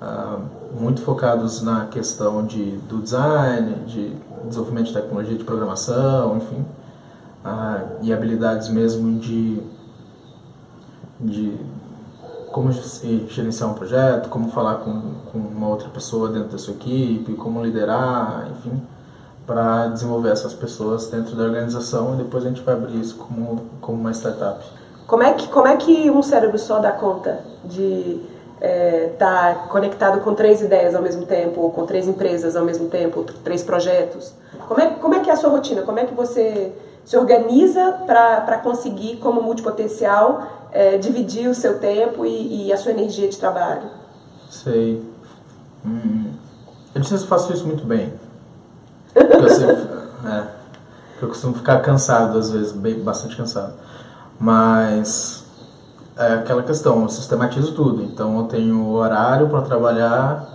ah, 0.01 0.39
muito 0.79 1.01
focados 1.03 1.63
na 1.63 1.87
questão 1.87 2.47
de, 2.47 2.77
do 2.89 3.03
design, 3.03 3.75
de 3.87 4.13
desenvolvimento 4.45 4.87
de 4.87 4.95
tecnologia 4.95 5.37
de 5.37 5.45
programação, 5.45 6.37
enfim, 6.37 6.65
ah, 7.45 7.83
e 8.03 8.13
habilidades 8.13 8.69
mesmo 8.69 9.19
de, 9.19 9.61
de 11.21 11.57
como 12.53 12.73
gerenciar 12.73 13.71
um 13.71 13.75
projeto, 13.75 14.29
como 14.29 14.51
falar 14.51 14.77
com, 14.77 15.01
com 15.31 15.39
uma 15.39 15.69
outra 15.69 15.89
pessoa 15.89 16.29
dentro 16.29 16.51
da 16.51 16.59
sua 16.59 16.75
equipe, 16.75 17.35
como 17.35 17.63
liderar, 17.63 18.49
enfim, 18.51 18.81
para 19.47 19.89
desenvolver 19.89 20.31
essas 20.31 20.55
pessoas 20.55 21.09
dentro 21.09 21.37
da 21.37 21.45
organização 21.45 22.15
e 22.15 22.19
depois 22.19 22.45
a 22.45 22.49
gente 22.49 22.63
vai 22.63 22.75
abrir 22.75 23.01
isso 23.01 23.17
como, 23.17 23.63
como 23.81 23.99
uma 23.99 24.13
startup. 24.13 24.78
Como 25.09 25.23
é 25.23 25.33
que, 25.33 25.49
como 25.49 25.67
é 25.67 25.75
que 25.79 26.11
um 26.11 26.23
cérebro 26.23 26.59
só 26.59 26.81
dá 26.81 26.93
conta 26.93 27.41
de 27.65 28.21
estar 29.11 29.69
conectado 29.69 30.21
com 30.21 30.35
três 30.35 30.61
ideias 30.61 30.95
ao 30.95 31.01
mesmo 31.01 31.25
tempo, 31.25 31.63
ou 31.63 31.71
com 31.71 31.87
três 31.87 32.07
empresas 32.07 32.55
ao 32.55 32.63
mesmo 32.63 32.91
tempo, 32.91 33.25
três 33.43 33.63
projetos? 33.63 34.35
Como 34.69 34.79
é, 34.79 34.91
como 34.91 35.15
é 35.15 35.21
que 35.21 35.31
é 35.31 35.33
a 35.33 35.37
sua 35.37 35.49
rotina? 35.49 35.81
Como 35.81 35.99
é 35.99 36.05
que 36.05 36.13
você 36.13 36.75
se 37.07 37.17
organiza 37.17 37.91
para 38.07 38.59
conseguir, 38.59 39.17
como 39.17 39.41
multipotencial, 39.41 40.69
é, 40.73 40.99
dividir 40.99 41.49
o 41.49 41.55
seu 41.55 41.79
tempo 41.79 42.27
e, 42.27 42.67
e, 42.67 42.73
a 42.73 42.77
sua 42.77 42.93
energia 42.93 43.29
de 43.29 43.39
trabalho? 43.39 43.89
Sei. 44.51 45.03
Hum. 45.87 46.33
Eu 46.95 46.99
não 46.99 47.05
sei 47.05 47.17
se 47.17 47.27
faço 47.27 47.51
isso 47.55 47.67
muito 47.67 47.87
bem. 47.87 48.13
Porque 49.15 49.37
eu, 49.37 49.49
sempre, 49.49 49.89
é, 50.29 50.47
eu 51.23 51.29
costumo 51.29 51.55
ficar 51.55 51.81
cansado, 51.81 52.37
às 52.37 52.51
vezes, 52.51 52.73
bem, 52.73 53.01
bastante 53.01 53.39
cansado. 53.39 53.88
Mas 54.39 55.45
é 56.17 56.35
aquela 56.35 56.63
questão, 56.63 57.03
eu 57.03 57.09
sistematizo 57.09 57.73
tudo. 57.73 58.03
Então 58.03 58.39
eu 58.39 58.45
tenho 58.45 58.93
horário 58.93 59.49
para 59.49 59.63
trabalhar 59.63 60.47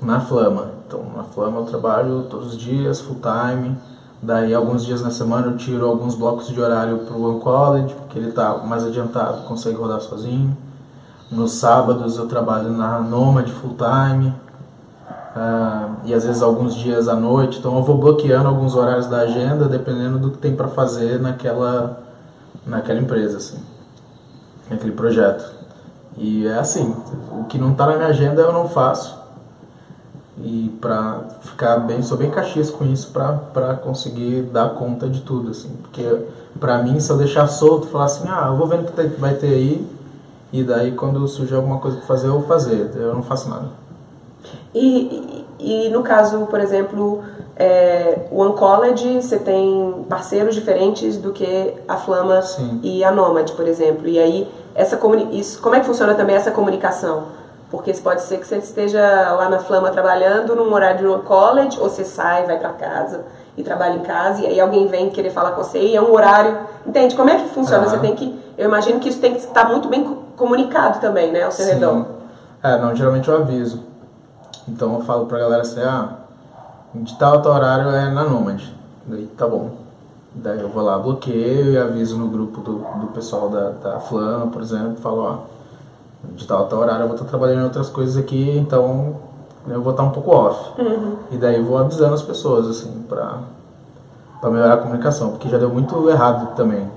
na 0.00 0.20
Flama. 0.20 0.66
Então 0.86 1.04
na 1.16 1.24
Flama 1.24 1.60
eu 1.60 1.64
trabalho 1.64 2.26
todos 2.30 2.54
os 2.54 2.58
dias, 2.58 3.00
full 3.00 3.20
time. 3.20 3.76
Daí 4.20 4.52
alguns 4.52 4.84
dias 4.84 5.00
na 5.00 5.10
semana 5.10 5.46
eu 5.46 5.56
tiro 5.56 5.86
alguns 5.86 6.14
blocos 6.14 6.48
de 6.48 6.60
horário 6.60 6.98
para 6.98 7.14
o 7.14 7.22
One 7.22 7.40
College, 7.40 7.94
porque 7.94 8.18
ele 8.18 8.30
está 8.30 8.58
mais 8.58 8.84
adiantado, 8.84 9.42
consegue 9.46 9.76
rodar 9.76 10.00
sozinho. 10.00 10.56
Nos 11.30 11.52
sábados 11.52 12.16
eu 12.16 12.26
trabalho 12.26 12.70
na 12.70 12.98
Nomad 13.00 13.48
full 13.48 13.76
time. 13.76 14.34
Uh, 15.36 15.94
e 16.04 16.14
às 16.14 16.24
vezes 16.24 16.42
alguns 16.42 16.74
dias 16.74 17.06
à 17.06 17.14
noite, 17.14 17.58
então 17.58 17.76
eu 17.76 17.82
vou 17.82 17.96
bloqueando 17.96 18.48
alguns 18.48 18.74
horários 18.74 19.06
da 19.06 19.18
agenda 19.18 19.66
dependendo 19.66 20.18
do 20.18 20.30
que 20.32 20.38
tem 20.38 20.56
para 20.56 20.66
fazer 20.66 21.20
naquela 21.20 22.07
naquela 22.68 23.00
empresa 23.00 23.38
assim, 23.38 23.58
naquele 24.70 24.92
projeto. 24.92 25.44
E 26.16 26.46
é 26.46 26.58
assim, 26.58 26.94
o 27.32 27.44
que 27.44 27.58
não 27.58 27.72
está 27.72 27.86
na 27.86 27.96
minha 27.96 28.08
agenda 28.08 28.42
eu 28.42 28.52
não 28.52 28.68
faço 28.68 29.16
e 30.40 30.76
para 30.80 31.20
ficar 31.42 31.78
bem, 31.78 32.02
sou 32.02 32.16
bem 32.16 32.30
caxias 32.30 32.70
com 32.70 32.84
isso 32.84 33.10
para 33.12 33.74
conseguir 33.74 34.42
dar 34.42 34.70
conta 34.70 35.08
de 35.08 35.22
tudo, 35.22 35.50
assim, 35.50 35.70
porque 35.82 36.04
para 36.60 36.82
mim 36.82 37.00
se 37.00 37.10
eu 37.10 37.16
deixar 37.16 37.46
solto, 37.48 37.88
falar 37.88 38.04
assim, 38.04 38.28
ah, 38.28 38.46
eu 38.48 38.56
vou 38.56 38.66
vendo 38.66 38.88
o 38.88 38.92
que 38.92 39.20
vai 39.20 39.34
ter 39.34 39.48
aí 39.48 39.88
e 40.52 40.62
daí 40.62 40.92
quando 40.92 41.26
surgir 41.26 41.54
alguma 41.54 41.78
coisa 41.78 41.96
para 41.96 42.06
fazer, 42.06 42.28
eu 42.28 42.34
vou 42.34 42.42
fazer, 42.42 42.90
eu 42.94 43.14
não 43.14 43.22
faço 43.22 43.48
nada. 43.48 43.66
E, 44.74 45.44
e, 45.58 45.88
no 45.90 46.02
caso, 46.02 46.46
por 46.46 46.60
exemplo, 46.60 47.22
é, 47.58 48.26
o 48.30 48.44
Uncollege, 48.44 49.20
você 49.20 49.36
tem 49.36 50.06
parceiros 50.08 50.54
diferentes 50.54 51.16
do 51.16 51.32
que 51.32 51.74
a 51.88 51.96
Flama 51.96 52.40
Sim. 52.40 52.78
e 52.84 53.02
a 53.02 53.10
Nomad, 53.10 53.50
por 53.52 53.66
exemplo, 53.66 54.06
e 54.06 54.18
aí 54.18 54.48
essa 54.76 54.98
isso, 55.32 55.60
como 55.60 55.74
é 55.74 55.80
que 55.80 55.86
funciona 55.86 56.14
também 56.14 56.36
essa 56.36 56.52
comunicação? 56.52 57.24
Porque 57.68 57.92
pode 57.94 58.22
ser 58.22 58.38
que 58.38 58.46
você 58.46 58.58
esteja 58.58 59.00
lá 59.32 59.48
na 59.48 59.58
Flama 59.58 59.90
trabalhando 59.90 60.54
num 60.54 60.72
horário 60.72 61.18
de 61.18 61.22
college, 61.24 61.78
ou 61.80 61.90
você 61.90 62.04
sai, 62.04 62.46
vai 62.46 62.58
para 62.58 62.70
casa 62.70 63.24
e 63.56 63.64
trabalha 63.64 63.96
em 63.96 64.02
casa, 64.02 64.42
e 64.42 64.46
aí 64.46 64.60
alguém 64.60 64.86
vem 64.86 65.10
querer 65.10 65.30
falar 65.30 65.50
com 65.50 65.64
você, 65.64 65.80
e 65.80 65.96
é 65.96 66.00
um 66.00 66.12
horário. 66.12 66.56
Entende? 66.86 67.16
Como 67.16 67.28
é 67.28 67.36
que 67.36 67.48
funciona? 67.48 67.82
Uhum. 67.82 67.90
Você 67.90 67.98
tem 67.98 68.14
que. 68.14 68.38
Eu 68.56 68.66
imagino 68.66 69.00
que 69.00 69.08
isso 69.08 69.20
tem 69.20 69.34
que 69.34 69.40
estar 69.40 69.68
muito 69.68 69.88
bem 69.88 70.04
comunicado 70.36 71.00
também, 71.00 71.32
né, 71.32 71.42
ao 71.42 71.50
seu 71.50 71.66
Sim. 71.66 71.72
redor. 71.72 72.06
É, 72.62 72.78
não, 72.78 72.94
geralmente 72.94 73.28
eu 73.28 73.36
aviso. 73.36 73.82
Então 74.68 74.94
eu 74.94 75.00
falo 75.00 75.26
pra 75.26 75.38
galera 75.38 75.62
assim, 75.62 75.80
ah, 75.80 76.10
de 76.94 77.18
tal 77.18 77.42
tal 77.42 77.52
horário 77.54 77.90
é 77.90 78.10
na 78.10 78.24
Nomad. 78.24 78.62
Daí 79.06 79.26
tá 79.36 79.46
bom. 79.46 79.70
Daí 80.34 80.60
eu 80.60 80.68
vou 80.68 80.82
lá, 80.82 80.98
bloqueio 80.98 81.72
e 81.72 81.78
aviso 81.78 82.18
no 82.18 82.28
grupo 82.28 82.60
do, 82.60 82.78
do 83.00 83.06
pessoal 83.14 83.48
da, 83.48 83.70
da 83.70 84.00
Flama, 84.00 84.48
por 84.48 84.62
exemplo, 84.62 84.96
falo, 84.96 85.22
ó 85.22 85.58
de 86.24 86.46
tal 86.46 86.66
tal 86.66 86.80
horário 86.80 87.02
eu 87.02 87.08
vou 87.08 87.16
estar 87.16 87.28
trabalhando 87.28 87.60
em 87.60 87.64
outras 87.64 87.88
coisas 87.88 88.16
aqui, 88.16 88.58
então 88.58 89.16
eu 89.68 89.82
vou 89.82 89.92
estar 89.92 90.02
um 90.02 90.10
pouco 90.10 90.30
off. 90.30 90.80
Uhum. 90.80 91.16
E 91.30 91.36
daí 91.36 91.56
eu 91.56 91.64
vou 91.64 91.78
avisando 91.78 92.14
as 92.14 92.22
pessoas, 92.22 92.66
assim, 92.66 93.04
pra, 93.08 93.38
pra 94.40 94.50
melhorar 94.50 94.74
a 94.74 94.78
comunicação, 94.78 95.30
porque 95.30 95.48
já 95.48 95.58
deu 95.58 95.70
muito 95.70 96.08
errado 96.08 96.54
também, 96.56 96.88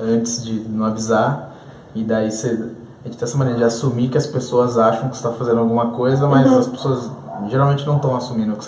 antes 0.00 0.42
de 0.44 0.60
não 0.68 0.86
avisar, 0.86 1.54
e 1.94 2.04
daí 2.04 2.30
você, 2.30 2.48
a 2.48 3.08
gente 3.08 3.18
tem 3.18 3.26
essa 3.26 3.38
maneira 3.38 3.58
de 3.58 3.64
assumir 3.64 4.08
que 4.08 4.18
as 4.18 4.26
pessoas 4.26 4.76
acham 4.76 5.08
que 5.08 5.16
você 5.16 5.26
está 5.26 5.36
fazendo 5.36 5.60
alguma 5.60 5.90
coisa, 5.92 6.26
mas 6.26 6.50
uhum. 6.50 6.58
as 6.58 6.66
pessoas 6.66 7.10
geralmente 7.48 7.86
não 7.86 7.96
estão 7.96 8.16
assumindo 8.16 8.56
que 8.56 8.64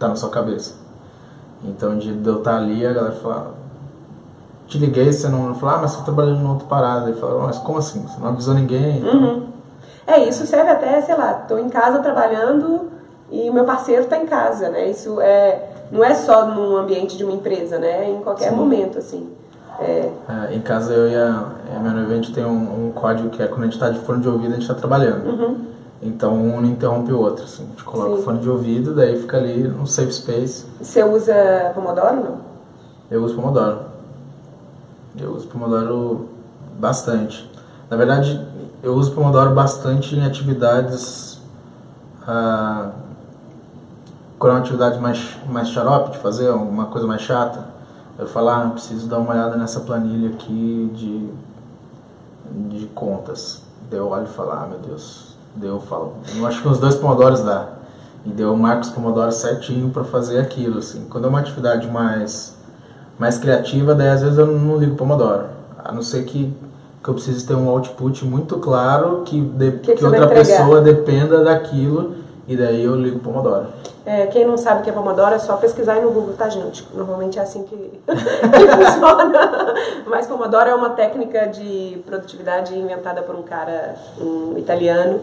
está 0.00 0.08
na 0.08 0.16
sua 0.16 0.30
cabeça. 0.30 0.72
Então, 1.62 1.98
de 1.98 2.18
eu 2.24 2.38
estar 2.38 2.56
ali, 2.56 2.86
a 2.86 2.92
galera 2.92 3.14
fala, 3.16 3.54
te 4.66 4.78
liguei, 4.78 5.12
você 5.12 5.28
não 5.28 5.54
falou, 5.54 5.74
ah, 5.74 5.78
mas 5.82 5.90
você 5.90 5.98
tá 5.98 6.04
trabalhando 6.04 6.40
em 6.40 6.48
outra 6.48 6.66
parada. 6.66 7.10
Ele 7.10 7.20
falou, 7.20 7.42
mas 7.42 7.58
como 7.58 7.78
assim? 7.78 8.00
Você 8.00 8.18
não 8.18 8.28
avisou 8.28 8.54
ninguém? 8.54 9.04
Uhum. 9.04 9.46
É, 10.06 10.26
isso 10.26 10.46
serve 10.46 10.70
até, 10.70 11.00
sei 11.02 11.14
lá, 11.14 11.40
estou 11.42 11.58
em 11.58 11.68
casa 11.68 11.98
trabalhando 11.98 12.88
e 13.30 13.50
o 13.50 13.52
meu 13.52 13.64
parceiro 13.64 14.04
está 14.04 14.16
em 14.16 14.26
casa, 14.26 14.70
né? 14.70 14.88
Isso 14.88 15.20
é, 15.20 15.68
não 15.92 16.02
é 16.02 16.14
só 16.14 16.46
num 16.46 16.76
ambiente 16.76 17.16
de 17.16 17.22
uma 17.22 17.34
empresa, 17.34 17.78
né? 17.78 18.06
É 18.06 18.10
em 18.10 18.20
qualquer 18.20 18.50
Sim. 18.50 18.56
momento, 18.56 18.98
assim. 18.98 19.30
É. 19.78 20.10
É, 20.28 20.54
em 20.54 20.60
casa 20.60 20.92
eu 20.92 21.08
e 21.08 21.14
a, 21.14 21.46
a 21.76 21.78
minha 21.78 21.92
noiva, 21.92 22.12
a 22.12 22.16
gente 22.16 22.32
tem 22.32 22.44
um, 22.44 22.88
um, 22.88 22.92
código 22.92 23.30
que 23.30 23.42
é 23.42 23.46
quando 23.46 23.62
a 23.62 23.64
gente 23.64 23.74
está 23.74 23.90
de 23.90 23.98
fone 24.00 24.20
de 24.20 24.28
ouvido, 24.28 24.48
a 24.48 24.54
gente 24.54 24.62
está 24.62 24.74
trabalhando. 24.74 25.26
Uhum. 25.26 25.69
Então 26.02 26.34
um 26.34 26.60
não 26.60 26.68
interrompe 26.68 27.12
o 27.12 27.18
outro, 27.18 27.44
assim. 27.44 27.64
A 27.64 27.66
gente 27.66 27.84
coloca 27.84 28.16
Sim. 28.16 28.20
o 28.20 28.22
fone 28.22 28.38
de 28.40 28.48
ouvido, 28.48 28.94
daí 28.94 29.20
fica 29.20 29.36
ali 29.36 29.68
no 29.68 29.86
safe 29.86 30.12
space. 30.12 30.64
Você 30.80 31.04
usa 31.04 31.72
Pomodoro 31.74 32.16
não? 32.16 32.38
Eu 33.10 33.22
uso 33.22 33.34
Pomodoro. 33.34 33.80
Eu 35.18 35.32
uso 35.34 35.46
Pomodoro 35.48 36.28
bastante. 36.78 37.50
Na 37.90 37.96
verdade, 37.96 38.40
eu 38.82 38.94
uso 38.94 39.12
Pomodoro 39.12 39.54
bastante 39.54 40.16
em 40.16 40.24
atividades. 40.24 41.38
Ah, 42.26 42.92
quando 44.38 44.52
é 44.52 44.54
uma 44.56 44.60
atividade 44.60 44.98
mais, 44.98 45.36
mais 45.46 45.68
xarope 45.68 46.12
de 46.12 46.18
fazer, 46.18 46.48
uma 46.50 46.86
coisa 46.86 47.06
mais 47.06 47.20
chata, 47.20 47.62
eu 48.18 48.26
falo, 48.26 48.48
ah, 48.48 48.70
preciso 48.72 49.06
dar 49.06 49.18
uma 49.18 49.32
olhada 49.32 49.56
nessa 49.56 49.80
planilha 49.80 50.30
aqui 50.30 50.90
de, 50.94 52.78
de 52.78 52.86
contas. 52.86 53.60
Daí 53.90 53.98
eu 53.98 54.08
olho 54.08 54.24
e 54.24 54.28
falo, 54.28 54.52
ah, 54.52 54.66
meu 54.66 54.78
Deus. 54.78 55.29
Daí 55.60 55.68
eu 55.68 55.78
falo, 55.78 56.14
eu 56.34 56.46
acho 56.46 56.62
que 56.62 56.68
uns 56.68 56.78
dois 56.78 56.94
Pomodoros 56.94 57.40
dá. 57.40 57.66
E 58.24 58.30
deu 58.30 58.54
o 58.54 58.56
Marcos 58.56 58.88
Pomodoro 58.88 59.30
certinho 59.30 59.90
para 59.90 60.04
fazer 60.04 60.38
aquilo, 60.38 60.78
assim. 60.78 61.06
Quando 61.10 61.26
é 61.26 61.28
uma 61.28 61.40
atividade 61.40 61.86
mais 61.86 62.58
mais 63.18 63.36
criativa, 63.36 63.94
daí 63.94 64.08
às 64.08 64.22
vezes 64.22 64.38
eu 64.38 64.46
não 64.46 64.78
ligo 64.78 64.96
Pomodoro. 64.96 65.44
A 65.84 65.92
não 65.92 66.00
ser 66.00 66.24
que, 66.24 66.50
que 67.02 67.08
eu 67.08 67.12
precise 67.12 67.46
ter 67.46 67.54
um 67.54 67.68
output 67.68 68.24
muito 68.24 68.56
claro, 68.56 69.22
que, 69.26 69.38
de, 69.38 69.72
que, 69.72 69.94
que 69.94 70.04
outra 70.04 70.26
pessoa 70.28 70.80
dependa 70.80 71.44
daquilo, 71.44 72.14
e 72.48 72.56
daí 72.56 72.82
eu 72.82 72.96
ligo 72.96 73.18
Pomodoro. 73.18 73.66
É, 74.06 74.26
quem 74.28 74.46
não 74.46 74.56
sabe 74.56 74.80
o 74.80 74.82
que 74.84 74.88
é 74.88 74.92
Pomodoro 74.94 75.34
é 75.34 75.38
só 75.38 75.56
pesquisar 75.56 75.94
aí 75.94 76.02
no 76.02 76.10
Google, 76.10 76.32
tá, 76.32 76.48
gente? 76.48 76.88
Normalmente 76.94 77.38
é 77.38 77.42
assim 77.42 77.64
que, 77.64 77.76
que 78.06 78.86
funciona. 78.86 79.74
Mas 80.06 80.26
Pomodoro 80.26 80.70
é 80.70 80.74
uma 80.74 80.90
técnica 80.90 81.46
de 81.46 82.02
produtividade 82.06 82.74
inventada 82.74 83.20
por 83.20 83.34
um 83.34 83.42
cara, 83.42 83.96
um 84.18 84.56
italiano, 84.56 85.20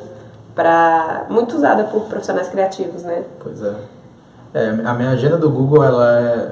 para 0.58 1.28
muito 1.30 1.56
usada 1.56 1.84
por 1.84 2.06
profissionais 2.06 2.50
criativos, 2.50 3.04
né? 3.04 3.24
Pois 3.40 3.62
é. 3.62 3.76
é. 4.56 4.70
A 4.84 4.94
minha 4.96 5.12
agenda 5.12 5.38
do 5.38 5.52
Google, 5.52 5.84
ela 5.84 6.20
é 6.20 6.52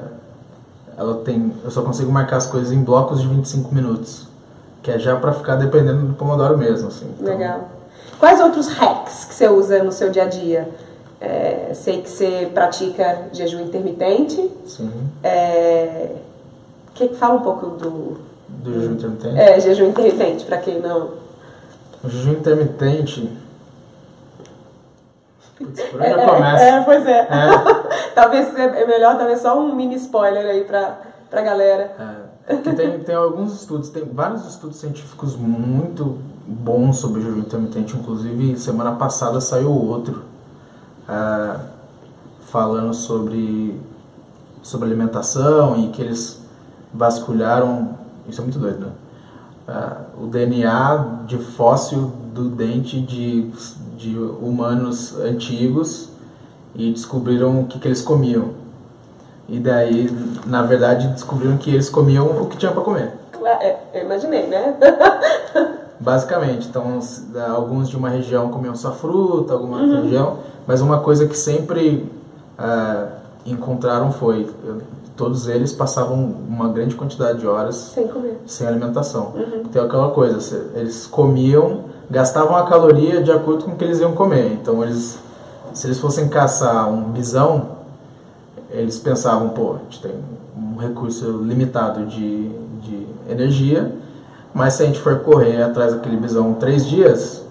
ela 0.96 1.16
tem, 1.16 1.52
eu 1.62 1.70
só 1.70 1.82
consigo 1.82 2.10
marcar 2.10 2.36
as 2.36 2.46
coisas 2.46 2.72
em 2.72 2.82
blocos 2.82 3.20
de 3.20 3.28
25 3.28 3.74
minutos, 3.74 4.28
que 4.82 4.90
é 4.90 4.98
já 4.98 5.16
para 5.16 5.32
ficar 5.32 5.56
dependendo 5.56 6.06
do 6.06 6.14
Pomodoro 6.14 6.56
mesmo, 6.56 6.88
assim. 6.88 7.06
Então, 7.20 7.36
Legal. 7.36 7.68
Quais 8.18 8.40
outros 8.40 8.68
hacks 8.68 9.26
que 9.26 9.34
você 9.34 9.48
usa 9.48 9.82
no 9.82 9.92
seu 9.92 10.08
dia 10.08 10.22
a 10.22 10.26
dia? 10.26 10.70
É, 11.20 11.72
sei 11.74 12.00
que 12.00 12.08
você 12.08 12.50
pratica 12.54 13.24
jejum 13.32 13.60
intermitente. 13.60 14.50
Sim. 14.66 14.90
É, 15.22 16.12
que 16.94 17.08
fala 17.08 17.34
um 17.34 17.42
pouco 17.42 17.66
do 17.66 18.18
Do 18.48 18.72
jejum 18.72 18.92
intermitente. 18.92 19.38
é, 19.38 19.60
jejum 19.60 19.88
intermitente 19.88 20.44
para 20.46 20.58
quem 20.58 20.80
não. 20.80 21.10
O 22.02 22.08
jejum 22.08 22.32
intermitente. 22.32 23.30
Putz, 25.56 25.82
por 25.84 26.02
É, 26.02 26.10
já 26.10 26.26
começa? 26.26 26.64
é, 26.64 26.80
pois 26.82 27.06
é. 27.06 27.20
É. 27.20 28.10
talvez 28.14 28.54
é 28.54 28.86
melhor, 28.86 29.16
talvez 29.16 29.40
só 29.40 29.58
um 29.58 29.74
mini 29.74 29.96
spoiler 29.96 30.46
aí 30.46 30.64
pra, 30.64 30.98
pra 31.30 31.42
galera. 31.42 32.28
É, 32.46 32.54
tem, 32.56 33.00
tem 33.00 33.14
alguns 33.14 33.60
estudos, 33.60 33.88
tem 33.88 34.04
vários 34.04 34.46
estudos 34.46 34.76
científicos 34.76 35.34
muito 35.36 36.18
bons 36.46 36.98
sobre 36.98 37.20
o 37.20 37.22
jejum 37.22 37.40
intermitente, 37.40 37.96
inclusive 37.96 38.56
semana 38.58 38.92
passada 38.92 39.40
saiu 39.40 39.70
outro 39.70 40.22
é, 41.08 41.56
falando 42.46 42.94
sobre, 42.94 43.80
sobre 44.62 44.86
alimentação 44.86 45.76
e 45.76 45.88
que 45.88 46.02
eles 46.02 46.40
vasculharam, 46.92 47.96
isso 48.28 48.40
é 48.40 48.44
muito 48.44 48.58
doido, 48.58 48.86
né? 48.86 48.92
É, 49.68 50.22
o 50.22 50.26
DNA 50.28 51.22
de 51.26 51.38
fóssil 51.38 52.12
do 52.32 52.48
dente 52.50 53.00
de, 53.00 53.50
de 54.10 54.16
humanos 54.18 55.18
antigos 55.18 56.08
e 56.74 56.92
descobriram 56.92 57.60
o 57.62 57.66
que, 57.66 57.78
que 57.78 57.88
eles 57.88 58.02
comiam. 58.02 58.50
E 59.48 59.58
daí, 59.58 60.10
na 60.46 60.62
verdade, 60.62 61.08
descobriram 61.08 61.56
que 61.56 61.70
eles 61.70 61.88
comiam 61.88 62.26
o 62.42 62.46
que 62.46 62.56
tinha 62.56 62.72
para 62.72 62.82
comer. 62.82 63.12
É, 63.60 63.76
eu 63.94 64.04
imaginei, 64.04 64.46
né? 64.46 64.76
Basicamente, 65.98 66.68
então 66.68 67.00
alguns 67.54 67.88
de 67.88 67.96
uma 67.96 68.08
região 68.08 68.48
comiam 68.50 68.74
só 68.76 68.92
fruta, 68.92 69.54
alguma 69.54 69.80
outra 69.80 70.02
região, 70.02 70.38
mas 70.66 70.80
uma 70.80 71.00
coisa 71.00 71.26
que 71.26 71.36
sempre 71.36 72.10
ah, 72.58 73.08
encontraram 73.46 74.12
foi 74.12 74.50
todos 75.16 75.48
eles 75.48 75.72
passavam 75.72 76.34
uma 76.46 76.68
grande 76.68 76.94
quantidade 76.94 77.38
de 77.38 77.46
horas 77.46 77.76
Sem 77.76 78.06
comer. 78.06 78.38
sem 78.46 78.66
alimentação. 78.66 79.32
Então 79.64 79.84
aquela 79.84 80.10
coisa, 80.10 80.66
eles 80.74 81.06
comiam, 81.06 81.84
gastavam 82.10 82.56
a 82.56 82.66
caloria 82.66 83.22
de 83.22 83.30
acordo 83.30 83.64
com 83.64 83.72
o 83.72 83.76
que 83.76 83.84
eles 83.84 84.00
iam 84.00 84.12
comer. 84.12 84.52
Então 84.52 84.82
eles, 84.82 85.18
se 85.74 85.86
eles 85.86 85.98
fossem 85.98 86.28
caçar 86.28 86.88
um 86.88 87.10
bisão, 87.10 87.76
eles 88.70 88.98
pensavam, 88.98 89.50
pô, 89.50 89.74
a 89.74 89.78
gente 89.84 90.00
tem 90.02 90.12
um 90.56 90.76
recurso 90.76 91.42
limitado 91.42 92.06
de, 92.06 92.48
de 92.80 93.06
energia, 93.28 93.92
mas 94.54 94.74
se 94.74 94.82
a 94.82 94.86
gente 94.86 95.00
for 95.00 95.20
correr 95.20 95.62
atrás 95.62 95.92
daquele 95.94 96.16
bisão 96.16 96.54
três 96.54 96.86
dias, 96.86 97.44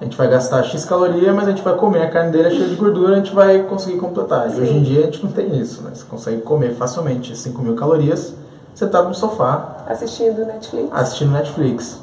a 0.00 0.04
gente 0.04 0.16
vai 0.16 0.28
gastar 0.28 0.62
X 0.62 0.84
caloria, 0.84 1.32
mas 1.32 1.48
a 1.48 1.50
gente 1.50 1.62
vai 1.62 1.74
comer 1.74 2.02
a 2.02 2.10
carne 2.10 2.30
dele 2.30 2.48
é 2.48 2.50
cheia 2.50 2.68
de 2.68 2.74
gordura, 2.74 3.14
a 3.14 3.16
gente 3.16 3.34
vai 3.34 3.62
conseguir 3.62 3.98
completar. 3.98 4.54
E 4.54 4.60
hoje 4.60 4.72
em 4.72 4.82
dia 4.82 5.00
a 5.00 5.02
gente 5.04 5.24
não 5.24 5.32
tem 5.32 5.58
isso, 5.58 5.82
né? 5.82 5.90
Você 5.94 6.04
consegue 6.04 6.42
comer 6.42 6.74
facilmente 6.74 7.36
5 7.36 7.62
mil 7.62 7.74
calorias 7.74 8.34
sentado 8.74 9.08
no 9.08 9.14
sofá, 9.14 9.84
Assistindo 9.88 10.44
Netflix. 10.44 10.88
assistindo 10.92 11.30
Netflix. 11.30 11.98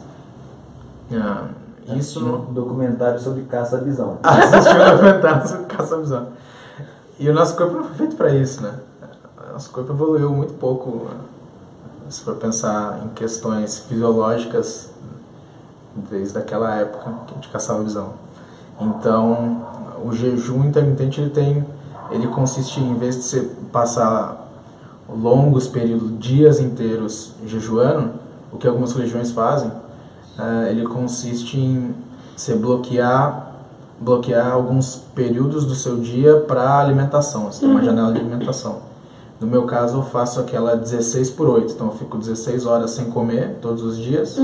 Ah, 1.13 1.49
isso 1.87 2.25
um 2.25 2.53
documentário 2.53 3.19
sobre 3.19 3.43
caça-visão. 3.43 4.17
assistiu 4.23 4.81
o 4.81 4.91
documentário 4.91 5.47
sobre 5.47 5.65
caça-visão. 5.65 6.27
E 7.19 7.29
o 7.29 7.33
nosso 7.33 7.55
corpo 7.55 7.73
não 7.73 7.83
foi 7.83 7.95
feito 7.95 8.15
para 8.15 8.33
isso, 8.33 8.61
né? 8.61 8.73
O 9.49 9.53
nosso 9.53 9.69
corpo 9.71 9.91
evoluiu 9.91 10.29
muito 10.31 10.53
pouco, 10.53 11.07
se 12.09 12.21
for 12.21 12.35
pensar 12.35 13.01
em 13.05 13.09
questões 13.09 13.79
fisiológicas, 13.79 14.89
desde 16.09 16.37
aquela 16.37 16.75
época 16.75 17.11
que 17.27 17.31
a 17.31 17.35
gente 17.35 17.49
caçava 17.49 17.83
visão. 17.83 18.13
Então, 18.79 19.65
o 20.03 20.11
jejum 20.11 20.63
intermitente 20.65 21.21
ele 21.21 21.29
tem, 21.29 21.65
ele 22.11 22.27
consiste 22.27 22.79
em, 22.79 22.91
em 22.91 22.95
vez 22.95 23.15
de 23.15 23.23
você 23.23 23.41
passar 23.71 24.47
longos 25.07 25.67
períodos, 25.67 26.17
dias 26.19 26.59
inteiros 26.59 27.33
jejuando, 27.45 28.11
o 28.51 28.57
que 28.57 28.67
algumas 28.67 28.93
religiões 28.93 29.31
fazem, 29.31 29.71
eh, 30.39 30.67
ele 30.71 30.83
consiste 30.83 31.57
em 31.59 31.93
você 32.35 32.55
bloquear 32.55 33.51
bloquear 33.99 34.51
alguns 34.51 34.95
períodos 35.15 35.65
do 35.65 35.75
seu 35.75 35.97
dia 35.97 36.41
para 36.41 36.77
alimentação, 36.79 37.45
você 37.45 37.61
tem 37.61 37.69
uma 37.69 37.81
janela 37.83 38.11
de 38.11 38.19
alimentação. 38.19 38.79
No 39.39 39.47
meu 39.47 39.63
caso, 39.63 39.97
eu 39.99 40.03
faço 40.03 40.41
aquela 40.41 40.75
16 40.75 41.29
por 41.31 41.47
8, 41.47 41.73
então 41.73 41.87
eu 41.87 41.93
fico 41.93 42.17
16 42.17 42.65
horas 42.65 42.91
sem 42.91 43.05
comer 43.11 43.57
todos 43.61 43.81
os 43.81 43.97
dias 43.97 44.37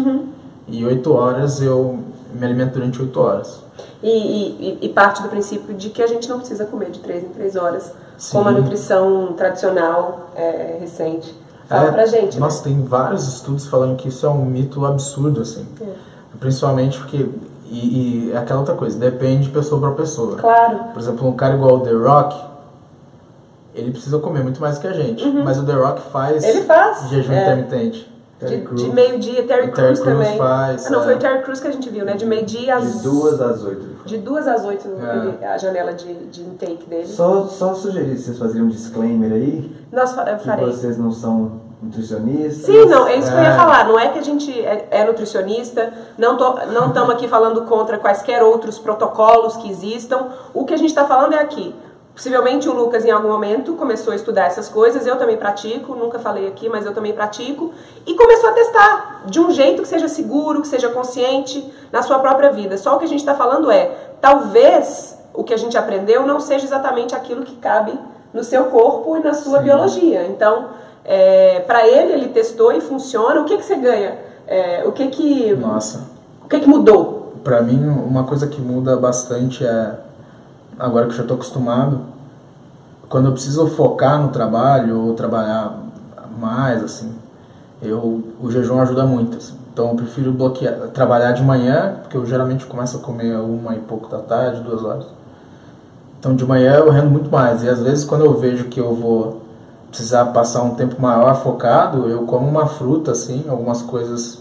e 0.68 0.86
8 0.86 1.12
horas 1.14 1.62
eu 1.62 2.00
me 2.34 2.46
alimento 2.46 2.74
durante 2.74 3.02
8 3.02 3.20
horas. 3.20 3.60
E, 4.02 4.08
e- 4.10 4.78
e 4.82 4.90
parte 4.90 5.22
do 5.24 5.28
princípio 5.30 5.74
de 5.74 5.90
que 5.90 6.02
a 6.02 6.08
gente 6.08 6.30
não 6.30 6.38
precisa 6.40 6.64
comer 6.66 6.92
de 6.92 7.00
3 7.00 7.24
em 7.26 7.30
3 7.30 7.56
horas, 7.58 7.92
como 8.32 8.48
a 8.48 8.54
Sim. 8.54 8.62
nutrição 8.62 9.34
tradicional 9.36 10.30
é, 10.36 10.78
recente. 10.80 11.34
Fala 11.70 11.88
É, 11.88 11.92
pra 11.92 12.06
gente. 12.08 12.34
né? 12.34 12.40
Nossa, 12.40 12.64
tem 12.64 12.84
vários 12.84 13.28
estudos 13.28 13.68
falando 13.68 13.96
que 13.96 14.08
isso 14.10 14.26
é 14.26 14.30
um 14.30 14.44
mito 14.44 14.84
absurdo, 14.86 15.42
assim. 15.42 15.66
É. 15.82 15.86
Principalmente 16.40 16.98
porque. 17.00 17.30
E, 17.72 18.28
e 18.28 18.32
é 18.34 18.38
aquela 18.38 18.60
outra 18.62 18.74
coisa, 18.74 18.98
depende 18.98 19.44
de 19.44 19.50
pessoa 19.52 19.80
para 19.80 19.92
pessoa. 19.92 20.36
Claro. 20.38 20.80
Por 20.92 21.00
exemplo, 21.00 21.28
um 21.28 21.34
cara 21.34 21.54
igual 21.54 21.76
o 21.76 21.80
The 21.82 21.92
Rock, 21.92 22.36
ele 23.76 23.92
precisa 23.92 24.18
comer 24.18 24.42
muito 24.44 24.60
mais 24.60 24.80
que 24.80 24.88
a 24.88 24.94
gente. 24.94 25.24
Mas 25.28 25.60
o 25.60 25.64
The 25.64 25.74
Rock 25.74 26.02
faz, 26.12 26.44
Uhum. 26.44 26.50
Ele 26.50 26.62
faz, 26.64 27.10
jejum 27.10 27.32
é. 27.34 27.42
intermitente. 27.44 28.12
De, 28.40 28.46
Terry 28.48 28.76
de 28.76 28.90
meio-dia, 28.94 29.44
Terry 29.44 29.70
Crews 29.70 30.00
também. 30.00 30.38
faz, 30.38 30.88
ah, 30.88 30.90
não, 30.92 31.02
é. 31.02 31.04
foi 31.04 31.16
o 31.16 31.20
Terry 31.20 31.42
Crews 31.44 31.60
que 31.60 31.68
a 31.68 31.72
gente 31.72 31.90
viu, 31.90 32.06
né? 32.06 32.14
De 32.14 32.26
meio-dia 32.26 32.78
às... 32.78 32.94
De 32.98 33.04
duas 33.04 33.42
às 33.42 33.62
oito. 33.64 33.86
De 34.06 34.18
duas 34.18 34.48
às 34.48 34.64
oito, 34.64 34.88
É. 35.42 35.48
a 35.48 35.58
janela 35.58 35.92
de, 35.94 36.14
de 36.14 36.42
intake 36.44 36.86
dele. 36.90 37.06
Só, 37.06 37.46
só 37.48 37.74
sugerir 37.74 38.16
que 38.16 38.22
vocês 38.22 38.38
fazerem 38.38 38.64
um 38.64 38.70
disclaimer 38.70 39.34
aí, 39.34 39.70
Nós 39.92 40.14
fa- 40.14 40.24
eu 40.30 40.38
que 40.38 40.46
farei. 40.46 40.66
vocês 40.66 40.98
não 40.98 41.12
são 41.12 41.52
nutricionistas. 41.84 42.66
Sim, 42.66 42.86
não, 42.86 43.08
é 43.08 43.18
isso 43.18 43.28
que 43.30 43.38
eu 43.38 43.42
ia 43.42 43.50
É. 43.50 43.56
falar. 43.58 43.86
Não 43.88 44.00
é 44.00 44.08
que 44.10 44.20
a 44.20 44.24
gente 44.24 44.52
é, 44.58 44.88
é 44.90 45.06
nutricionista, 45.06 45.92
não 46.18 46.38
tô, 46.38 46.54
não 46.68 46.88
estamos 46.88 47.10
aqui 47.12 47.28
falando 47.28 47.62
contra 47.64 47.98
quaisquer 47.98 48.42
outros 48.44 48.80
protocolos 48.80 49.58
que 49.58 49.70
existam. 49.70 50.28
O 50.54 50.64
que 50.66 50.74
a 50.74 50.78
gente 50.78 50.90
está 50.90 51.06
falando 51.06 51.34
é 51.34 51.40
aqui. 51.42 51.74
Possivelmente 52.20 52.68
o 52.68 52.74
Lucas, 52.74 53.06
em 53.06 53.12
algum 53.12 53.30
momento, 53.30 53.76
começou 53.76 54.12
a 54.12 54.16
estudar 54.18 54.48
essas 54.48 54.68
coisas. 54.68 55.08
Eu 55.08 55.16
também 55.16 55.38
pratico, 55.38 55.96
nunca 55.96 56.20
falei 56.20 56.50
aqui, 56.50 56.68
mas 56.68 56.86
eu 56.86 56.94
também 56.94 57.14
pratico. 57.14 57.72
E 58.06 58.14
começou 58.14 58.50
a 58.50 58.52
testar 58.52 59.22
de 59.26 59.40
um 59.40 59.50
jeito 59.52 59.84
que 59.84 59.88
seja 59.88 60.10
seguro, 60.10 60.62
que 60.62 60.68
seja 60.68 60.90
consciente 60.90 61.74
na 61.94 62.02
sua 62.02 62.20
própria 62.20 62.52
vida. 62.52 62.78
Só 62.78 62.98
o 62.98 63.00
que 63.00 63.06
a 63.06 63.08
gente 63.08 63.22
está 63.22 63.36
falando 63.36 63.72
é: 63.72 63.96
talvez 64.20 65.18
o 65.34 65.46
que 65.46 65.54
a 65.54 65.58
gente 65.58 65.78
aprendeu 65.78 66.28
não 66.28 66.42
seja 66.42 66.66
exatamente 66.66 67.16
aquilo 67.16 67.46
que 67.46 67.56
cabe 67.56 67.98
no 68.34 68.44
seu 68.44 68.66
corpo 68.66 69.16
e 69.16 69.22
na 69.22 69.34
sua 69.34 69.60
biologia. 69.60 70.28
Então, 70.28 70.72
é, 71.06 71.62
para 71.62 71.88
ele, 71.88 72.12
ele 72.12 72.28
testou 72.28 72.74
e 72.74 72.82
funciona. 72.82 73.40
O 73.40 73.46
que, 73.46 73.56
que 73.56 73.64
você 73.64 73.78
ganha? 73.78 74.18
É, 74.46 74.84
o 74.86 74.92
que 74.92 75.08
que, 75.08 75.56
Nossa. 75.56 76.06
o 76.44 76.50
que 76.50 76.60
que 76.60 76.68
mudou? 76.68 77.36
Pra 77.46 77.62
mim, 77.62 77.82
uma 77.88 78.26
coisa 78.26 78.46
que 78.46 78.60
muda 78.60 78.98
bastante 78.98 79.66
é. 79.66 80.09
Agora 80.80 81.08
que 81.08 81.12
eu 81.12 81.18
já 81.18 81.24
tô 81.24 81.34
acostumado, 81.34 82.00
quando 83.10 83.26
eu 83.26 83.34
preciso 83.34 83.68
focar 83.68 84.22
no 84.22 84.30
trabalho 84.30 84.98
ou 85.08 85.14
trabalhar 85.14 85.78
mais, 86.40 86.82
assim, 86.82 87.14
eu, 87.82 88.24
o 88.42 88.50
jejum 88.50 88.80
ajuda 88.80 89.06
muito. 89.06 89.38
assim. 89.38 89.56
Então 89.74 89.90
eu 89.90 89.96
prefiro 89.96 90.32
bloquear, 90.32 90.88
trabalhar 90.94 91.34
de 91.34 91.44
manhã, 91.44 91.98
porque 92.02 92.16
eu 92.16 92.26
geralmente 92.26 92.66
começo 92.66 92.96
a 92.96 93.00
comer 93.02 93.36
uma 93.36 93.76
e 93.76 93.80
pouco 93.80 94.08
da 94.08 94.20
tarde, 94.20 94.62
duas 94.62 94.82
horas. 94.84 95.06
Então 96.18 96.34
de 96.34 96.46
manhã 96.46 96.76
eu 96.76 96.90
rendo 96.90 97.10
muito 97.10 97.30
mais. 97.30 97.62
E 97.62 97.68
às 97.68 97.82
vezes 97.82 98.06
quando 98.06 98.24
eu 98.24 98.38
vejo 98.38 98.66
que 98.66 98.80
eu 98.80 98.96
vou 98.96 99.42
precisar 99.90 100.26
passar 100.28 100.64
um 100.64 100.76
tempo 100.76 101.02
maior 101.02 101.36
focado, 101.44 102.08
eu 102.08 102.24
como 102.24 102.48
uma 102.48 102.68
fruta, 102.68 103.12
assim, 103.12 103.44
algumas 103.50 103.82
coisas 103.82 104.40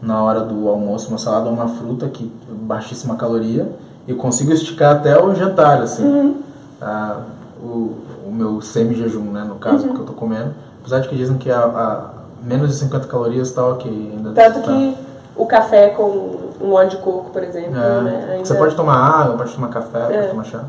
na 0.00 0.22
hora 0.22 0.40
do 0.40 0.66
almoço, 0.68 1.08
uma 1.08 1.18
salada, 1.18 1.50
uma 1.50 1.68
fruta 1.68 2.08
que 2.08 2.30
baixíssima 2.48 3.16
caloria 3.16 3.68
e 4.06 4.14
consigo 4.14 4.52
esticar 4.52 4.96
até 4.96 5.20
o 5.22 5.34
jantar, 5.34 5.80
assim. 5.82 6.36
Ah, 6.80 7.20
o, 7.62 7.96
o 8.26 8.30
meu 8.32 8.60
semi-jejum, 8.60 9.30
né, 9.32 9.44
no 9.44 9.56
caso, 9.56 9.86
porque 9.86 10.00
eu 10.02 10.06
tô 10.06 10.12
comendo. 10.12 10.52
Apesar 10.80 11.00
de 11.00 11.08
que 11.08 11.16
dizem 11.16 11.38
que 11.38 11.50
a, 11.50 11.60
a 11.64 12.10
menos 12.42 12.68
de 12.70 12.76
50 12.76 13.06
calorias 13.06 13.50
tá 13.52 13.66
ok 13.66 13.90
ainda. 13.90 14.32
Tanto 14.32 14.60
tá. 14.60 14.66
que 14.66 14.96
o 15.34 15.46
café 15.46 15.88
com 15.90 16.36
um 16.60 16.72
óleo 16.72 16.90
de 16.90 16.96
coco, 16.98 17.30
por 17.30 17.42
exemplo, 17.42 17.76
É, 17.78 18.00
né? 18.02 18.28
ainda- 18.32 18.44
Você 18.44 18.54
pode 18.54 18.74
tomar 18.76 18.96
água, 18.96 19.36
pode 19.36 19.52
tomar 19.54 19.68
café, 19.68 19.98
É. 20.10 20.16
pode 20.18 20.28
tomar 20.30 20.44
chá. 20.44 20.64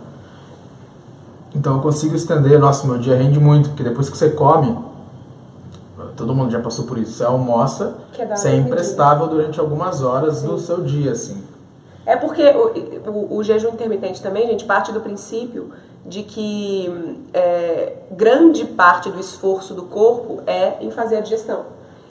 Então 1.53 1.75
eu 1.75 1.81
consigo 1.81 2.15
estender, 2.15 2.59
nossa, 2.59 2.85
meu 2.87 2.97
dia 2.97 3.15
rende 3.15 3.39
muito, 3.39 3.69
porque 3.69 3.83
depois 3.83 4.09
que 4.09 4.17
você 4.17 4.29
come, 4.29 4.77
todo 6.17 6.33
mundo 6.33 6.51
já 6.51 6.59
passou 6.59 6.85
por 6.85 6.97
isso, 6.97 7.13
você 7.13 7.23
almoça, 7.23 7.93
você 8.35 8.49
é 8.49 8.55
imprestável 8.55 9.27
durante 9.27 9.59
algumas 9.59 10.01
horas 10.01 10.41
do 10.41 10.57
seu 10.59 10.81
dia, 10.81 11.11
assim. 11.11 11.43
É 12.05 12.15
porque 12.15 12.43
o, 12.43 13.09
o- 13.09 13.37
o 13.37 13.43
jejum 13.43 13.69
intermitente 13.69 14.21
também, 14.21 14.47
gente, 14.47 14.65
parte 14.65 14.91
do 14.91 15.01
princípio 15.01 15.71
de 16.05 16.21
que 16.21 17.17
é, 17.33 17.93
grande 18.11 18.63
parte 18.65 19.09
do 19.09 19.19
esforço 19.19 19.73
do 19.73 19.83
corpo 19.83 20.41
é 20.45 20.73
em 20.81 20.91
fazer 20.91 21.17
a 21.17 21.21
digestão. 21.21 21.63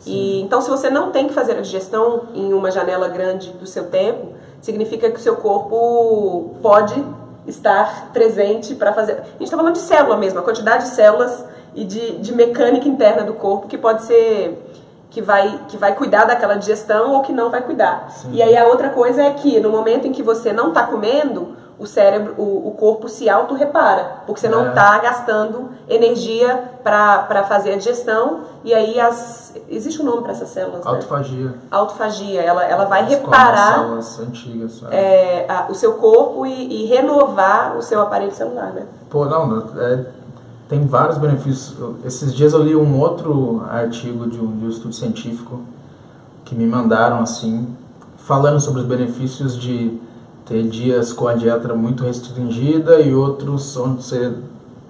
E 0.04 0.40
então, 0.42 0.60
se 0.60 0.68
você 0.68 0.90
não 0.90 1.10
tem 1.12 1.28
que 1.28 1.32
fazer 1.34 1.52
a 1.56 1.60
digestão 1.60 2.24
em 2.34 2.52
uma 2.52 2.70
janela 2.70 3.08
grande 3.08 3.50
do 3.50 3.66
seu 3.66 3.84
tempo, 3.84 4.32
significa 4.60 5.08
que 5.10 5.16
o 5.16 5.20
seu 5.22 5.36
corpo 5.36 6.56
pode 6.60 7.02
estar 7.46 8.10
presente 8.12 8.74
para 8.74 8.92
fazer. 8.92 9.12
A 9.12 9.16
gente 9.38 9.44
está 9.44 9.56
falando 9.56 9.74
de 9.74 9.78
célula 9.80 10.16
mesmo, 10.16 10.38
a 10.40 10.42
quantidade 10.42 10.84
de 10.84 10.90
células 10.90 11.44
e 11.74 11.84
de, 11.84 12.18
de 12.18 12.34
mecânica 12.34 12.88
interna 12.88 13.22
do 13.22 13.34
corpo 13.34 13.66
que 13.68 13.78
pode 13.78 14.02
ser 14.04 14.58
que 15.14 15.22
vai, 15.22 15.60
que 15.68 15.76
vai 15.76 15.94
cuidar 15.94 16.24
daquela 16.24 16.56
digestão 16.56 17.12
ou 17.12 17.22
que 17.22 17.32
não 17.32 17.48
vai 17.48 17.62
cuidar. 17.62 18.08
Sim. 18.10 18.32
E 18.32 18.42
aí 18.42 18.56
a 18.56 18.66
outra 18.66 18.90
coisa 18.90 19.22
é 19.22 19.30
que 19.32 19.60
no 19.60 19.70
momento 19.70 20.08
em 20.08 20.12
que 20.12 20.24
você 20.24 20.52
não 20.52 20.68
está 20.68 20.82
comendo, 20.82 21.54
o 21.78 21.86
cérebro, 21.86 22.34
o, 22.36 22.68
o 22.68 22.72
corpo 22.72 23.08
se 23.08 23.28
auto-repara, 23.28 24.22
porque 24.26 24.40
você 24.40 24.48
não 24.48 24.66
É. 24.66 24.68
está 24.70 24.98
gastando 24.98 25.70
energia 25.88 26.64
para 26.82 27.44
fazer 27.48 27.74
a 27.74 27.76
digestão, 27.76 28.40
e 28.64 28.72
aí 28.74 28.98
as, 29.00 29.54
existe 29.68 30.00
um 30.02 30.04
nome 30.04 30.22
para 30.22 30.32
essas 30.32 30.48
células, 30.48 30.84
né? 30.84 30.90
Autofagia. 30.90 31.54
Autofagia, 31.70 32.42
ela, 32.42 32.64
ela 32.64 32.84
vai 32.86 33.04
reparar 33.04 33.74
células 33.74 34.20
antigas. 34.20 34.72
sabe? 34.80 34.94
é, 34.96 35.46
a- 35.48 35.66
o 35.68 35.74
seu 35.74 35.94
corpo 35.94 36.44
e, 36.46 36.82
e 36.84 36.86
renovar 36.86 37.76
o 37.76 37.82
seu 37.82 38.00
aparelho 38.00 38.32
celular, 38.34 38.72
né? 38.72 38.86
Pô, 39.10 39.24
não, 39.26 39.58
é, 39.80 40.04
tem 40.68 40.86
vários 40.86 41.18
benefícios. 41.18 41.78
Eu- 41.78 41.96
Esses 42.04 42.34
dias 42.34 42.52
eu 42.52 42.62
li 42.62 42.74
um 42.76 42.98
outro 43.00 43.62
artigo 43.68 44.28
de 44.28 44.38
um, 44.38 44.56
de 44.58 44.64
um 44.66 44.68
estudo 44.70 44.94
científico 44.94 45.60
que 46.44 46.54
me 46.54 46.66
mandaram 46.66 47.20
assim, 47.20 47.66
falando 48.18 48.60
sobre 48.60 48.80
os 48.80 48.86
benefícios 48.86 49.58
de 49.58 49.98
ter 50.46 50.62
dias 50.68 51.12
com 51.12 51.26
a 51.26 51.34
dieta 51.34 51.72
muito 51.74 52.04
restringida 52.04 53.00
e 53.00 53.14
outros 53.14 53.76
onde 53.76 54.02
você 54.04 54.34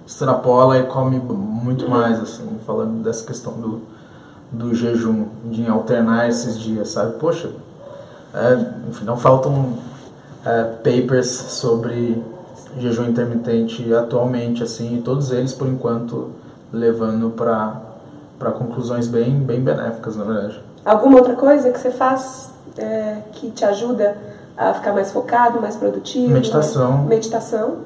extrapola 0.05 0.77
e 0.77 0.83
come 0.83 1.17
muito 1.19 1.89
mais, 1.89 2.19
assim, 2.19 2.47
falando 2.65 3.01
dessa 3.03 3.25
questão 3.25 3.53
do, 3.53 3.81
do 4.51 4.73
jejum, 4.75 5.25
de 5.45 5.65
alternar 5.67 6.27
esses 6.29 6.59
dias, 6.59 6.89
sabe? 6.89 7.13
Poxa, 7.17 7.49
é, 8.33 8.65
enfim, 8.89 9.05
não 9.05 9.17
faltam 9.17 9.73
é, 10.45 10.63
papers 10.83 11.27
sobre 11.29 12.21
jejum 12.77 13.05
intermitente 13.05 13.93
atualmente, 13.93 14.63
assim, 14.63 14.97
e 14.97 15.01
todos 15.01 15.31
eles, 15.31 15.53
por 15.53 15.67
enquanto, 15.67 16.31
levando 16.71 17.31
para 17.31 17.81
para 18.37 18.51
conclusões 18.51 19.07
bem, 19.07 19.39
bem 19.39 19.61
benéficas, 19.61 20.17
na 20.17 20.25
verdade. 20.25 20.59
Alguma 20.83 21.17
outra 21.17 21.35
coisa 21.35 21.71
que 21.71 21.79
você 21.79 21.89
faz 21.89 22.49
é, 22.77 23.19
que 23.31 23.49
te 23.51 23.63
ajuda 23.63 24.15
a 24.57 24.73
ficar 24.73 24.93
mais 24.93 25.11
focado, 25.11 25.61
mais 25.61 25.75
produtivo? 25.75 26.31
Meditação. 26.31 27.03
Meditação. 27.03 27.77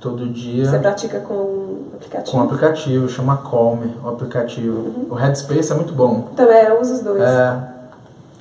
Todo 0.00 0.26
Você 0.26 0.32
dia 0.32 0.78
pratica 0.78 1.18
com 1.20 1.78
aplicativo? 1.94 2.36
com 2.36 2.42
aplicativo, 2.44 3.08
chama 3.08 3.38
Calm, 3.38 3.80
o 4.04 4.08
aplicativo. 4.08 5.06
O 5.10 5.14
Headspace 5.14 5.72
é 5.72 5.74
muito 5.74 5.92
bom. 5.92 6.28
Também, 6.36 6.64
eu 6.66 6.80
uso 6.80 6.94
os 6.94 7.00
dois. 7.00 7.20
É, 7.20 7.58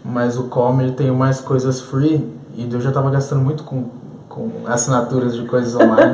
mas 0.05 0.37
o 0.37 0.43
Calm 0.49 0.79
ele 0.81 0.91
tem 0.91 1.09
mais 1.09 1.41
coisas 1.41 1.81
free 1.81 2.31
e 2.55 2.71
eu 2.71 2.79
já 2.79 2.91
tava 2.91 3.09
gastando 3.09 3.41
muito 3.41 3.63
com, 3.63 3.85
com 4.37 4.67
assinaturas 4.67 5.35
de 5.35 5.45
coisas 5.45 5.75
online. 5.75 6.13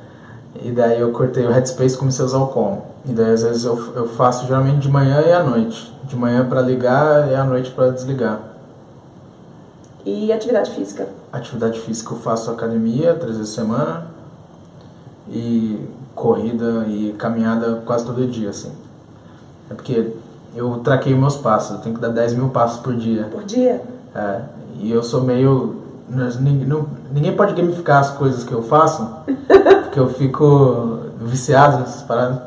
e 0.64 0.70
daí 0.70 1.00
eu 1.00 1.12
cortei 1.12 1.46
o 1.46 1.50
Headspace 1.50 1.94
e 1.94 1.98
comecei 1.98 2.24
a 2.24 2.26
usar 2.26 2.38
o 2.38 2.46
Calm. 2.48 2.78
E 3.04 3.12
daí 3.12 3.32
às 3.32 3.42
vezes 3.42 3.64
eu, 3.64 3.76
eu 3.94 4.08
faço 4.08 4.46
geralmente 4.46 4.80
de 4.80 4.88
manhã 4.88 5.20
e 5.20 5.32
à 5.32 5.42
noite. 5.42 5.94
De 6.04 6.16
manhã 6.16 6.46
para 6.48 6.60
ligar 6.62 7.30
e 7.30 7.34
à 7.34 7.44
noite 7.44 7.70
para 7.70 7.90
desligar. 7.90 8.40
E 10.04 10.32
atividade 10.32 10.70
física? 10.70 11.06
Atividade 11.32 11.78
física 11.80 12.14
eu 12.14 12.18
faço 12.18 12.50
academia 12.50 13.14
três 13.14 13.36
vezes 13.36 13.54
por 13.54 13.62
semana 13.62 14.06
e 15.28 15.78
corrida 16.14 16.86
e 16.88 17.14
caminhada 17.18 17.82
quase 17.84 18.06
todo 18.06 18.26
dia, 18.26 18.50
assim. 18.50 18.72
É 19.70 19.74
porque 19.74 20.12
eu 20.54 20.78
traquei 20.78 21.14
meus 21.14 21.36
passos, 21.36 21.76
eu 21.76 21.78
tenho 21.78 21.94
que 21.94 22.00
dar 22.00 22.08
10 22.08 22.34
mil 22.34 22.48
passos 22.48 22.80
por 22.80 22.94
dia. 22.94 23.24
Por 23.30 23.44
dia? 23.44 23.80
É, 24.14 24.40
e 24.80 24.90
eu 24.90 25.02
sou 25.02 25.22
meio. 25.22 25.79
Ninguém, 26.10 26.66
não- 26.66 26.86
ninguém 27.12 27.36
pode 27.36 27.54
gamificar 27.54 28.00
as 28.00 28.10
coisas 28.10 28.42
que 28.44 28.52
eu 28.52 28.62
faço, 28.62 29.06
porque 29.84 29.98
eu 30.00 30.08
fico 30.08 30.98
viciado 31.20 31.78
nessas 31.78 32.02
paradas. 32.02 32.40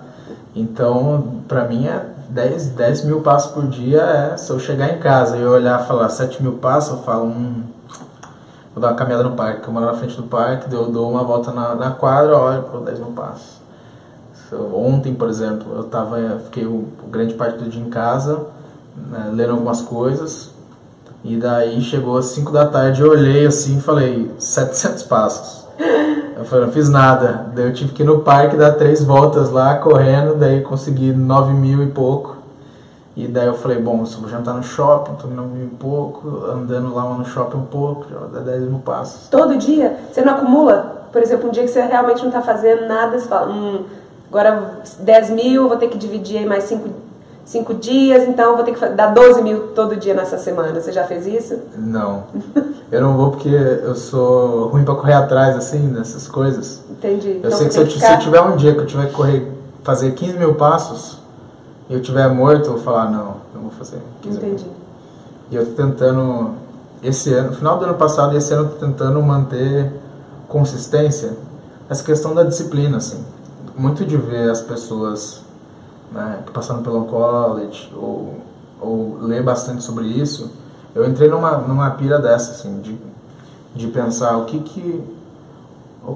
Então, 0.55 1.41
pra 1.47 1.66
mim 1.66 1.88
é 1.88 2.05
10, 2.30 2.68
10 2.70 3.05
mil 3.05 3.22
passos 3.22 3.51
por 3.51 3.66
dia. 3.68 4.01
É, 4.01 4.38
se 4.38 4.49
eu 4.51 4.59
chegar 4.59 4.93
em 4.93 4.99
casa 4.99 5.38
e 5.38 5.41
eu 5.41 5.51
olhar 5.51 5.82
e 5.82 5.88
falar 5.88 6.09
7 6.09 6.41
mil 6.43 6.53
passos, 6.53 6.91
eu 6.97 7.03
falo, 7.03 7.26
hum, 7.26 7.64
vou 8.74 8.82
dar 8.82 8.89
uma 8.89 8.95
caminhada 8.95 9.24
no 9.24 9.32
parque. 9.36 9.66
Eu 9.68 9.74
moro 9.74 9.86
na 9.86 9.93
frente 9.93 10.16
do 10.18 10.24
parque, 10.24 10.72
eu 10.74 10.91
dou 10.91 11.09
uma 11.09 11.24
volta 11.24 11.51
na, 11.51 11.74
na 11.76 11.91
quadra, 11.91 12.38
olho 12.38 12.64
para 12.64 12.80
10 12.82 12.99
mil 12.99 13.11
passos. 13.11 13.61
Eu- 14.51 14.76
Ontem, 14.78 15.16
por 15.16 15.30
exemplo, 15.30 15.74
eu 15.76 15.84
tava, 15.86 16.18
fiquei 16.45 16.66
o, 16.66 16.88
grande 17.09 17.34
parte 17.34 17.57
do 17.57 17.70
dia 17.70 17.82
em 17.82 17.89
casa, 17.89 18.41
né, 18.95 19.32
lendo 19.34 19.51
algumas 19.51 19.82
coisas. 19.82 20.51
E 21.24 21.38
daí 21.38 21.80
chegou 21.82 22.17
às 22.17 22.26
5 22.26 22.51
da 22.51 22.65
tarde, 22.65 23.01
eu 23.01 23.09
olhei 23.09 23.45
assim 23.45 23.78
e 23.78 23.82
falei, 23.82 24.30
700 24.38 25.03
passos. 25.03 25.63
Eu 26.36 26.43
falei, 26.43 26.65
não 26.65 26.74
fiz 26.74 26.89
nada. 26.89 27.47
Daí 27.55 27.67
eu 27.67 27.74
tive 27.74 27.93
que 27.93 28.03
ir 28.03 28.05
no 28.05 28.19
parque 28.19 28.57
dar 28.57 28.74
três 28.74 29.01
voltas 29.01 29.49
lá, 29.49 29.76
correndo, 29.78 30.36
daí 30.36 30.61
consegui 30.61 31.13
9 31.13 31.53
mil 31.53 31.82
e 31.82 31.88
pouco. 31.88 32.38
E 33.15 33.28
daí 33.28 33.47
eu 33.47 33.53
falei, 33.53 33.80
bom, 33.80 34.01
eu 34.01 34.19
vou 34.19 34.30
jantar 34.30 34.53
no 34.53 34.63
shopping, 34.63 35.13
tô 35.15 35.28
9 35.28 35.47
mil 35.49 35.67
e 35.67 35.69
pouco, 35.69 36.45
andando 36.51 36.93
lá 36.93 37.03
no 37.03 37.24
shopping 37.24 37.57
um 37.57 37.65
pouco, 37.65 38.05
já 38.11 38.19
dá 38.34 38.39
10 38.39 38.63
mil 38.63 38.80
passos. 38.80 39.30
Todo 39.30 39.55
dia? 39.57 39.95
Você 40.11 40.21
não 40.21 40.34
acumula? 40.34 41.07
Por 41.11 41.21
exemplo, 41.21 41.47
um 41.47 41.51
dia 41.51 41.63
que 41.63 41.69
você 41.69 41.82
realmente 41.82 42.19
não 42.19 42.30
está 42.30 42.41
fazendo 42.41 42.88
nada, 42.88 43.17
você 43.17 43.28
fala, 43.28 43.49
hum, 43.49 43.84
agora 44.28 44.82
10 44.99 45.30
mil, 45.30 45.69
vou 45.69 45.78
ter 45.78 45.88
que 45.88 45.97
dividir 45.97 46.39
aí 46.39 46.45
mais 46.45 46.63
5 46.65 46.89
cinco 47.46 47.74
dias, 47.74 48.28
então 48.28 48.56
vou 48.56 48.64
ter 48.64 48.74
que 48.74 48.86
dar 48.89 49.08
12 49.14 49.41
mil 49.41 49.68
todo 49.70 49.96
dia 49.96 50.14
nessa 50.14 50.38
semana. 50.38 50.80
Você 50.80 50.91
já 50.91 51.04
fez 51.04 51.26
isso? 51.28 51.58
Não. 51.78 52.24
Eu 52.91 53.02
não 53.02 53.18
vou 53.18 53.32
porque 53.32 53.50
eu 53.50 53.96
sou 53.96 54.68
ruim 54.68 54.84
pra 54.86 54.96
correr 54.96 55.14
atrás, 55.14 55.56
assim, 55.56 55.89
dessas 55.89 56.28
coisas. 56.28 56.82
Entendi. 56.89 57.39
Eu 57.44 57.50
então 57.50 57.52
sei 57.52 57.68
que 57.68 57.74
se 57.74 57.80
eu, 57.80 57.88
ti- 57.88 58.00
se 58.00 58.12
eu 58.12 58.20
tiver 58.20 58.41
um 58.41 58.56
dia 58.56 58.74
que 58.74 58.80
eu 58.80 58.86
tiver 58.86 59.08
que 59.08 59.14
correr, 59.14 59.52
fazer 59.84 60.12
15 60.12 60.38
mil 60.38 60.56
passos, 60.56 61.18
e 61.89 61.94
eu 61.94 62.02
tiver 62.02 62.28
morto, 62.30 62.66
eu 62.68 62.74
vou 62.74 62.82
falar, 62.82 63.10
não, 63.10 63.36
não 63.54 63.62
vou 63.64 63.72
fazer 63.72 63.98
15 64.22 64.38
mil. 64.39 64.48
Entendi. 64.54 64.66
E 65.52 65.56
eu 65.56 65.66
tô 65.66 65.72
tentando, 65.84 66.52
esse 67.04 67.34
ano, 67.34 67.50
no 67.50 67.56
final 67.56 67.78
do 67.78 67.86
ano 67.86 67.96
passado 67.96 68.34
e 68.34 68.38
esse 68.38 68.54
ano 68.54 68.66
eu 68.66 68.70
tô 68.70 68.86
tentando 68.86 69.22
manter 69.22 69.91
consistência, 70.48 71.32
essa 71.89 72.04
questão 72.04 72.34
da 72.34 72.44
disciplina, 72.44 72.98
assim. 72.98 73.24
Muito 73.76 74.06
de 74.06 74.16
ver 74.18 74.50
as 74.50 74.62
pessoas 74.62 75.41
né, 76.14 76.39
passaram 76.53 76.84
pelo 76.84 77.05
college 77.05 77.91
ou, 77.95 78.36
ou 78.80 79.18
ler 79.22 79.43
bastante 79.43 79.84
sobre 79.84 80.05
isso, 80.05 80.51
eu 80.93 81.09
entrei 81.09 81.28
numa, 81.28 81.57
numa 81.57 81.89
pira 81.91 82.20
dessa, 82.20 82.51
assim, 82.51 82.80
de, 82.82 82.97
de 83.76 83.88
pensar 83.88 84.38
o 84.38 84.45
que 84.45 84.59
que 84.59 85.03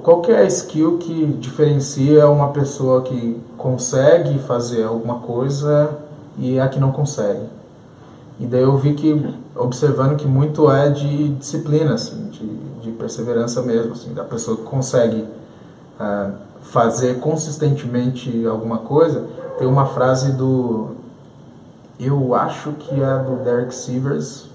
qual 0.02 0.20
que 0.20 0.30
é 0.30 0.40
a 0.40 0.44
skill 0.44 0.98
que 0.98 1.26
diferencia 1.40 2.28
uma 2.28 2.48
pessoa 2.48 3.00
que 3.02 3.40
consegue 3.56 4.38
fazer 4.40 4.84
alguma 4.84 5.20
coisa 5.20 5.90
e 6.36 6.60
a 6.60 6.68
que 6.68 6.78
não 6.78 6.92
consegue. 6.92 7.46
E 8.38 8.46
daí 8.46 8.62
eu 8.62 8.76
vi 8.76 8.92
que, 8.92 9.34
observando 9.56 10.16
que 10.16 10.26
muito 10.26 10.70
é 10.70 10.90
de 10.90 11.30
disciplina, 11.30 11.94
assim, 11.94 12.28
de, 12.28 12.46
de 12.82 12.90
perseverança 12.92 13.62
mesmo, 13.62 13.92
assim, 13.92 14.12
da 14.12 14.22
pessoa 14.24 14.58
que 14.58 14.62
consegue 14.64 15.24
ah, 15.98 16.32
fazer 16.62 17.18
consistentemente 17.18 18.46
alguma 18.46 18.78
coisa. 18.78 19.24
Tem 19.58 19.66
uma 19.66 19.86
frase 19.86 20.32
do, 20.32 20.92
eu 21.98 22.34
acho 22.34 22.72
que 22.72 23.02
é 23.02 23.18
do 23.18 23.42
Derek 23.42 23.74
Sivers, 23.74 24.46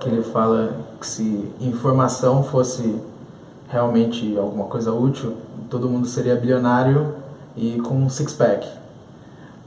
que 0.00 0.08
ele 0.08 0.22
fala 0.22 0.72
que 1.00 1.06
se 1.06 1.52
informação 1.60 2.42
fosse 2.42 2.98
realmente 3.68 4.36
alguma 4.38 4.64
coisa 4.64 4.92
útil, 4.92 5.36
todo 5.68 5.88
mundo 5.88 6.06
seria 6.06 6.36
bilionário 6.36 7.14
e 7.56 7.78
com 7.80 7.94
um 7.94 8.08
six-pack. 8.08 8.66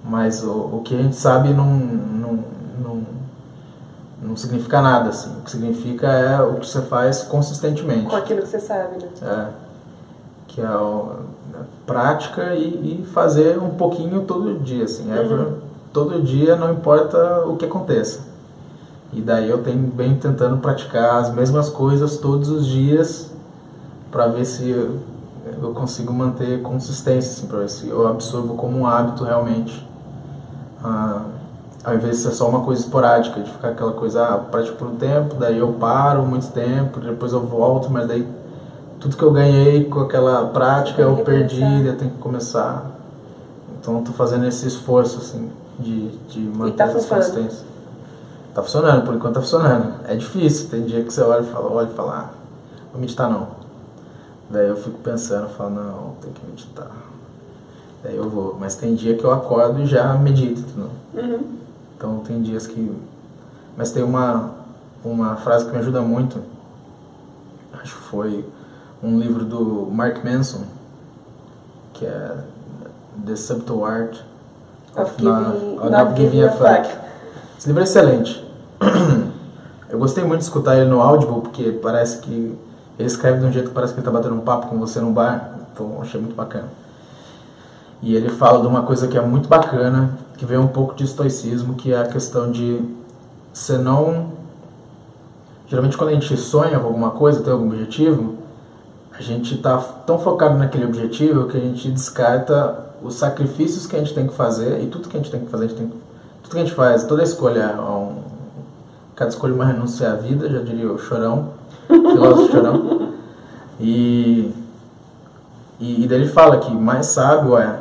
Mas 0.03 0.43
o, 0.43 0.51
o 0.51 0.82
que 0.84 0.95
a 0.95 1.01
gente 1.01 1.15
sabe 1.15 1.49
não, 1.49 1.65
não, 1.75 2.39
não, 2.80 3.03
não 4.21 4.38
significa 4.38 4.82
nada, 4.82 5.09
assim. 5.09 5.30
O 5.39 5.41
que 5.41 5.51
significa 5.51 6.07
é 6.07 6.41
o 6.41 6.55
que 6.55 6.67
você 6.67 6.82
faz 6.84 7.23
consistentemente. 7.23 8.05
Com 8.09 8.15
aquilo 8.15 8.41
que 8.41 8.47
você 8.47 8.59
sabe, 8.59 8.97
né? 8.97 9.09
É, 9.21 9.47
que 10.47 10.61
é 10.61 10.69
o- 10.71 11.11
a 11.11 11.37
prática 11.88 12.54
e, 12.54 13.02
e 13.02 13.06
fazer 13.14 13.58
um 13.58 13.70
pouquinho 13.70 14.22
todo 14.24 14.60
dia, 14.60 14.84
assim. 14.84 15.12
ever- 15.12 15.54
todo 15.94 16.22
dia, 16.22 16.56
não 16.56 16.72
importa 16.72 17.44
o 17.48 17.56
que 17.56 17.66
aconteça. 17.66 18.20
E 19.14 19.22
daí 19.22 19.50
eu 19.50 19.64
tenho 19.64 19.80
bem 19.88 20.16
tentando 20.16 20.58
praticar 20.58 21.22
as 21.22 21.34
mesmas 21.34 21.70
coisas 21.70 22.18
todos 22.18 22.50
os 22.50 22.68
dias 22.68 23.32
para 24.12 24.28
ver 24.28 24.46
se 24.46 24.70
eu, 24.70 24.98
eu 25.64 25.72
consigo 25.74 26.12
manter 26.14 26.62
consistência, 26.62 27.32
assim, 27.32 27.48
para 27.48 27.60
ver 27.60 27.70
se 27.70 27.88
eu 27.88 28.06
absorvo 28.08 28.56
como 28.56 28.78
um 28.80 28.86
hábito 28.86 29.24
realmente. 29.24 29.88
Ah, 30.84 31.22
ao 31.84 31.96
invés 31.96 32.18
de 32.18 32.24
ser 32.24 32.32
só 32.32 32.50
uma 32.50 32.62
coisa 32.62 32.82
esporádica, 32.82 33.40
de 33.40 33.50
ficar 33.50 33.70
aquela 33.70 33.94
coisa, 33.94 34.24
ah, 34.28 34.38
pratico 34.38 34.76
por 34.78 34.88
um 34.90 34.96
tempo, 34.98 35.36
daí 35.36 35.58
eu 35.58 35.72
paro 35.80 36.24
muito 36.24 36.48
tempo, 36.52 37.00
depois 37.00 37.32
eu 37.32 37.40
volto, 37.42 37.90
mas 37.90 38.08
daí 38.08 38.28
tudo 39.00 39.16
que 39.16 39.24
eu 39.24 39.32
ganhei 39.32 39.86
com 39.86 40.02
aquela 40.02 40.48
prática 40.48 41.02
eu 41.02 41.18
perdi, 41.18 41.86
eu 41.86 41.98
tenho 41.98 42.12
que 42.12 42.18
começar. 42.18 42.91
Então 43.80 44.04
tô 44.04 44.12
fazendo 44.12 44.45
esse 44.45 44.68
esforço, 44.68 45.20
assim. 45.20 45.50
de, 45.80 46.10
de 46.30 46.39
manter 46.39 46.78
tá 46.78 46.84
essa 46.86 47.08
consistência. 47.08 47.66
Tá 48.54 48.64
funcionando, 48.64 49.06
por 49.06 49.16
enquanto 49.16 49.36
tá 49.36 49.41
funcionando. 49.41 49.93
É 50.08 50.16
difícil, 50.16 50.70
tem 50.70 50.84
dia 50.84 51.04
que 51.04 51.14
você 51.14 51.22
olha 51.22 51.41
e 51.41 51.45
fala, 51.45 51.72
olha 51.72 51.89
e 51.89 51.93
fala, 51.93 52.18
ah, 52.18 52.30
vou 52.91 53.00
meditar 53.00 53.30
não. 53.30 53.48
Daí 54.50 54.68
eu 54.68 54.76
fico 54.76 54.98
pensando, 55.00 55.48
falo, 55.50 55.70
não, 55.70 56.16
tem 56.22 56.32
que 56.32 56.45
meditar. 56.45 56.91
Daí 58.04 58.16
eu 58.16 58.30
vou, 58.30 58.58
mas 58.60 58.76
tem 58.76 58.95
dia 58.95 59.16
que 59.16 59.24
eu 59.24 59.32
acordo 59.32 59.82
e 59.82 59.86
já 59.86 60.14
medito, 60.14 60.62
entendeu? 60.62 60.89
Uhum. 61.14 61.58
Então 61.95 62.20
tem 62.20 62.41
dias 62.41 62.66
que. 62.66 62.95
Mas 63.76 63.91
tem 63.91 64.04
uma, 64.04 64.52
uma 65.04 65.36
frase 65.36 65.66
que 65.66 65.72
me 65.72 65.78
ajuda 65.78 66.02
muito. 66.02 66.39
Acho 67.74 67.95
que 67.95 68.04
foi 68.04 68.45
um 69.04 69.20
livro 69.20 69.45
do 69.45 69.88
Mark 69.91 70.24
Manson, 70.24 70.64
que 71.93 72.06
é 72.06 72.32
The 73.26 73.36
Subtle 73.36 73.86
Art 73.86 74.18
Of 74.95 75.12
of, 75.12 75.24
Not, 75.24 75.52
Giving- 75.60 75.80
of 75.80 75.89
Not 75.89 76.16
Giving 76.22 76.41
a 76.43 76.52
Fuck. 76.52 76.89
Esse 77.58 77.68
livro 77.68 77.82
é 77.82 77.84
excelente. 77.84 78.43
Eu 79.89 80.00
gostei 80.00 80.24
muito 80.24 80.39
de 80.39 80.45
escutar 80.45 80.76
ele 80.78 80.89
no 80.89 81.02
Audible, 81.02 81.41
porque 81.41 81.72
parece 81.82 82.18
que 82.20 82.58
ele 83.00 83.08
escreve 83.08 83.39
de 83.39 83.45
um 83.45 83.52
jeito 83.52 83.70
que 83.70 83.74
parece 83.74 83.93
que 83.93 84.00
ele 84.00 84.06
tá 84.06 84.12
batendo 84.12 84.36
um 84.36 84.41
papo 84.41 84.68
com 84.68 84.78
você 84.80 85.00
num 85.00 85.14
bar. 85.14 85.52
Então 85.74 86.00
achei 86.02 86.20
muito 86.20 86.36
bacana. 86.36 86.68
E 88.02 88.16
ele 88.16 88.30
fala 88.30 88.62
de 88.62 88.68
uma 88.68 88.84
coisa 88.84 89.08
que 89.08 89.18
é 89.18 89.22
muito 89.22 89.48
bacana, 89.48 90.12
que 90.38 90.45
vem 90.45 90.58
um 90.58 90.68
pouco 90.68 90.93
de 90.93 91.04
estoicismo, 91.04 91.76
que 91.76 91.93
é 91.93 92.00
a 92.02 92.06
questão 92.08 92.52
de 92.52 92.82
você 93.54 93.78
não. 93.78 94.28
Geralmente, 95.68 95.98
quando 95.98 96.10
a 96.12 96.14
gente 96.14 96.36
sonha 96.38 96.80
com 96.80 96.88
alguma 96.88 97.12
coisa, 97.12 97.41
tem 97.41 97.52
algum 97.52 97.68
objetivo, 97.68 98.36
a 99.18 99.22
gente 99.22 99.55
está 99.55 99.78
tão 99.78 100.20
focado 100.20 100.57
naquele 100.57 100.86
objetivo 100.86 101.47
que 101.47 101.57
a 101.57 101.59
gente 101.59 101.89
descarta 101.89 102.86
os 103.01 103.15
sacrifícios 103.15 103.88
que 103.88 103.95
a 103.95 103.99
gente 103.99 104.13
tem 104.13 104.28
que 104.28 104.34
fazer 104.34 104.82
e 104.84 104.88
tudo 104.88 105.09
que 105.09 105.18
a 105.18 105.20
gente 105.20 105.32
tem 105.32 105.39
que 105.39 105.49
fazer, 105.49 105.65
a 105.65 105.68
gente 105.68 105.78
tem, 105.78 105.88
tudo 105.88 106.51
que 106.51 106.57
a 106.57 106.63
gente 106.63 106.76
faz, 106.76 107.03
toda 107.03 107.24
escolha, 107.24 107.61
é 107.61 107.82
um, 107.82 108.18
cada 109.15 109.30
escolha 109.30 109.53
é 109.53 109.55
uma 109.55 109.65
renúncia 109.65 110.11
à 110.11 110.15
vida, 110.15 110.47
já 110.47 110.59
diria 110.59 110.91
o 110.91 110.99
Chorão, 110.99 111.49
filósofo 111.88 112.51
Chorão. 112.51 113.13
E, 113.80 114.51
e, 115.80 116.03
e 116.03 116.07
daí 116.07 116.22
ele 116.22 116.30
fala 116.30 116.59
que 116.59 116.72
mais 116.72 117.07
sábio 117.07 117.57
é 117.57 117.80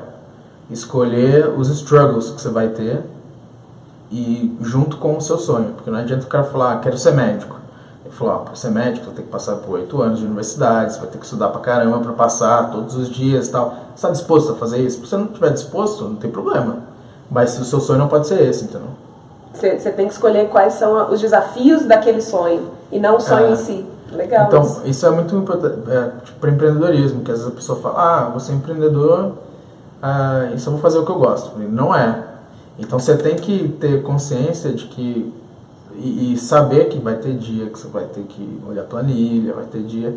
escolher 0.70 1.50
os 1.50 1.68
struggles 1.68 2.30
que 2.30 2.40
você 2.40 2.48
vai 2.48 2.68
ter 2.68 3.02
e 4.10 4.56
junto 4.62 4.96
com 4.96 5.16
o 5.16 5.20
seu 5.20 5.38
sonho, 5.38 5.72
porque 5.74 5.90
não 5.90 5.98
adianta 5.98 6.24
o 6.24 6.28
cara 6.28 6.44
falar, 6.44 6.72
ah, 6.72 6.78
quero 6.78 6.96
ser 6.96 7.12
médico. 7.12 7.56
Ele 8.06 8.14
falou, 8.14 8.34
ah, 8.34 8.38
para 8.38 8.54
ser 8.54 8.70
médico, 8.70 9.06
você 9.06 9.12
tem 9.12 9.24
que 9.24 9.30
passar 9.30 9.56
por 9.56 9.74
oito 9.74 10.00
anos 10.00 10.20
de 10.20 10.24
universidade, 10.24 10.94
você 10.94 11.00
vai 11.00 11.08
ter 11.08 11.18
que 11.18 11.24
estudar 11.24 11.48
pra 11.48 11.60
caramba 11.60 11.98
pra 11.98 12.12
passar 12.12 12.70
todos 12.70 12.94
os 12.94 13.10
dias 13.10 13.48
e 13.48 13.50
tal. 13.50 13.70
Você 13.70 13.94
está 13.96 14.10
disposto 14.10 14.52
a 14.52 14.54
fazer 14.54 14.78
isso? 14.78 15.00
Se 15.00 15.06
você 15.08 15.16
não 15.16 15.24
estiver 15.26 15.50
disposto, 15.52 16.04
não 16.04 16.16
tem 16.16 16.30
problema. 16.30 16.78
Mas 17.30 17.58
o 17.58 17.64
seu 17.64 17.80
sonho 17.80 17.98
não 17.98 18.08
pode 18.08 18.28
ser 18.28 18.40
esse, 18.42 18.64
entendeu? 18.64 18.88
Você 19.52 19.78
você 19.78 19.90
tem 19.90 20.06
que 20.06 20.12
escolher 20.12 20.48
quais 20.48 20.74
são 20.74 21.10
os 21.12 21.20
desafios 21.20 21.84
daquele 21.84 22.20
sonho 22.22 22.68
e 22.92 22.98
não 23.00 23.16
o 23.16 23.20
sonho 23.20 23.46
É. 23.46 23.50
em 23.52 23.56
si. 23.56 23.86
Legal. 24.12 24.46
Então, 24.46 24.62
isso. 24.62 24.82
isso 24.84 25.06
é 25.06 25.10
muito 25.10 25.34
importante 25.34 25.90
é, 25.90 26.10
tipo, 26.24 26.38
para 26.38 26.50
empreendedorismo, 26.50 27.22
que 27.22 27.32
às 27.32 27.38
vezes 27.38 27.52
a 27.52 27.56
pessoa 27.56 27.80
fala, 27.80 27.94
ah, 27.98 28.28
vou 28.30 28.38
ser 28.38 28.52
empreendedor, 28.52 29.32
ah, 30.00 30.50
isso 30.54 30.68
eu 30.68 30.74
vou 30.74 30.80
fazer 30.80 30.98
o 30.98 31.04
que 31.04 31.10
eu 31.10 31.18
gosto. 31.18 31.50
E 31.60 31.64
Não 31.64 31.92
é. 31.94 32.22
Então 32.78 32.98
você 32.98 33.16
tem 33.16 33.34
que 33.36 33.68
ter 33.80 34.02
consciência 34.02 34.70
de 34.72 34.84
que 34.84 35.32
e, 35.98 36.34
e 36.34 36.38
saber 36.38 36.88
que 36.88 36.98
vai 36.98 37.16
ter 37.16 37.34
dia 37.34 37.66
que 37.66 37.78
você 37.78 37.88
vai 37.88 38.04
ter 38.04 38.22
que 38.22 38.60
olhar 38.68 38.84
planilha, 38.84 39.54
vai 39.54 39.64
ter 39.64 39.82
dia 39.82 40.16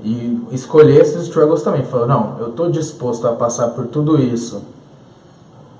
e 0.00 0.48
escolher 0.50 1.00
esses 1.00 1.22
struggles 1.24 1.62
também. 1.62 1.84
Falar, 1.84 2.06
não, 2.06 2.36
eu 2.38 2.50
estou 2.50 2.70
disposto 2.70 3.26
a 3.26 3.32
passar 3.32 3.68
por 3.68 3.86
tudo 3.86 4.20
isso 4.20 4.62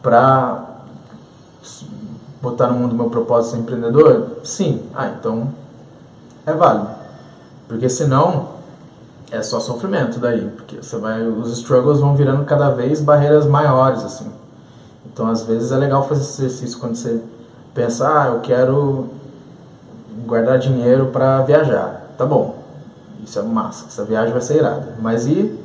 para 0.00 0.68
botar 2.40 2.68
no 2.68 2.74
mundo 2.74 2.94
meu 2.94 3.08
propósito 3.08 3.52
ser 3.52 3.58
empreendedor? 3.58 4.38
Sim. 4.42 4.82
Ah, 4.94 5.08
então 5.08 5.48
é 6.44 6.52
válido. 6.52 6.88
Porque 7.68 7.88
senão 7.88 8.48
é 9.30 9.40
só 9.42 9.60
sofrimento 9.60 10.18
daí, 10.18 10.50
porque 10.56 10.82
você 10.82 10.96
vai 10.98 11.22
os 11.26 11.50
struggles 11.58 12.00
vão 12.00 12.14
virando 12.14 12.44
cada 12.44 12.70
vez 12.70 13.00
barreiras 13.00 13.46
maiores 13.46 14.04
assim. 14.04 14.30
Então 15.06 15.28
às 15.28 15.42
vezes 15.42 15.72
é 15.72 15.76
legal 15.76 16.06
fazer 16.06 16.20
esse 16.20 16.44
exercício 16.44 16.78
quando 16.78 16.96
você 16.96 17.20
pensa, 17.74 18.06
ah, 18.06 18.26
eu 18.28 18.40
quero 18.40 19.08
guardar 20.26 20.58
dinheiro 20.58 21.06
para 21.06 21.42
viajar. 21.42 22.12
Tá 22.16 22.26
bom. 22.26 22.56
Isso 23.24 23.38
é 23.38 23.42
massa, 23.42 23.86
essa 23.86 24.04
viagem 24.04 24.32
vai 24.32 24.42
ser 24.42 24.56
irada. 24.58 24.94
Mas 25.00 25.26
e 25.26 25.58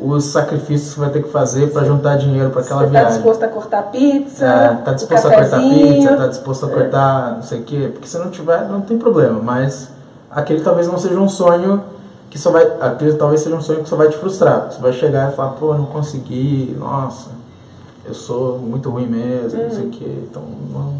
os 0.00 0.24
sacrifícios 0.24 0.90
que 0.90 0.94
você 0.94 1.00
vai 1.00 1.10
ter 1.10 1.22
que 1.22 1.30
fazer 1.30 1.70
para 1.72 1.84
juntar 1.84 2.16
dinheiro 2.16 2.50
para 2.50 2.62
aquela 2.62 2.80
Você 2.80 2.86
tá 2.86 2.90
viagem? 2.90 3.12
disposto 3.12 3.42
a 3.42 3.48
cortar 3.48 3.82
pizza? 3.84 4.46
É, 4.46 4.74
tá 4.76 4.92
disposto 4.94 5.26
a 5.26 5.34
cortar 5.34 5.60
pizza, 5.60 6.16
tá 6.16 6.26
disposto 6.26 6.66
a 6.66 6.68
cortar 6.70 7.34
não 7.36 7.42
sei 7.42 7.60
o 7.60 7.62
quê. 7.64 7.90
Porque 7.92 8.08
se 8.08 8.18
não 8.18 8.30
tiver, 8.30 8.68
não 8.68 8.80
tem 8.80 8.98
problema. 8.98 9.40
Mas 9.42 9.90
aquele 10.30 10.60
talvez 10.60 10.86
não 10.86 10.98
seja 10.98 11.18
um 11.18 11.28
sonho 11.28 11.82
que 12.30 12.38
só 12.38 12.50
vai. 12.50 12.64
Aquele 12.80 13.14
talvez 13.14 13.40
seja 13.42 13.54
um 13.54 13.60
sonho 13.60 13.82
que 13.82 13.88
só 13.88 13.96
vai 13.96 14.08
te 14.08 14.16
frustrar. 14.16 14.70
Você 14.70 14.80
vai 14.80 14.92
chegar 14.92 15.32
e 15.32 15.36
falar, 15.36 15.50
pô, 15.50 15.74
não 15.74 15.86
consegui, 15.86 16.76
nossa, 16.78 17.30
eu 18.04 18.14
sou 18.14 18.58
muito 18.58 18.88
ruim 18.88 19.06
mesmo, 19.06 19.62
não 19.62 19.70
sei 19.70 19.86
o 19.86 19.90
quê. 19.90 20.24
Então 20.30 20.42
não, 20.72 20.94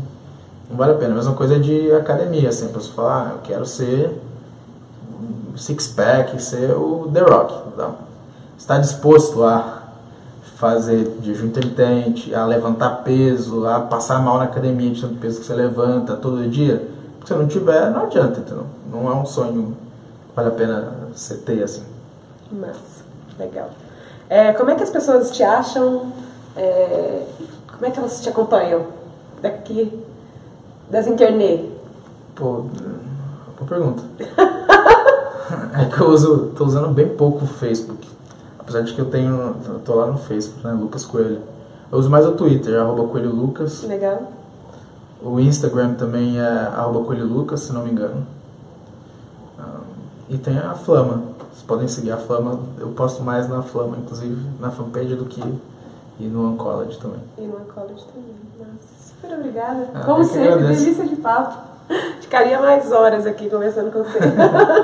não 0.70 0.76
vale 0.76 0.92
a 0.92 0.96
pena. 0.96 1.12
A 1.12 1.16
mesma 1.16 1.34
coisa 1.34 1.58
de 1.58 1.92
academia, 1.92 2.48
assim, 2.48 2.66
a 2.66 2.68
pessoa 2.68 2.94
fala, 2.94 3.22
ah, 3.22 3.32
eu 3.32 3.38
quero 3.42 3.66
ser 3.66 4.20
um 5.52 5.56
six 5.56 5.88
pack, 5.88 6.40
ser 6.40 6.70
o 6.70 7.10
The 7.12 7.20
Rock. 7.20 7.54
Então, 7.74 7.94
está 8.56 8.78
disposto 8.78 9.42
a 9.42 9.80
fazer 10.56 11.16
jejum 11.22 11.46
intermitente, 11.46 12.34
a 12.34 12.44
levantar 12.44 13.02
peso, 13.02 13.66
a 13.66 13.80
passar 13.80 14.22
mal 14.22 14.38
na 14.38 14.44
academia 14.44 14.90
de 14.90 15.00
tanto 15.00 15.14
peso 15.16 15.40
que 15.40 15.46
você 15.46 15.54
levanta 15.54 16.16
todo 16.16 16.48
dia. 16.48 16.86
Se 17.24 17.28
você 17.28 17.34
não 17.34 17.48
tiver, 17.48 17.90
não 17.90 18.02
adianta, 18.02 18.40
entendeu? 18.40 18.66
Não 18.90 19.10
é 19.10 19.14
um 19.14 19.26
sonho 19.26 19.76
que 20.28 20.36
vale 20.36 20.48
a 20.48 20.52
pena 20.52 20.92
você 21.14 21.34
ter 21.34 21.62
assim. 21.62 21.82
Massa, 22.52 23.04
legal. 23.38 23.70
É, 24.28 24.52
como 24.52 24.70
é 24.70 24.74
que 24.74 24.82
as 24.82 24.90
pessoas 24.90 25.30
te 25.30 25.42
acham? 25.42 26.12
É, 26.56 27.24
como 27.72 27.86
é 27.86 27.90
que 27.90 27.98
elas 27.98 28.20
te 28.20 28.28
acompanham? 28.28 28.84
Daqui, 29.40 30.04
das 30.90 31.06
internet? 31.06 31.70
Pô, 32.34 32.64
boa 33.56 33.68
pergunta. 33.68 34.02
é 35.78 35.84
que 35.84 36.00
eu 36.00 36.08
uso, 36.08 36.52
tô 36.56 36.64
usando 36.64 36.88
bem 36.88 37.08
pouco 37.08 37.44
o 37.44 37.48
Facebook. 37.48 38.08
Apesar 38.58 38.82
de 38.82 38.92
que 38.92 39.00
eu 39.00 39.06
tenho, 39.06 39.54
eu 39.66 39.80
tô 39.84 39.94
lá 39.94 40.06
no 40.06 40.18
Facebook, 40.18 40.66
né, 40.66 40.72
Lucas 40.72 41.04
Coelho. 41.04 41.40
Eu 41.90 41.98
uso 41.98 42.10
mais 42.10 42.26
o 42.26 42.32
Twitter, 42.32 42.78
arroba 42.80 43.08
Coelho 43.08 43.30
Lucas. 43.30 43.82
Legal. 43.84 44.32
O 45.22 45.38
Instagram 45.38 45.94
também 45.94 46.38
é 46.38 46.46
arroba 46.46 47.04
Coelho 47.04 47.26
Lucas, 47.26 47.60
se 47.60 47.72
não 47.72 47.84
me 47.84 47.90
engano. 47.90 48.26
Ah, 49.58 49.80
e 50.28 50.38
tem 50.38 50.58
a 50.58 50.74
Flama. 50.74 51.22
Vocês 51.52 51.62
podem 51.66 51.88
seguir 51.88 52.12
a 52.12 52.16
Flama. 52.16 52.60
Eu 52.78 52.88
posto 52.88 53.22
mais 53.22 53.48
na 53.48 53.62
Flama, 53.62 53.96
inclusive 53.98 54.36
na 54.58 54.70
fanpage 54.70 55.14
do 55.14 55.24
que 55.24 55.42
e 56.20 56.24
no 56.28 56.52
Oncology 56.52 56.98
também. 56.98 57.20
E 57.38 57.42
no 57.42 57.52
College 57.72 58.04
também. 58.12 58.34
Nossa, 58.58 59.08
super 59.08 59.34
obrigada. 59.36 59.88
Ah, 59.94 60.00
Como 60.04 60.22
sempre, 60.24 60.48
agradeço. 60.52 60.80
delícia 60.84 61.04
de 61.06 61.16
papo. 61.16 61.70
Ficaria 62.20 62.60
mais 62.60 62.92
horas 62.92 63.26
aqui 63.26 63.50
conversando 63.50 63.90
com 63.90 64.04
você. 64.04 64.18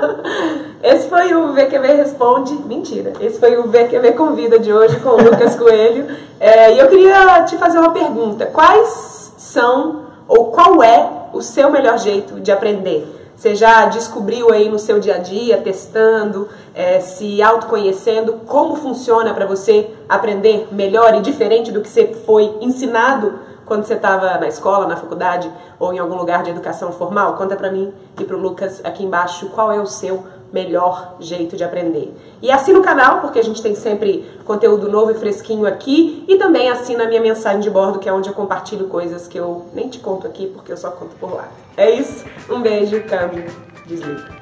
Esse 0.83 1.07
foi 1.07 1.33
o 1.33 1.53
VQV 1.53 1.87
Responde. 1.93 2.53
Mentira. 2.65 3.13
Esse 3.21 3.39
foi 3.39 3.57
o 3.57 3.63
VQV 3.69 4.11
Convida 4.11 4.59
de 4.59 4.73
hoje 4.73 4.99
com 4.99 5.09
o 5.11 5.23
Lucas 5.23 5.55
Coelho. 5.59 6.05
É, 6.39 6.73
e 6.73 6.79
eu 6.79 6.87
queria 6.89 7.43
te 7.43 7.57
fazer 7.57 7.79
uma 7.79 7.91
pergunta. 7.93 8.45
Quais 8.47 9.33
são, 9.37 10.01
ou 10.27 10.51
qual 10.51 10.83
é 10.83 11.09
o 11.33 11.41
seu 11.41 11.69
melhor 11.71 11.97
jeito 11.97 12.39
de 12.41 12.51
aprender? 12.51 13.16
Você 13.37 13.53
já 13.53 13.85
descobriu 13.85 14.51
aí 14.51 14.67
no 14.67 14.79
seu 14.79 14.99
dia 14.99 15.13
a 15.13 15.17
dia, 15.19 15.61
testando, 15.61 16.49
é, 16.73 16.99
se 16.99 17.39
autoconhecendo, 17.39 18.33
como 18.47 18.75
funciona 18.75 19.31
para 19.31 19.45
você 19.45 19.91
aprender 20.09 20.67
melhor 20.71 21.13
e 21.13 21.21
diferente 21.21 21.71
do 21.71 21.81
que 21.81 21.87
você 21.87 22.07
foi 22.25 22.57
ensinado 22.59 23.39
quando 23.63 23.83
você 23.83 23.93
estava 23.93 24.39
na 24.39 24.47
escola, 24.47 24.87
na 24.87 24.95
faculdade 24.95 25.51
ou 25.79 25.93
em 25.93 25.99
algum 25.99 26.15
lugar 26.15 26.41
de 26.41 26.49
educação 26.49 26.91
formal? 26.91 27.35
Conta 27.35 27.55
para 27.55 27.69
mim 27.69 27.93
e 28.19 28.23
para 28.23 28.35
o 28.35 28.39
Lucas 28.39 28.81
aqui 28.83 29.03
embaixo 29.03 29.49
qual 29.49 29.71
é 29.71 29.79
o 29.79 29.85
seu 29.85 30.23
melhor 30.51 31.15
jeito 31.19 31.55
de 31.55 31.63
aprender. 31.63 32.13
E 32.41 32.51
assina 32.51 32.79
o 32.79 32.83
canal, 32.83 33.21
porque 33.21 33.39
a 33.39 33.43
gente 33.43 33.61
tem 33.61 33.75
sempre 33.75 34.25
conteúdo 34.45 34.89
novo 34.89 35.11
e 35.11 35.15
fresquinho 35.15 35.65
aqui. 35.65 36.23
E 36.27 36.37
também 36.37 36.69
assina 36.69 37.05
a 37.05 37.07
minha 37.07 37.21
mensagem 37.21 37.61
de 37.61 37.69
bordo, 37.69 37.99
que 37.99 38.07
é 38.07 38.13
onde 38.13 38.29
eu 38.29 38.33
compartilho 38.33 38.87
coisas 38.87 39.27
que 39.27 39.37
eu 39.37 39.65
nem 39.73 39.89
te 39.89 39.99
conto 39.99 40.27
aqui, 40.27 40.47
porque 40.47 40.71
eu 40.71 40.77
só 40.77 40.91
conto 40.91 41.15
por 41.19 41.33
lá. 41.33 41.49
É 41.75 41.89
isso. 41.89 42.25
Um 42.49 42.61
beijo, 42.61 43.01
câmbio, 43.03 43.45
desliga. 43.85 44.37